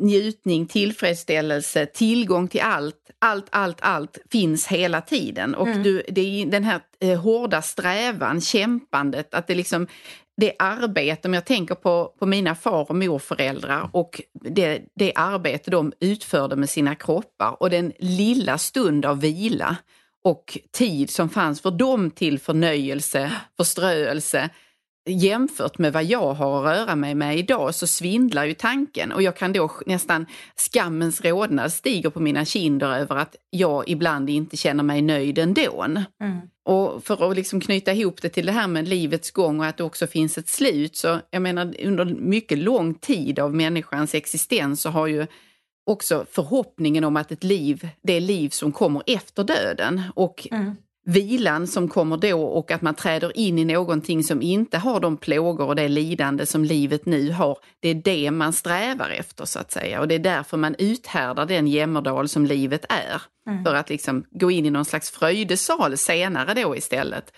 njutning, 0.00 0.66
tillfredsställelse, 0.66 1.86
tillgång 1.86 2.48
till 2.48 2.60
allt, 2.60 3.10
allt, 3.18 3.46
allt, 3.50 3.78
allt 3.80 4.18
finns 4.30 4.66
hela 4.66 5.00
tiden. 5.00 5.54
Och 5.54 5.68
mm. 5.68 5.82
du, 5.82 6.02
det 6.08 6.20
är 6.20 6.46
den 6.46 6.64
här 6.64 6.80
eh, 7.00 7.20
hårda 7.20 7.62
strävan, 7.62 8.40
kämpandet, 8.40 9.34
att 9.34 9.46
det 9.46 9.54
liksom 9.54 9.86
det 10.36 10.52
arbete, 10.58 11.28
om 11.28 11.34
jag 11.34 11.44
tänker 11.44 11.74
på, 11.74 12.14
på 12.18 12.26
mina 12.26 12.54
far 12.54 12.90
och 12.90 12.96
morföräldrar 12.96 13.90
och 13.92 14.20
det, 14.32 14.82
det 14.94 15.12
arbete 15.14 15.70
de 15.70 15.92
utförde 16.00 16.56
med 16.56 16.70
sina 16.70 16.94
kroppar 16.94 17.62
och 17.62 17.70
den 17.70 17.92
lilla 17.98 18.58
stund 18.58 19.06
av 19.06 19.20
vila 19.20 19.76
och 20.24 20.58
tid 20.72 21.10
som 21.10 21.28
fanns 21.28 21.60
för 21.60 21.70
dem 21.70 22.10
till 22.10 22.38
förnöjelse, 22.38 23.32
förströelse, 23.56 24.50
jämfört 25.08 25.78
med 25.78 25.92
vad 25.92 26.04
jag 26.04 26.34
har 26.34 26.66
att 26.66 26.76
röra 26.76 26.96
mig 26.96 27.14
med 27.14 27.38
idag 27.38 27.74
så 27.74 27.86
svindlar 27.86 28.44
ju 28.44 28.54
tanken 28.54 29.12
och 29.12 29.22
jag 29.22 29.36
kan 29.36 29.52
då 29.52 29.70
nästan 29.86 30.26
skammens 30.72 31.24
rodnad 31.24 31.72
stiger 31.72 32.10
på 32.10 32.20
mina 32.20 32.44
kinder 32.44 32.96
över 32.96 33.16
att 33.16 33.36
jag 33.50 33.88
ibland 33.88 34.30
inte 34.30 34.56
känner 34.56 34.82
mig 34.82 35.02
nöjd 35.02 35.38
ändå. 35.38 35.82
Mm. 35.82 36.40
Och 36.64 37.04
för 37.04 37.30
att 37.30 37.36
liksom 37.36 37.60
knyta 37.60 37.92
ihop 37.92 38.22
det 38.22 38.28
till 38.28 38.46
det 38.46 38.52
här 38.52 38.66
med 38.66 38.88
livets 38.88 39.30
gång 39.30 39.60
och 39.60 39.66
att 39.66 39.76
det 39.76 39.84
också 39.84 40.06
finns 40.06 40.38
ett 40.38 40.48
slut 40.48 40.96
så 40.96 41.20
jag 41.30 41.42
menar 41.42 41.74
under 41.84 42.04
mycket 42.04 42.58
lång 42.58 42.94
tid 42.94 43.38
av 43.38 43.54
människans 43.54 44.14
existens 44.14 44.80
så 44.80 44.90
har 44.90 45.06
ju 45.06 45.26
också 45.86 46.26
förhoppningen 46.30 47.04
om 47.04 47.16
att 47.16 47.32
ett 47.32 47.44
liv, 47.44 47.88
det 48.02 48.20
liv 48.20 48.48
som 48.48 48.72
kommer 48.72 49.02
efter 49.06 49.44
döden 49.44 50.02
och 50.14 50.48
mm 50.50 50.76
vilan 51.10 51.66
som 51.66 51.88
kommer 51.88 52.16
då 52.16 52.42
och 52.42 52.70
att 52.70 52.82
man 52.82 52.94
träder 52.94 53.36
in 53.36 53.58
i 53.58 53.64
någonting 53.64 54.24
som 54.24 54.42
inte 54.42 54.78
har 54.78 55.00
de 55.00 55.16
plågor 55.16 55.66
och 55.66 55.76
det 55.76 55.88
lidande 55.88 56.46
som 56.46 56.64
livet 56.64 57.06
nu 57.06 57.32
har. 57.32 57.58
Det 57.80 57.88
är 57.88 57.94
det 57.94 58.30
man 58.30 58.52
strävar 58.52 59.10
efter 59.10 59.44
så 59.44 59.58
att 59.58 59.72
säga 59.72 60.00
och 60.00 60.08
det 60.08 60.14
är 60.14 60.18
därför 60.18 60.56
man 60.56 60.74
uthärdar 60.78 61.46
den 61.46 61.66
jämmerdal 61.66 62.28
som 62.28 62.46
livet 62.46 62.84
är. 62.88 63.22
Mm. 63.48 63.64
För 63.64 63.74
att 63.74 63.88
liksom 63.88 64.24
gå 64.30 64.50
in 64.50 64.66
i 64.66 64.70
någon 64.70 64.84
slags 64.84 65.10
fröjdesal 65.10 65.96
senare 65.96 66.62
då 66.62 66.76
istället. 66.76 67.32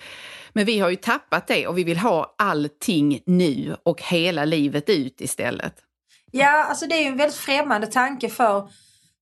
Men 0.53 0.65
vi 0.65 0.79
har 0.79 0.91
ju 0.91 0.97
tappat 0.97 1.47
det 1.47 1.67
och 1.67 1.79
vi 1.79 1.85
vill 1.85 1.99
ha 1.99 2.35
allting 2.39 3.21
nu 3.27 3.77
och 3.83 4.03
hela 4.03 4.45
livet 4.45 4.89
ut 4.89 5.21
istället. 5.21 5.75
Ja, 6.31 6.65
alltså 6.65 6.87
det 6.87 6.95
är 6.95 7.03
ju 7.03 7.09
en 7.09 7.17
väldigt 7.17 7.37
främmande 7.37 7.87
tanke 7.87 8.29
för 8.29 8.69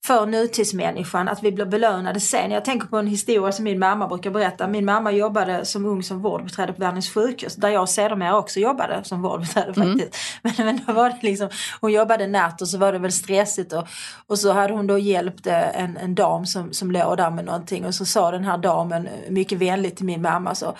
för 0.07 0.27
nutidsmänniskan 0.27 1.29
att 1.29 1.43
vi 1.43 1.53
blir 1.53 1.65
belönade 1.65 2.21
sen. 2.21 2.51
Jag 2.51 2.65
tänker 2.65 2.87
på 2.87 2.97
en 2.97 3.07
historia 3.07 3.53
som 3.53 3.65
min 3.65 3.79
mamma 3.79 4.09
brukar 4.09 4.31
berätta. 4.31 4.69
Min 4.69 4.85
mamma 4.85 5.13
jobbade 5.13 5.65
som 5.65 5.87
ung 5.87 6.03
som 6.03 6.23
vårdbiträde 6.23 6.73
på 6.73 6.81
Världens 6.81 7.11
sjukhus 7.11 7.57
där 7.57 7.69
jag 7.69 7.89
sedermera 7.89 8.37
också 8.39 8.61
jobbade 8.61 9.01
som 9.05 9.23
vårdbiträde 9.23 9.73
mm. 9.77 9.99
faktiskt. 9.99 10.17
Men, 10.43 10.67
men 10.67 10.81
då 10.87 10.93
var 10.93 11.11
det 11.11 11.19
liksom, 11.23 11.49
hon 11.81 11.93
jobbade 11.93 12.27
natt 12.27 12.63
och 12.63 12.69
så 12.69 12.79
var 12.79 12.93
det 12.93 12.99
väl 12.99 13.13
stressigt 13.13 13.73
och, 13.73 13.87
och 14.27 14.39
så 14.39 14.53
hade 14.53 14.73
hon 14.73 14.87
då 14.87 14.99
hjälpt 14.99 15.47
eh, 15.47 15.81
en, 15.83 15.97
en 15.97 16.15
dam 16.15 16.47
som, 16.47 16.73
som 16.73 16.91
låg 16.91 17.17
där 17.17 17.31
med 17.31 17.45
någonting 17.45 17.87
och 17.87 17.95
så 17.95 18.05
sa 18.05 18.31
den 18.31 18.45
här 18.45 18.59
damen 18.59 19.09
mycket 19.29 19.59
vänligt 19.59 19.97
till 19.97 20.07
min 20.07 20.23
mamma 20.23 20.55
så 20.55 20.75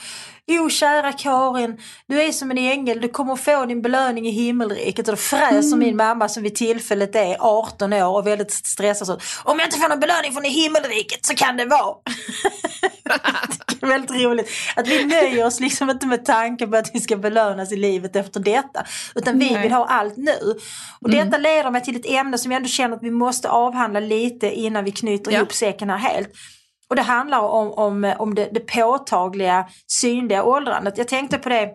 Jo 0.53 0.71
kära 0.71 1.13
Karin, 1.13 1.81
du 2.07 2.23
är 2.23 2.33
som 2.33 2.51
en 2.51 2.59
ängel, 2.59 3.01
du 3.01 3.09
kommer 3.09 3.37
få 3.37 3.67
din 3.67 3.83
belöning 3.83 4.27
i 4.27 4.31
himmelriket. 4.31 5.09
Och 5.09 5.13
då 5.15 5.17
fräser 5.17 5.69
mm. 5.69 5.79
min 5.79 5.97
mamma 5.97 6.29
som 6.29 6.43
vid 6.43 6.55
tillfället 6.55 7.17
är 7.17 7.37
18 7.41 7.93
år 7.93 8.17
och 8.17 8.27
väldigt 8.27 8.51
stressad. 8.51 9.07
Så, 9.07 9.19
Om 9.45 9.59
jag 9.59 9.67
inte 9.67 9.79
får 9.79 9.89
någon 9.89 10.01
belöning 10.01 10.33
från 10.33 10.45
i 10.45 10.49
himmelriket 10.49 11.27
så 11.27 11.35
kan 11.35 11.57
det 11.57 11.65
vara. 11.65 11.97
det 13.81 13.83
är 13.83 13.87
väldigt 13.87 14.11
roligt. 14.11 14.51
Att 14.77 14.89
vi 14.89 15.05
nöjer 15.05 15.47
oss 15.47 15.61
liksom 15.61 15.91
inte 15.91 16.07
med 16.07 16.25
tanken 16.25 16.71
på 16.71 16.77
att 16.77 16.91
vi 16.95 17.01
ska 17.01 17.17
belönas 17.17 17.73
i 17.73 17.77
livet 17.77 18.17
efter 18.17 18.41
detta. 18.41 18.87
Utan 19.15 19.39
vi 19.39 19.51
Nej. 19.51 19.63
vill 19.63 19.73
ha 19.73 19.87
allt 19.87 20.17
nu. 20.17 20.59
Och 21.01 21.09
mm. 21.09 21.25
detta 21.25 21.39
leder 21.39 21.71
mig 21.71 21.83
till 21.83 21.97
ett 21.97 22.07
ämne 22.07 22.39
som 22.39 22.53
jag 22.53 22.57
ändå 22.57 22.69
känner 22.69 22.97
att 22.97 23.03
vi 23.03 23.11
måste 23.11 23.49
avhandla 23.49 24.01
lite 24.01 24.53
innan 24.53 24.85
vi 24.85 24.93
knyter 24.93 25.33
ja. 25.33 25.39
ihop 25.39 25.53
säcken 25.53 25.91
här 25.91 25.99
helt. 25.99 26.33
Och 26.91 26.97
det 26.97 27.03
handlar 27.03 27.41
om, 27.41 27.73
om, 27.73 28.15
om 28.19 28.35
det, 28.35 28.49
det 28.53 28.61
påtagliga 28.61 29.69
synliga 29.87 30.45
åldrandet. 30.45 30.99
Jag 30.99 31.09
tänkte 31.09 31.39
på 31.39 31.49
det 31.49 31.71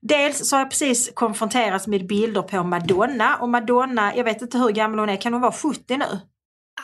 Dels 0.00 0.48
så 0.48 0.56
har 0.56 0.60
jag 0.60 0.70
precis 0.70 1.10
konfronterats 1.14 1.86
med 1.86 2.06
bilder 2.06 2.42
på 2.42 2.62
Madonna 2.62 3.36
och 3.36 3.48
Madonna, 3.48 4.16
jag 4.16 4.24
vet 4.24 4.42
inte 4.42 4.58
hur 4.58 4.68
gammal 4.68 4.98
hon 4.98 5.08
är, 5.08 5.16
kan 5.16 5.32
hon 5.32 5.42
vara 5.42 5.52
70 5.52 5.96
nu? 5.96 6.04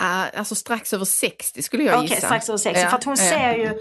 Uh, 0.00 0.38
alltså 0.38 0.54
strax 0.54 0.92
över 0.92 1.04
60 1.04 1.62
skulle 1.62 1.84
jag 1.84 2.02
gissa. 2.02 2.14
Okej, 2.14 2.26
strax 2.26 2.48
över 2.48 2.58
60. 2.58 2.80
Ja, 2.80 2.88
för 2.88 2.96
att 2.96 3.04
hon 3.04 3.16
ja. 3.18 3.30
ser 3.30 3.54
ju 3.54 3.80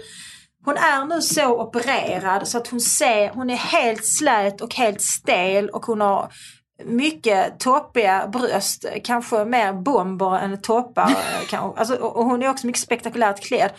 hon 0.64 0.76
är 0.76 1.04
nu 1.04 1.22
så 1.22 1.62
opererad 1.62 2.48
så 2.48 2.58
att 2.58 2.68
hon 2.68 2.80
ser, 2.80 3.28
hon 3.28 3.50
är 3.50 3.56
helt 3.56 4.06
slät 4.06 4.60
och 4.60 4.74
helt 4.74 5.00
stel 5.00 5.68
och 5.68 5.86
hon 5.86 6.00
har 6.00 6.32
mycket 6.84 7.58
toppiga 7.58 8.28
bröst, 8.28 8.84
kanske 9.04 9.44
mer 9.44 9.72
bomber 9.72 10.38
än 10.38 10.60
toppar. 10.60 11.16
alltså, 11.76 11.94
och 11.94 12.24
hon 12.24 12.42
är 12.42 12.48
också 12.48 12.66
mycket 12.66 12.82
spektakulärt 12.82 13.40
klädd. 13.40 13.70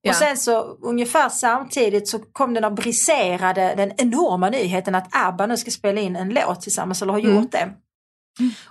Ja. 0.00 0.10
Och 0.10 0.16
sen 0.16 0.36
så 0.36 0.60
ungefär 0.62 1.28
samtidigt 1.28 2.08
så 2.08 2.18
kom 2.18 2.54
den 2.54 2.64
och 2.64 2.72
briserade 2.72 3.74
den 3.76 3.92
enorma 3.96 4.50
nyheten 4.50 4.94
att 4.94 5.08
ABBA 5.10 5.46
nu 5.46 5.56
ska 5.56 5.70
spela 5.70 6.00
in 6.00 6.16
en 6.16 6.28
låt 6.28 6.60
tillsammans 6.60 7.02
eller 7.02 7.12
har 7.12 7.20
mm. 7.20 7.34
gjort 7.34 7.52
det. 7.52 7.70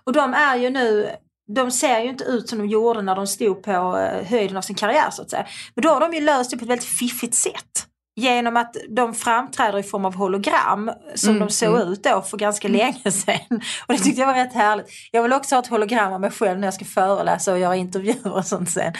Och 0.03 0.13
de 0.13 0.33
är 0.33 0.55
ju 0.55 0.69
nu 0.69 1.09
de 1.55 1.71
ser 1.71 1.99
ju 1.99 2.09
inte 2.09 2.23
ut 2.23 2.49
som 2.49 2.59
de 2.59 2.67
gjorde 2.67 3.01
när 3.01 3.15
de 3.15 3.27
stod 3.27 3.63
på 3.63 3.71
eh, 3.71 4.25
höjden 4.25 4.57
av 4.57 4.61
sin 4.61 4.75
karriär 4.75 5.09
så 5.11 5.21
att 5.21 5.29
säga. 5.29 5.47
Men 5.75 5.81
då 5.81 5.89
har 5.89 5.99
de 5.99 6.13
ju 6.13 6.21
löst 6.21 6.51
det 6.51 6.57
på 6.57 6.63
ett 6.63 6.69
väldigt 6.69 6.97
fiffigt 6.99 7.35
sätt 7.35 7.87
genom 8.15 8.57
att 8.57 8.75
de 8.89 9.13
framträder 9.13 9.79
i 9.79 9.83
form 9.83 10.05
av 10.05 10.15
hologram 10.15 10.91
som 11.15 11.29
mm, 11.29 11.39
de 11.39 11.49
såg 11.53 11.75
mm. 11.75 11.87
ut 11.87 12.03
då 12.03 12.21
för 12.21 12.37
ganska 12.37 12.67
länge 12.67 13.11
sedan. 13.11 13.61
Och 13.87 13.93
det 13.93 13.99
tyckte 13.99 14.21
jag 14.21 14.27
var 14.27 14.33
rätt 14.33 14.53
härligt. 14.53 14.87
Jag 15.11 15.23
vill 15.23 15.33
också 15.33 15.55
ha 15.55 15.61
ett 15.61 15.67
hologram 15.67 16.13
av 16.13 16.21
mig 16.21 16.31
själv 16.31 16.59
när 16.59 16.67
jag 16.67 16.73
ska 16.73 16.85
föreläsa 16.85 17.51
och 17.51 17.59
göra 17.59 17.75
intervjuer 17.75 18.33
och 18.33 18.45
sånt 18.45 18.71
sen. 18.71 18.93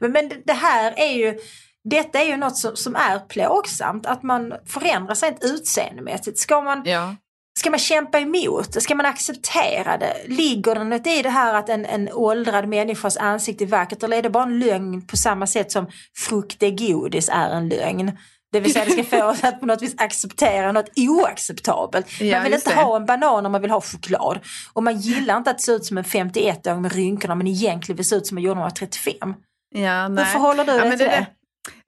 Men, 0.00 0.12
men 0.12 0.32
det 0.44 0.52
här 0.52 0.94
är 0.96 1.12
ju 1.12 1.38
detta 1.84 2.20
är 2.20 2.24
ju 2.24 2.36
något 2.36 2.56
som, 2.56 2.76
som 2.76 2.96
är 2.96 3.18
plågsamt, 3.18 4.06
att 4.06 4.22
man 4.22 4.54
förändrar 4.66 5.14
sig 5.14 5.28
inte 5.28 5.46
utseendemässigt. 5.46 6.38
Ska 6.38 6.60
man, 6.60 6.82
ja. 6.84 7.16
Ska 7.58 7.70
man 7.70 7.78
kämpa 7.78 8.18
emot? 8.18 8.82
Ska 8.82 8.94
man 8.94 9.06
acceptera 9.06 9.96
det? 9.98 10.16
Ligger 10.26 10.74
det 10.74 10.84
något 10.84 11.06
i 11.06 11.22
det 11.22 11.30
här 11.30 11.54
att 11.54 11.68
en, 11.68 11.84
en 11.84 12.12
åldrad 12.12 12.68
människas 12.68 13.16
ansikte 13.16 13.64
är 13.64 13.66
vackert 13.66 14.02
eller 14.02 14.16
är 14.16 14.22
det 14.22 14.30
bara 14.30 14.44
en 14.44 14.58
lögn 14.58 15.06
på 15.06 15.16
samma 15.16 15.46
sätt 15.46 15.72
som 15.72 15.86
frukt 16.16 16.62
är 16.62 16.70
godis 16.70 17.28
är 17.32 17.50
en 17.50 17.68
lögn? 17.68 18.18
Det 18.52 18.60
vill 18.60 18.72
säga 18.72 18.84
det 18.84 18.90
ska 18.90 19.04
få 19.04 19.24
oss 19.24 19.44
att 19.44 19.60
på 19.60 19.66
något 19.66 19.82
vis 19.82 19.94
acceptera 19.98 20.72
något 20.72 20.90
oacceptabelt. 20.96 22.20
Ja, 22.20 22.36
man 22.36 22.44
vill 22.44 22.54
inte 22.54 22.70
det. 22.70 22.76
ha 22.76 22.96
en 22.96 23.06
banan 23.06 23.46
om 23.46 23.52
man 23.52 23.62
vill 23.62 23.70
ha 23.70 23.80
choklad. 23.80 24.38
Och 24.72 24.82
man 24.82 25.00
gillar 25.00 25.36
inte 25.36 25.50
att 25.50 25.60
se 25.60 25.72
ut 25.72 25.84
som 25.84 25.98
en 25.98 26.04
51-åring 26.04 26.82
med 26.82 26.92
rynkorna 26.92 27.34
men 27.34 27.46
egentligen 27.46 27.96
vill 27.96 28.06
se 28.06 28.16
ut 28.16 28.26
som 28.26 28.34
man 28.34 28.42
gjorde 28.42 28.54
när 28.54 28.60
man 28.60 28.70
var 28.70 28.76
35. 28.76 29.34
Ja, 29.74 30.08
nej. 30.08 30.24
Hur 30.24 30.32
förhåller 30.32 30.64
du 30.64 30.72
dig 30.72 30.90
till 30.90 30.98
det 30.98 31.04
det? 31.04 31.26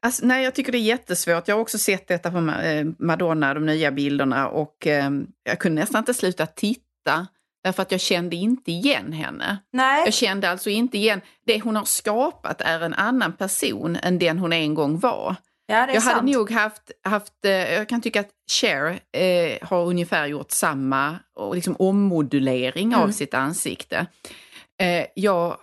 Alltså, 0.03 0.27
nej, 0.27 0.45
jag 0.45 0.55
tycker 0.55 0.73
det 0.73 0.79
är 0.79 0.81
jättesvårt. 0.81 1.49
Jag 1.49 1.55
har 1.55 1.61
också 1.61 1.79
sett 1.79 2.09
detta 2.09 2.31
på 2.31 2.39
eh, 2.39 2.87
Madonna, 2.99 3.55
de 3.55 3.67
nya 3.67 3.91
bilderna, 3.91 4.49
och 4.49 4.87
eh, 4.87 5.11
jag 5.45 5.59
kunde 5.59 5.81
nästan 5.81 5.99
inte 5.99 6.15
sluta 6.15 6.47
titta. 6.47 7.27
Därför 7.65 7.83
att 7.83 7.93
jag 7.93 8.01
kände 8.01 8.37
inte 8.37 8.73
igen 8.73 9.13
henne. 9.13 9.59
Nej. 9.73 10.03
Jag 10.05 10.15
kände 10.15 10.51
alltså 10.51 10.71
inte 10.71 10.99
igen, 10.99 11.21
det 11.47 11.61
hon 11.61 11.77
har 11.77 11.85
skapat 11.85 12.61
är 12.61 12.81
en 12.81 12.95
annan 12.95 13.33
person 13.33 13.97
än 13.97 14.19
den 14.19 14.39
hon 14.39 14.53
en 14.53 14.75
gång 14.75 14.99
var. 14.99 15.37
Ja, 15.71 15.89
Jag 15.93 16.03
sant. 16.03 16.15
hade 16.17 16.33
nog 16.33 16.51
haft, 16.51 16.91
haft 17.05 17.45
eh, 17.45 17.51
jag 17.75 17.89
kan 17.89 18.01
tycka 18.01 18.21
att 18.21 18.29
Cher 18.51 19.01
eh, 19.13 19.69
har 19.69 19.85
ungefär 19.87 20.27
gjort 20.27 20.51
samma 20.51 21.17
och 21.35 21.55
liksom 21.55 21.77
ommodulering 21.79 22.87
Mm. 22.93 23.01
av 23.01 23.11
sitt 23.11 23.35
ansikte. 23.35 24.07
Eh, 24.83 25.07
jag 25.15 25.57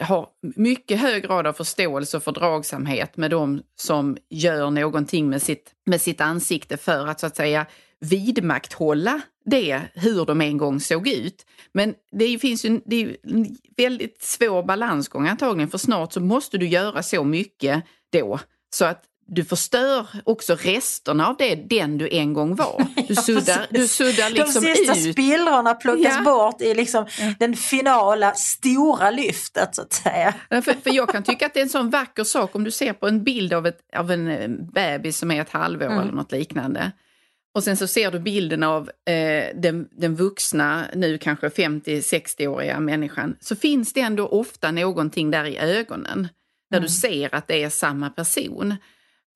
har 0.00 0.28
mycket 0.56 1.00
hög 1.00 1.22
grad 1.22 1.46
av 1.46 1.52
förståelse 1.52 2.16
och 2.16 2.22
fördragsamhet 2.22 3.16
med 3.16 3.30
de 3.30 3.62
som 3.76 4.16
gör 4.30 4.70
någonting 4.70 5.28
med 5.30 5.42
sitt, 5.42 5.70
med 5.86 6.00
sitt 6.00 6.20
ansikte 6.20 6.76
för 6.76 7.06
att 7.06 7.20
så 7.20 7.26
att 7.26 7.36
säga 7.36 7.66
vidmakthålla 8.00 9.20
det, 9.44 9.80
hur 9.94 10.24
de 10.26 10.40
en 10.40 10.58
gång 10.58 10.80
såg 10.80 11.08
ut. 11.08 11.46
Men 11.72 11.94
det 12.12 12.38
finns 12.38 12.64
ju 12.64 12.80
det 12.86 12.96
är 13.02 13.16
en 13.22 13.56
väldigt 13.76 14.22
svår 14.22 14.62
balansgång 14.62 15.28
antagligen, 15.28 15.70
för 15.70 15.78
snart 15.78 16.12
så 16.12 16.20
måste 16.20 16.58
du 16.58 16.68
göra 16.68 17.02
så 17.02 17.24
mycket 17.24 17.84
då 18.12 18.40
så 18.74 18.84
att 18.84 19.02
du 19.26 19.44
förstör 19.44 20.06
också 20.24 20.54
resterna 20.60 21.28
av 21.28 21.36
det, 21.38 21.54
den 21.54 21.98
du 21.98 22.08
en 22.12 22.32
gång 22.32 22.54
var. 22.54 22.86
Du 23.08 23.14
suddar, 23.14 23.66
du 23.70 23.88
suddar 23.88 24.30
liksom 24.30 24.62
De 24.64 24.74
sista 24.74 24.92
ut. 25.08 25.12
spillrorna 25.12 25.74
plockas 25.74 26.14
Ja. 26.16 26.22
bort 26.24 26.62
i 26.62 26.74
liksom 26.74 27.06
den 27.38 27.56
finala 27.56 28.34
stora 28.34 29.10
lyftet 29.10 29.74
så 29.74 29.82
att 29.82 29.92
säga. 29.92 30.34
Ja, 30.48 30.62
För, 30.62 30.72
för 30.72 30.90
jag 30.94 31.08
kan 31.08 31.22
tycka 31.22 31.46
att 31.46 31.54
det 31.54 31.60
är 31.60 31.64
en 31.64 31.68
sån 31.68 31.90
vacker 31.90 32.24
sak 32.24 32.54
om 32.56 32.64
du 32.64 32.70
ser 32.70 32.92
på 32.92 33.08
en 33.08 33.24
bild 33.24 33.52
av, 33.52 33.66
ett, 33.66 33.78
av 33.96 34.10
en 34.10 34.28
eh, 34.28 34.48
bebis 34.48 35.18
som 35.18 35.30
är 35.30 35.40
ett 35.40 35.50
halvår 35.50 35.86
Mm. 35.86 35.98
eller 35.98 36.12
något 36.12 36.32
liknande. 36.32 36.92
Och 37.54 37.64
sen 37.64 37.76
så 37.76 37.86
ser 37.86 38.10
du 38.10 38.18
bilden 38.18 38.62
av 38.62 38.90
eh, 39.08 39.44
den, 39.54 39.88
den 39.92 40.14
vuxna, 40.16 40.84
nu 40.94 41.18
kanske 41.18 41.48
50-60-åriga 41.48 42.80
människan. 42.80 43.36
Så 43.40 43.56
finns 43.56 43.92
det 43.92 44.00
ändå 44.00 44.26
ofta 44.26 44.70
någonting 44.70 45.30
där 45.30 45.44
i 45.44 45.58
ögonen. 45.58 46.28
Där 46.70 46.76
Mm. 46.78 46.82
du 46.86 46.88
ser 46.92 47.34
att 47.34 47.48
det 47.48 47.62
är 47.62 47.68
samma 47.70 48.10
person. 48.10 48.74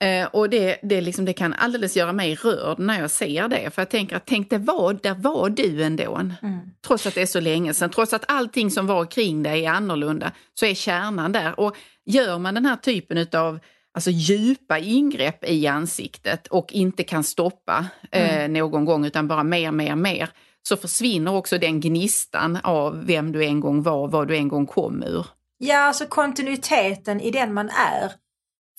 Eh, 0.05 0.27
och 0.27 0.51
det, 0.51 0.79
det, 0.83 1.01
liksom, 1.01 1.25
det 1.25 1.33
kan 1.33 1.53
alldeles 1.53 1.97
göra 1.97 2.13
mig 2.13 2.35
rörd 2.35 2.79
när 2.79 3.01
jag 3.01 3.11
ser 3.11 3.49
det. 3.49 3.71
För 3.75 3.83
jag 3.83 3.89
tänker 3.89 4.17
att 4.17 4.27
tänk, 4.27 4.51
det 4.51 4.59
var, 4.59 4.99
där 5.03 5.15
var 5.15 5.51
du 5.51 5.83
ändå. 5.83 6.17
Mm. 6.17 6.59
Trots 6.87 7.07
att 7.07 7.15
det 7.15 7.23
är 7.23 7.27
så 7.27 7.41
länge 7.41 7.75
sedan, 7.75 7.91
trots 7.91 8.13
att 8.13 8.25
allting 8.29 8.71
som 8.71 8.87
var 8.87 9.05
kring 9.05 9.43
dig 9.43 9.67
är 9.67 9.71
annorlunda, 9.71 10.33
så 10.55 10.67
är 10.67 10.75
kärnan 10.75 11.33
där. 11.33 11.61
Och 11.61 11.77
gör 12.07 12.39
man 12.39 12.55
den 12.55 12.67
här 12.67 12.77
typen 12.77 13.27
av 13.33 13.59
alltså, 13.95 14.11
djupa 14.11 14.79
ingrepp 14.79 15.45
i 15.45 15.67
ansiktet 15.67 16.47
och 16.47 16.73
inte 16.73 17.03
kan 17.03 17.25
stoppa 17.25 17.87
eh, 18.11 18.49
någon 18.49 18.85
gång 18.85 19.05
utan 19.07 19.29
bara 19.29 19.45
mer, 19.45 19.71
mer, 19.71 19.97
mer, 19.97 20.29
så 20.69 20.77
försvinner 20.77 21.35
också 21.35 21.59
den 21.59 21.81
gnistan 21.81 22.59
av 22.63 23.07
vem 23.07 23.33
du 23.33 23.45
en 23.45 23.61
gång 23.61 23.83
var, 23.83 24.09
vad 24.09 24.29
du 24.29 24.37
en 24.37 24.49
gång 24.49 24.67
kom 24.67 25.03
ur. 25.03 25.27
Ja, 25.59 25.79
alltså 25.79 26.07
kontinuiteten 26.07 27.21
i 27.21 27.31
den 27.31 27.55
man 27.55 27.69
är 27.69 28.13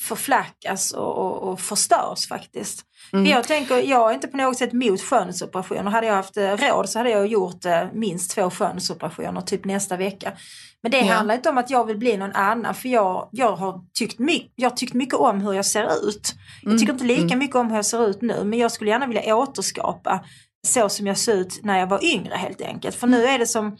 förflackas 0.01 0.91
och, 0.91 1.17
och, 1.17 1.49
och 1.51 1.59
förstörs 1.59 2.27
faktiskt. 2.27 2.83
Mm. 3.13 3.25
För 3.25 3.31
jag 3.31 3.47
tänker, 3.47 3.77
jag 3.77 4.09
är 4.09 4.13
inte 4.13 4.27
på 4.27 4.37
något 4.37 4.57
sätt 4.57 4.73
mot 4.73 5.01
skönhetsoperationer. 5.01 5.91
Hade 5.91 6.07
jag 6.07 6.13
haft 6.15 6.37
eh, 6.37 6.51
råd 6.57 6.89
så 6.89 6.99
hade 6.99 7.09
jag 7.09 7.27
gjort 7.27 7.65
eh, 7.65 7.83
minst 7.93 8.31
två 8.31 8.49
skönhetsoperationer 8.49 9.41
typ 9.41 9.65
nästa 9.65 9.97
vecka. 9.97 10.33
Men 10.81 10.91
det 10.91 10.97
Ja. 10.99 11.13
handlar 11.13 11.35
inte 11.35 11.49
om 11.49 11.57
att 11.57 11.69
jag 11.69 11.85
vill 11.85 11.97
bli 11.97 12.17
någon 12.17 12.31
annan 12.31 12.73
för 12.73 12.89
jag, 12.89 13.29
jag 13.31 13.55
har 13.55 13.81
tyckt, 13.93 14.19
my- 14.19 14.51
jag 14.55 14.77
tyckt 14.77 14.93
mycket 14.93 15.15
om 15.15 15.41
hur 15.41 15.53
jag 15.53 15.65
ser 15.65 16.07
ut. 16.07 16.33
Jag 16.63 16.79
tycker 16.79 16.93
inte 16.93 17.05
lika 17.05 17.35
mycket 17.35 17.55
om 17.55 17.67
hur 17.69 17.75
jag 17.75 17.85
ser 17.85 18.07
ut 18.07 18.21
nu 18.21 18.43
men 18.43 18.59
jag 18.59 18.71
skulle 18.71 18.89
gärna 18.91 19.07
vilja 19.07 19.35
återskapa 19.35 20.23
så 20.67 20.89
som 20.89 21.07
jag 21.07 21.17
såg 21.17 21.35
ut 21.35 21.59
när 21.63 21.79
jag 21.79 21.87
var 21.87 22.05
yngre 22.05 22.35
helt 22.35 22.61
enkelt. 22.61 22.95
För 22.95 23.07
nu 23.07 23.25
är 23.25 23.39
det 23.39 23.47
som 23.47 23.77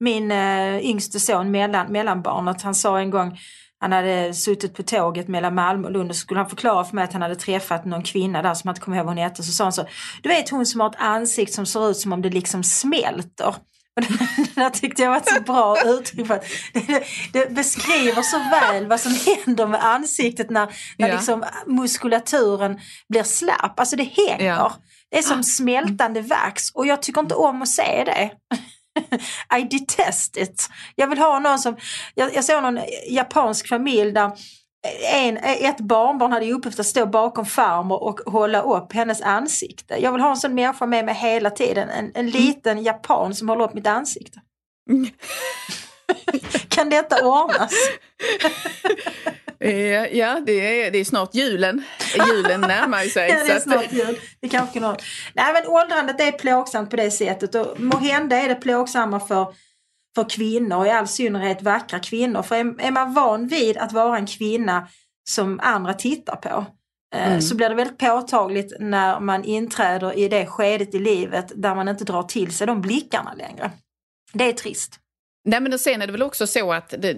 min 0.00 0.30
eh, 0.30 0.78
yngste 0.78 1.20
son, 1.20 1.50
mellan, 1.50 1.92
mellanbarnet, 1.92 2.62
han 2.62 2.74
sa 2.74 2.98
en 2.98 3.10
gång 3.10 3.38
han 3.80 3.92
hade 3.92 4.34
suttit 4.34 4.74
på 4.74 4.82
tåget 4.82 5.28
mellan 5.28 5.54
Malmö 5.54 5.86
och 5.86 5.92
Lund 5.92 6.10
och 6.10 6.16
så 6.16 6.20
skulle 6.20 6.40
han 6.40 6.48
förklara 6.48 6.84
för 6.84 6.94
mig 6.94 7.04
att 7.04 7.12
han 7.12 7.22
hade 7.22 7.36
träffat 7.36 7.84
någon 7.84 8.02
kvinna 8.02 8.42
där 8.42 8.54
som 8.54 8.68
han 8.68 8.74
inte 8.74 8.84
kommer 8.84 8.96
ihåg 8.96 9.06
vad 9.06 9.14
hon 9.14 9.24
hette. 9.24 9.42
Så 9.42 9.52
sa 9.52 9.64
han 9.64 9.72
så, 9.72 9.86
du 10.22 10.28
vet 10.28 10.48
hon 10.50 10.66
som 10.66 10.80
har 10.80 10.90
ett 10.90 10.96
ansikte 10.98 11.54
som 11.54 11.66
ser 11.66 11.90
ut 11.90 11.96
som 11.96 12.12
om 12.12 12.22
det 12.22 12.30
liksom 12.30 12.64
smälter. 12.64 13.54
Och 13.96 14.02
det, 14.02 14.08
det 14.36 14.60
där 14.60 14.70
tyckte 14.70 15.02
jag 15.02 15.10
var 15.10 15.16
ett 15.16 15.28
så 15.28 15.40
bra 15.40 15.76
uttryck 15.84 16.26
för 16.26 16.34
att 16.34 16.44
det, 16.74 17.04
det 17.32 17.50
beskriver 17.54 18.22
så 18.22 18.38
väl 18.38 18.86
vad 18.86 19.00
som 19.00 19.12
händer 19.26 19.66
med 19.66 19.84
ansiktet 19.84 20.50
när, 20.50 20.66
när 20.98 21.08
Ja. 21.08 21.14
liksom 21.14 21.44
muskulaturen 21.66 22.80
blir 23.08 23.22
slapp. 23.22 23.80
Alltså 23.80 23.96
det 23.96 24.10
hänger. 24.16 24.46
Ja. 24.46 24.72
Det 25.10 25.18
är 25.18 25.22
som 25.22 25.42
smältande 25.42 26.20
vax 26.20 26.70
och 26.74 26.86
jag 26.86 27.02
tycker 27.02 27.20
inte 27.20 27.34
om 27.34 27.62
att 27.62 27.68
se 27.68 28.02
det. 28.06 28.30
I 29.58 29.62
detest 29.62 30.36
it. 30.36 30.68
Jag 30.94 31.06
vill 31.06 31.18
ha 31.18 31.38
någon 31.38 31.58
som, 31.58 31.76
jag, 32.14 32.34
jag 32.34 32.44
såg 32.44 32.62
någon 32.62 32.80
japansk 33.08 33.68
familj 33.68 34.12
där 34.12 34.32
en, 35.12 35.36
ett 35.36 35.80
barnbarn 35.80 36.32
hade 36.32 36.46
i 36.46 36.52
uppgift 36.52 36.80
att 36.80 36.86
stå 36.86 37.06
bakom 37.06 37.46
farmor 37.46 38.02
och 38.02 38.20
hålla 38.20 38.62
upp 38.62 38.92
hennes 38.92 39.22
ansikte. 39.22 39.96
Jag 40.02 40.12
vill 40.12 40.20
ha 40.20 40.30
en 40.30 40.36
sån 40.36 40.54
människa 40.54 40.86
med 40.86 41.04
mig 41.04 41.14
hela 41.14 41.50
tiden. 41.50 41.90
En, 41.90 42.12
en 42.14 42.30
liten 42.30 42.82
japan 42.82 43.34
som 43.34 43.48
håller 43.48 43.64
upp 43.64 43.74
mitt 43.74 43.86
ansikte. 43.86 44.40
kan 46.68 46.90
detta 46.90 47.26
ordnas? 47.26 47.72
Eh, 49.64 50.18
ja, 50.18 50.40
det 50.46 50.82
är, 50.86 50.90
det 50.90 50.98
är 50.98 51.04
snart 51.04 51.34
julen. 51.34 51.82
Julen 52.28 52.60
närmar 52.60 52.98
sig. 53.08 53.30
Ja, 53.30 53.44
det 53.44 53.52
är 53.52 53.60
snart 53.60 53.92
jul. 53.92 54.18
Det 54.40 54.48
kanske 54.48 54.80
kan. 54.80 54.96
Nej 55.34 55.52
men 55.52 55.66
åldrandet 55.66 56.20
är 56.20 56.32
plågsamt 56.32 56.90
på 56.90 56.96
det 56.96 57.10
sättet 57.10 57.54
och 57.54 57.80
måhända 57.80 58.36
är 58.36 58.48
det 58.48 58.54
plågsamma 58.54 59.20
för, 59.20 59.54
för 60.14 60.30
kvinnor 60.30 60.76
och 60.76 60.86
i 60.86 60.90
all 60.90 61.08
synnerhet 61.08 61.62
vackra 61.62 61.98
kvinnor. 61.98 62.42
För 62.42 62.56
är, 62.56 62.80
är 62.80 62.90
man 62.90 63.14
van 63.14 63.46
vid 63.46 63.76
att 63.76 63.92
vara 63.92 64.18
en 64.18 64.26
kvinna 64.26 64.88
som 65.28 65.60
andra 65.62 65.94
tittar 65.94 66.36
på 66.36 66.66
eh, 67.16 67.38
så 67.38 67.56
blir 67.56 67.68
det 67.68 67.74
väldigt 67.74 67.98
påtagligt 67.98 68.72
när 68.80 69.20
man 69.20 69.44
inträder 69.44 70.18
i 70.18 70.28
det 70.28 70.46
skedet 70.46 70.94
i 70.94 70.98
livet 70.98 71.52
där 71.54 71.74
man 71.74 71.88
inte 71.88 72.04
drar 72.04 72.22
till 72.22 72.52
sig 72.52 72.66
de 72.66 72.80
blickarna 72.80 73.34
längre. 73.34 73.70
Det 74.32 74.44
är 74.48 74.52
trist. 74.52 74.99
Nej, 75.44 75.60
men 75.60 75.78
sen 75.78 76.02
är 76.02 76.06
det 76.06 76.12
väl 76.12 76.22
också 76.22 76.46
så 76.46 76.72
att 76.72 76.94
det, 76.98 77.12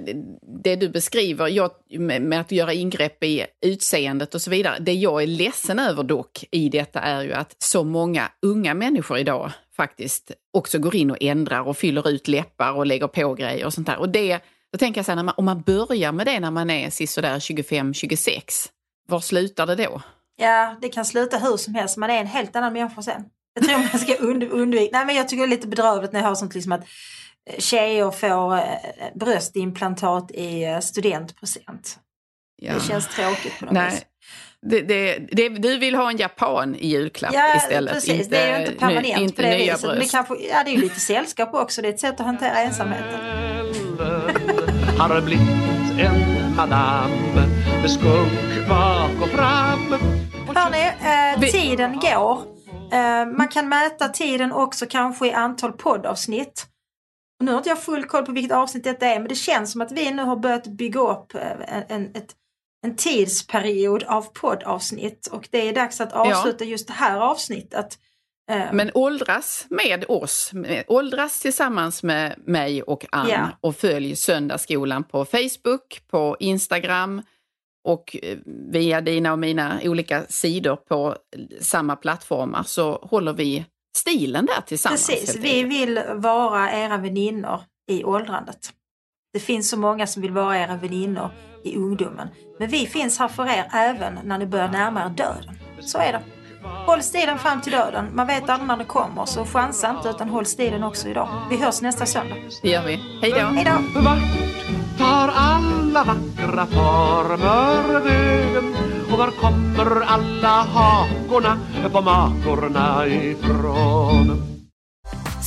det 0.65 0.77
du 0.77 0.89
beskriver 0.89 1.49
jag, 1.49 1.71
med, 1.99 2.23
med 2.23 2.41
att 2.41 2.53
göra 2.53 2.73
ingrepp 2.73 3.25
i 3.25 3.47
utseendet 3.67 4.35
och 4.35 4.43
så 4.43 4.51
vidare. 4.51 4.79
Det 4.81 4.93
jag 4.93 5.23
är 5.23 5.27
ledsen 5.27 5.79
över 5.79 6.03
dock 6.03 6.45
i 6.51 6.69
detta 6.69 7.01
är 7.01 7.23
ju 7.23 7.33
att 7.33 7.57
så 7.59 7.85
många 7.85 8.31
unga 8.43 8.75
människor 8.75 9.19
idag 9.19 9.53
faktiskt 9.77 10.31
också 10.53 10.79
går 10.79 10.95
in 10.95 11.11
och 11.11 11.17
ändrar 11.21 11.69
och 11.69 11.77
fyller 11.77 12.09
ut 12.09 12.29
läppar 12.29 12.73
och 12.73 12.87
lägger 12.87 13.07
på 13.07 13.35
grejer 13.35 13.67
och 13.67 13.75
sånt 13.75 13.87
där. 13.87 13.99
Och 13.99 14.09
det, 14.09 14.39
då 14.73 14.79
tänker 14.79 14.99
jag 14.99 15.07
så 15.07 15.13
här, 15.13 15.17
när 15.17 15.23
man, 15.23 15.35
om 15.37 15.45
man 15.45 15.63
börjar 15.63 16.13
med 16.13 16.27
det 16.27 16.41
när 16.41 16.51
man 16.51 16.71
är 16.71 16.91
sisådär 16.91 17.39
25-26, 17.39 18.69
var 19.09 19.21
slutar 19.21 19.67
det 19.67 19.75
då? 19.75 20.03
Ja, 20.37 20.77
det 20.81 20.89
kan 20.89 21.05
sluta 21.05 21.39
hur 21.39 21.57
som 21.57 21.75
helst. 21.75 21.97
Man 21.97 22.11
är 22.11 22.21
en 22.21 22.27
helt 22.27 22.57
annan 22.57 22.73
människa 22.73 23.03
sen. 23.03 23.25
Jag 23.55 23.65
tror 23.65 23.79
man 23.79 23.99
ska 23.99 24.27
und 24.27 24.43
undvika. 24.43 24.97
Nej, 24.97 25.07
men 25.07 25.17
jag 25.17 25.29
tycker 25.29 25.43
det 25.43 25.47
är 25.47 25.57
lite 25.57 25.69
bedrövligt 25.69 26.13
när 26.13 26.21
jag 26.21 26.29
hör 26.29 26.35
sånt 26.35 26.55
liksom 26.55 26.73
att 26.73 26.85
tjejer 27.59 28.11
får 28.11 28.55
eh, 28.55 28.63
bröstimplantat 29.15 30.31
i 30.31 30.65
eh, 30.65 30.79
studentpresent. 30.79 31.99
Ja. 32.63 32.75
Det 32.75 32.81
känns 32.81 33.09
tråkigt 33.09 33.59
på 33.59 33.65
något 33.65 33.75
Nej. 33.75 33.91
vis. 33.91 34.05
Det, 34.67 34.81
det, 34.81 35.19
det, 35.33 35.49
du 35.49 35.79
vill 35.79 35.95
ha 35.95 36.11
en 36.11 36.17
japan 36.17 36.75
i 36.75 36.89
julklapp 36.89 37.35
Ja, 37.35 37.57
istället. 37.57 37.95
precis. 37.95 38.29
det 38.29 38.37
är 38.37 38.59
ju 38.59 38.67
inte 38.67 38.79
permanent 38.79 39.17
ny, 39.17 39.23
inte 39.23 39.37
på 39.37 39.43
det 39.43 39.59
nya 39.59 39.75
viset. 39.75 39.99
Men 39.99 40.09
kanske, 40.09 40.35
ja, 40.35 40.65
det 40.65 40.71
är 40.71 40.75
ju 40.75 40.81
lite 40.81 41.01
sällskap 41.01 41.55
också. 41.55 41.83
Det 41.83 41.89
är 41.89 41.93
ett 41.93 42.01
sätt 42.01 42.21
att 42.21 42.27
hantera 42.27 42.59
ensamheten. 42.59 43.21
Har 44.99 45.21
blivit 45.21 45.49
en 46.01 46.57
madam 46.57 47.11
med 47.83 47.91
skunk 47.91 48.69
bak 48.69 49.11
och 49.23 49.29
fram. 49.29 49.97
Hörni, 50.55 50.91
eh, 51.35 51.51
tiden 51.51 52.01
går. 52.01 52.43
Eh, 52.93 53.27
man 53.27 53.49
kan 53.49 53.69
mäta 53.69 54.09
tiden 54.09 54.53
också 54.53 54.87
kanske 54.89 55.27
i 55.27 55.33
antal 55.33 55.73
poddavsnitt. 55.73 56.67
Och 57.43 57.47
nu 57.47 57.53
har 57.53 57.59
inte 57.59 57.69
jag 57.69 57.83
full 57.83 58.05
koll 58.05 58.27
på 58.27 58.33
vilket 58.33 58.53
avsnitt 58.53 58.85
detta 58.85 59.07
är 59.07 59.19
men 59.19 59.29
det 59.29 59.35
känns 59.35 59.73
som 59.73 59.81
att 59.81 59.93
vi 59.93 60.11
nu 60.11 60.23
har 60.23 60.37
börjat 60.37 60.67
bygga 60.67 61.01
upp 61.01 61.35
eh, 61.35 61.51
en, 61.51 61.85
en, 61.89 62.07
ett, 62.15 62.35
en 62.85 62.97
tidsperiod 62.97 64.03
av 64.03 64.23
poddavsnitt 64.23 65.27
och 65.27 65.49
det 65.51 65.69
är 65.69 65.73
dags 65.73 66.01
att 66.01 66.13
avsluta 66.13 66.65
just 66.65 66.87
det 66.87 66.93
här 66.93 67.21
avsnittet. 67.21 67.99
Eh. 68.51 68.73
Men 68.73 68.91
åldras 68.95 69.67
med 69.71 70.05
oss, 70.09 70.53
åldras 70.87 71.41
tillsammans 71.41 72.03
med 72.03 72.35
mig 72.47 72.83
och 72.83 73.07
Ann 73.13 73.29
yeah. 73.29 73.49
och 73.61 73.77
följ 73.77 74.17
Söndagsskolan 74.17 75.05
på 75.05 75.25
Facebook, 75.25 76.03
på 76.11 76.37
Instagram 76.41 77.23
och 77.85 78.17
eh, 78.23 78.39
via 78.71 79.01
dina 79.01 79.33
och 79.33 79.39
mina 79.39 79.81
olika 79.85 80.27
sidor 80.29 80.77
på 80.77 81.17
samma 81.61 81.97
plattformar 81.97 82.63
så 82.63 82.93
håller 82.93 83.33
vi 83.33 83.65
stilen 83.97 84.47
där 84.47 84.61
tillsammans. 84.61 85.07
Precis, 85.07 85.37
vi 85.37 85.65
vill 85.65 86.03
vara 86.15 86.73
era 86.73 86.97
väninnor 86.97 87.61
i 87.91 88.05
åldrandet. 88.05 88.71
Det 89.33 89.41
finns 89.41 89.71
så 89.71 89.77
många 89.77 90.07
som 90.07 90.23
vill 90.23 90.33
vara 90.33 90.59
era 90.59 90.77
väninnor 90.77 91.31
i 91.65 91.77
ungdomen. 91.77 92.29
Men 92.59 92.69
vi 92.69 92.87
finns 92.87 93.19
här 93.19 93.29
för 93.29 93.47
er 93.47 93.69
även 93.73 94.19
när 94.25 94.39
ni 94.39 94.47
börjar 94.47 94.69
närma 94.69 95.05
er 95.05 95.09
döden. 95.09 95.59
Så 95.81 95.99
är 95.99 96.13
det. 96.13 96.23
Håll 96.87 97.03
stilen 97.03 97.39
fram 97.39 97.61
till 97.61 97.73
döden. 97.73 98.11
Man 98.15 98.27
vet 98.27 98.49
aldrig 98.49 98.69
när 98.69 98.77
det 98.77 98.85
kommer, 98.85 99.25
så 99.25 99.45
chansa 99.45 99.91
inte 99.91 100.09
utan 100.09 100.29
håll 100.29 100.47
stilen 100.47 100.85
också 100.85 101.09
idag. 101.09 101.29
Vi 101.51 101.57
hörs 101.57 101.83
nästa 101.83 102.07
söndag. 102.07 102.37
Det 102.63 102.69
gör 102.69 102.87
vi. 102.87 102.97
Hej 103.23 103.31
då. 103.31 103.39
Hej 103.39 103.65
då. 103.65 104.01
Vart 104.01 104.19
tar 104.99 105.33
alla 105.37 106.05
vackra 106.05 106.67
former 106.67 108.01
vägen? 108.01 108.92
Och 109.13 109.19
var 109.19 109.31
kommer 109.31 110.01
alla 110.01 110.49
hakorna 110.49 111.59
på 111.93 112.01
makorna 112.01 113.07
ifrån? 113.07 114.43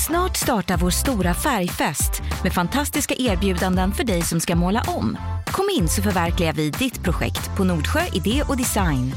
Snart 0.08 0.38
startar 0.38 0.78
vår 0.78 0.90
stora 0.90 1.34
färgfest 1.34 2.22
med 2.44 2.54
fantastiska 2.54 3.16
erbjudanden 3.18 3.92
för 3.92 4.04
dig 4.04 4.22
som 4.22 4.40
ska 4.40 4.56
måla 4.56 4.82
om. 4.88 5.18
Kom 5.46 5.66
in 5.80 5.88
så 5.88 6.02
förverkligar 6.02 6.54
vi 6.54 6.70
ditt 6.70 7.04
projekt 7.04 7.58
på 7.58 7.64
Nordsjö 7.64 8.02
Idé 8.14 8.44
och 8.48 8.58
Design. 8.58 9.12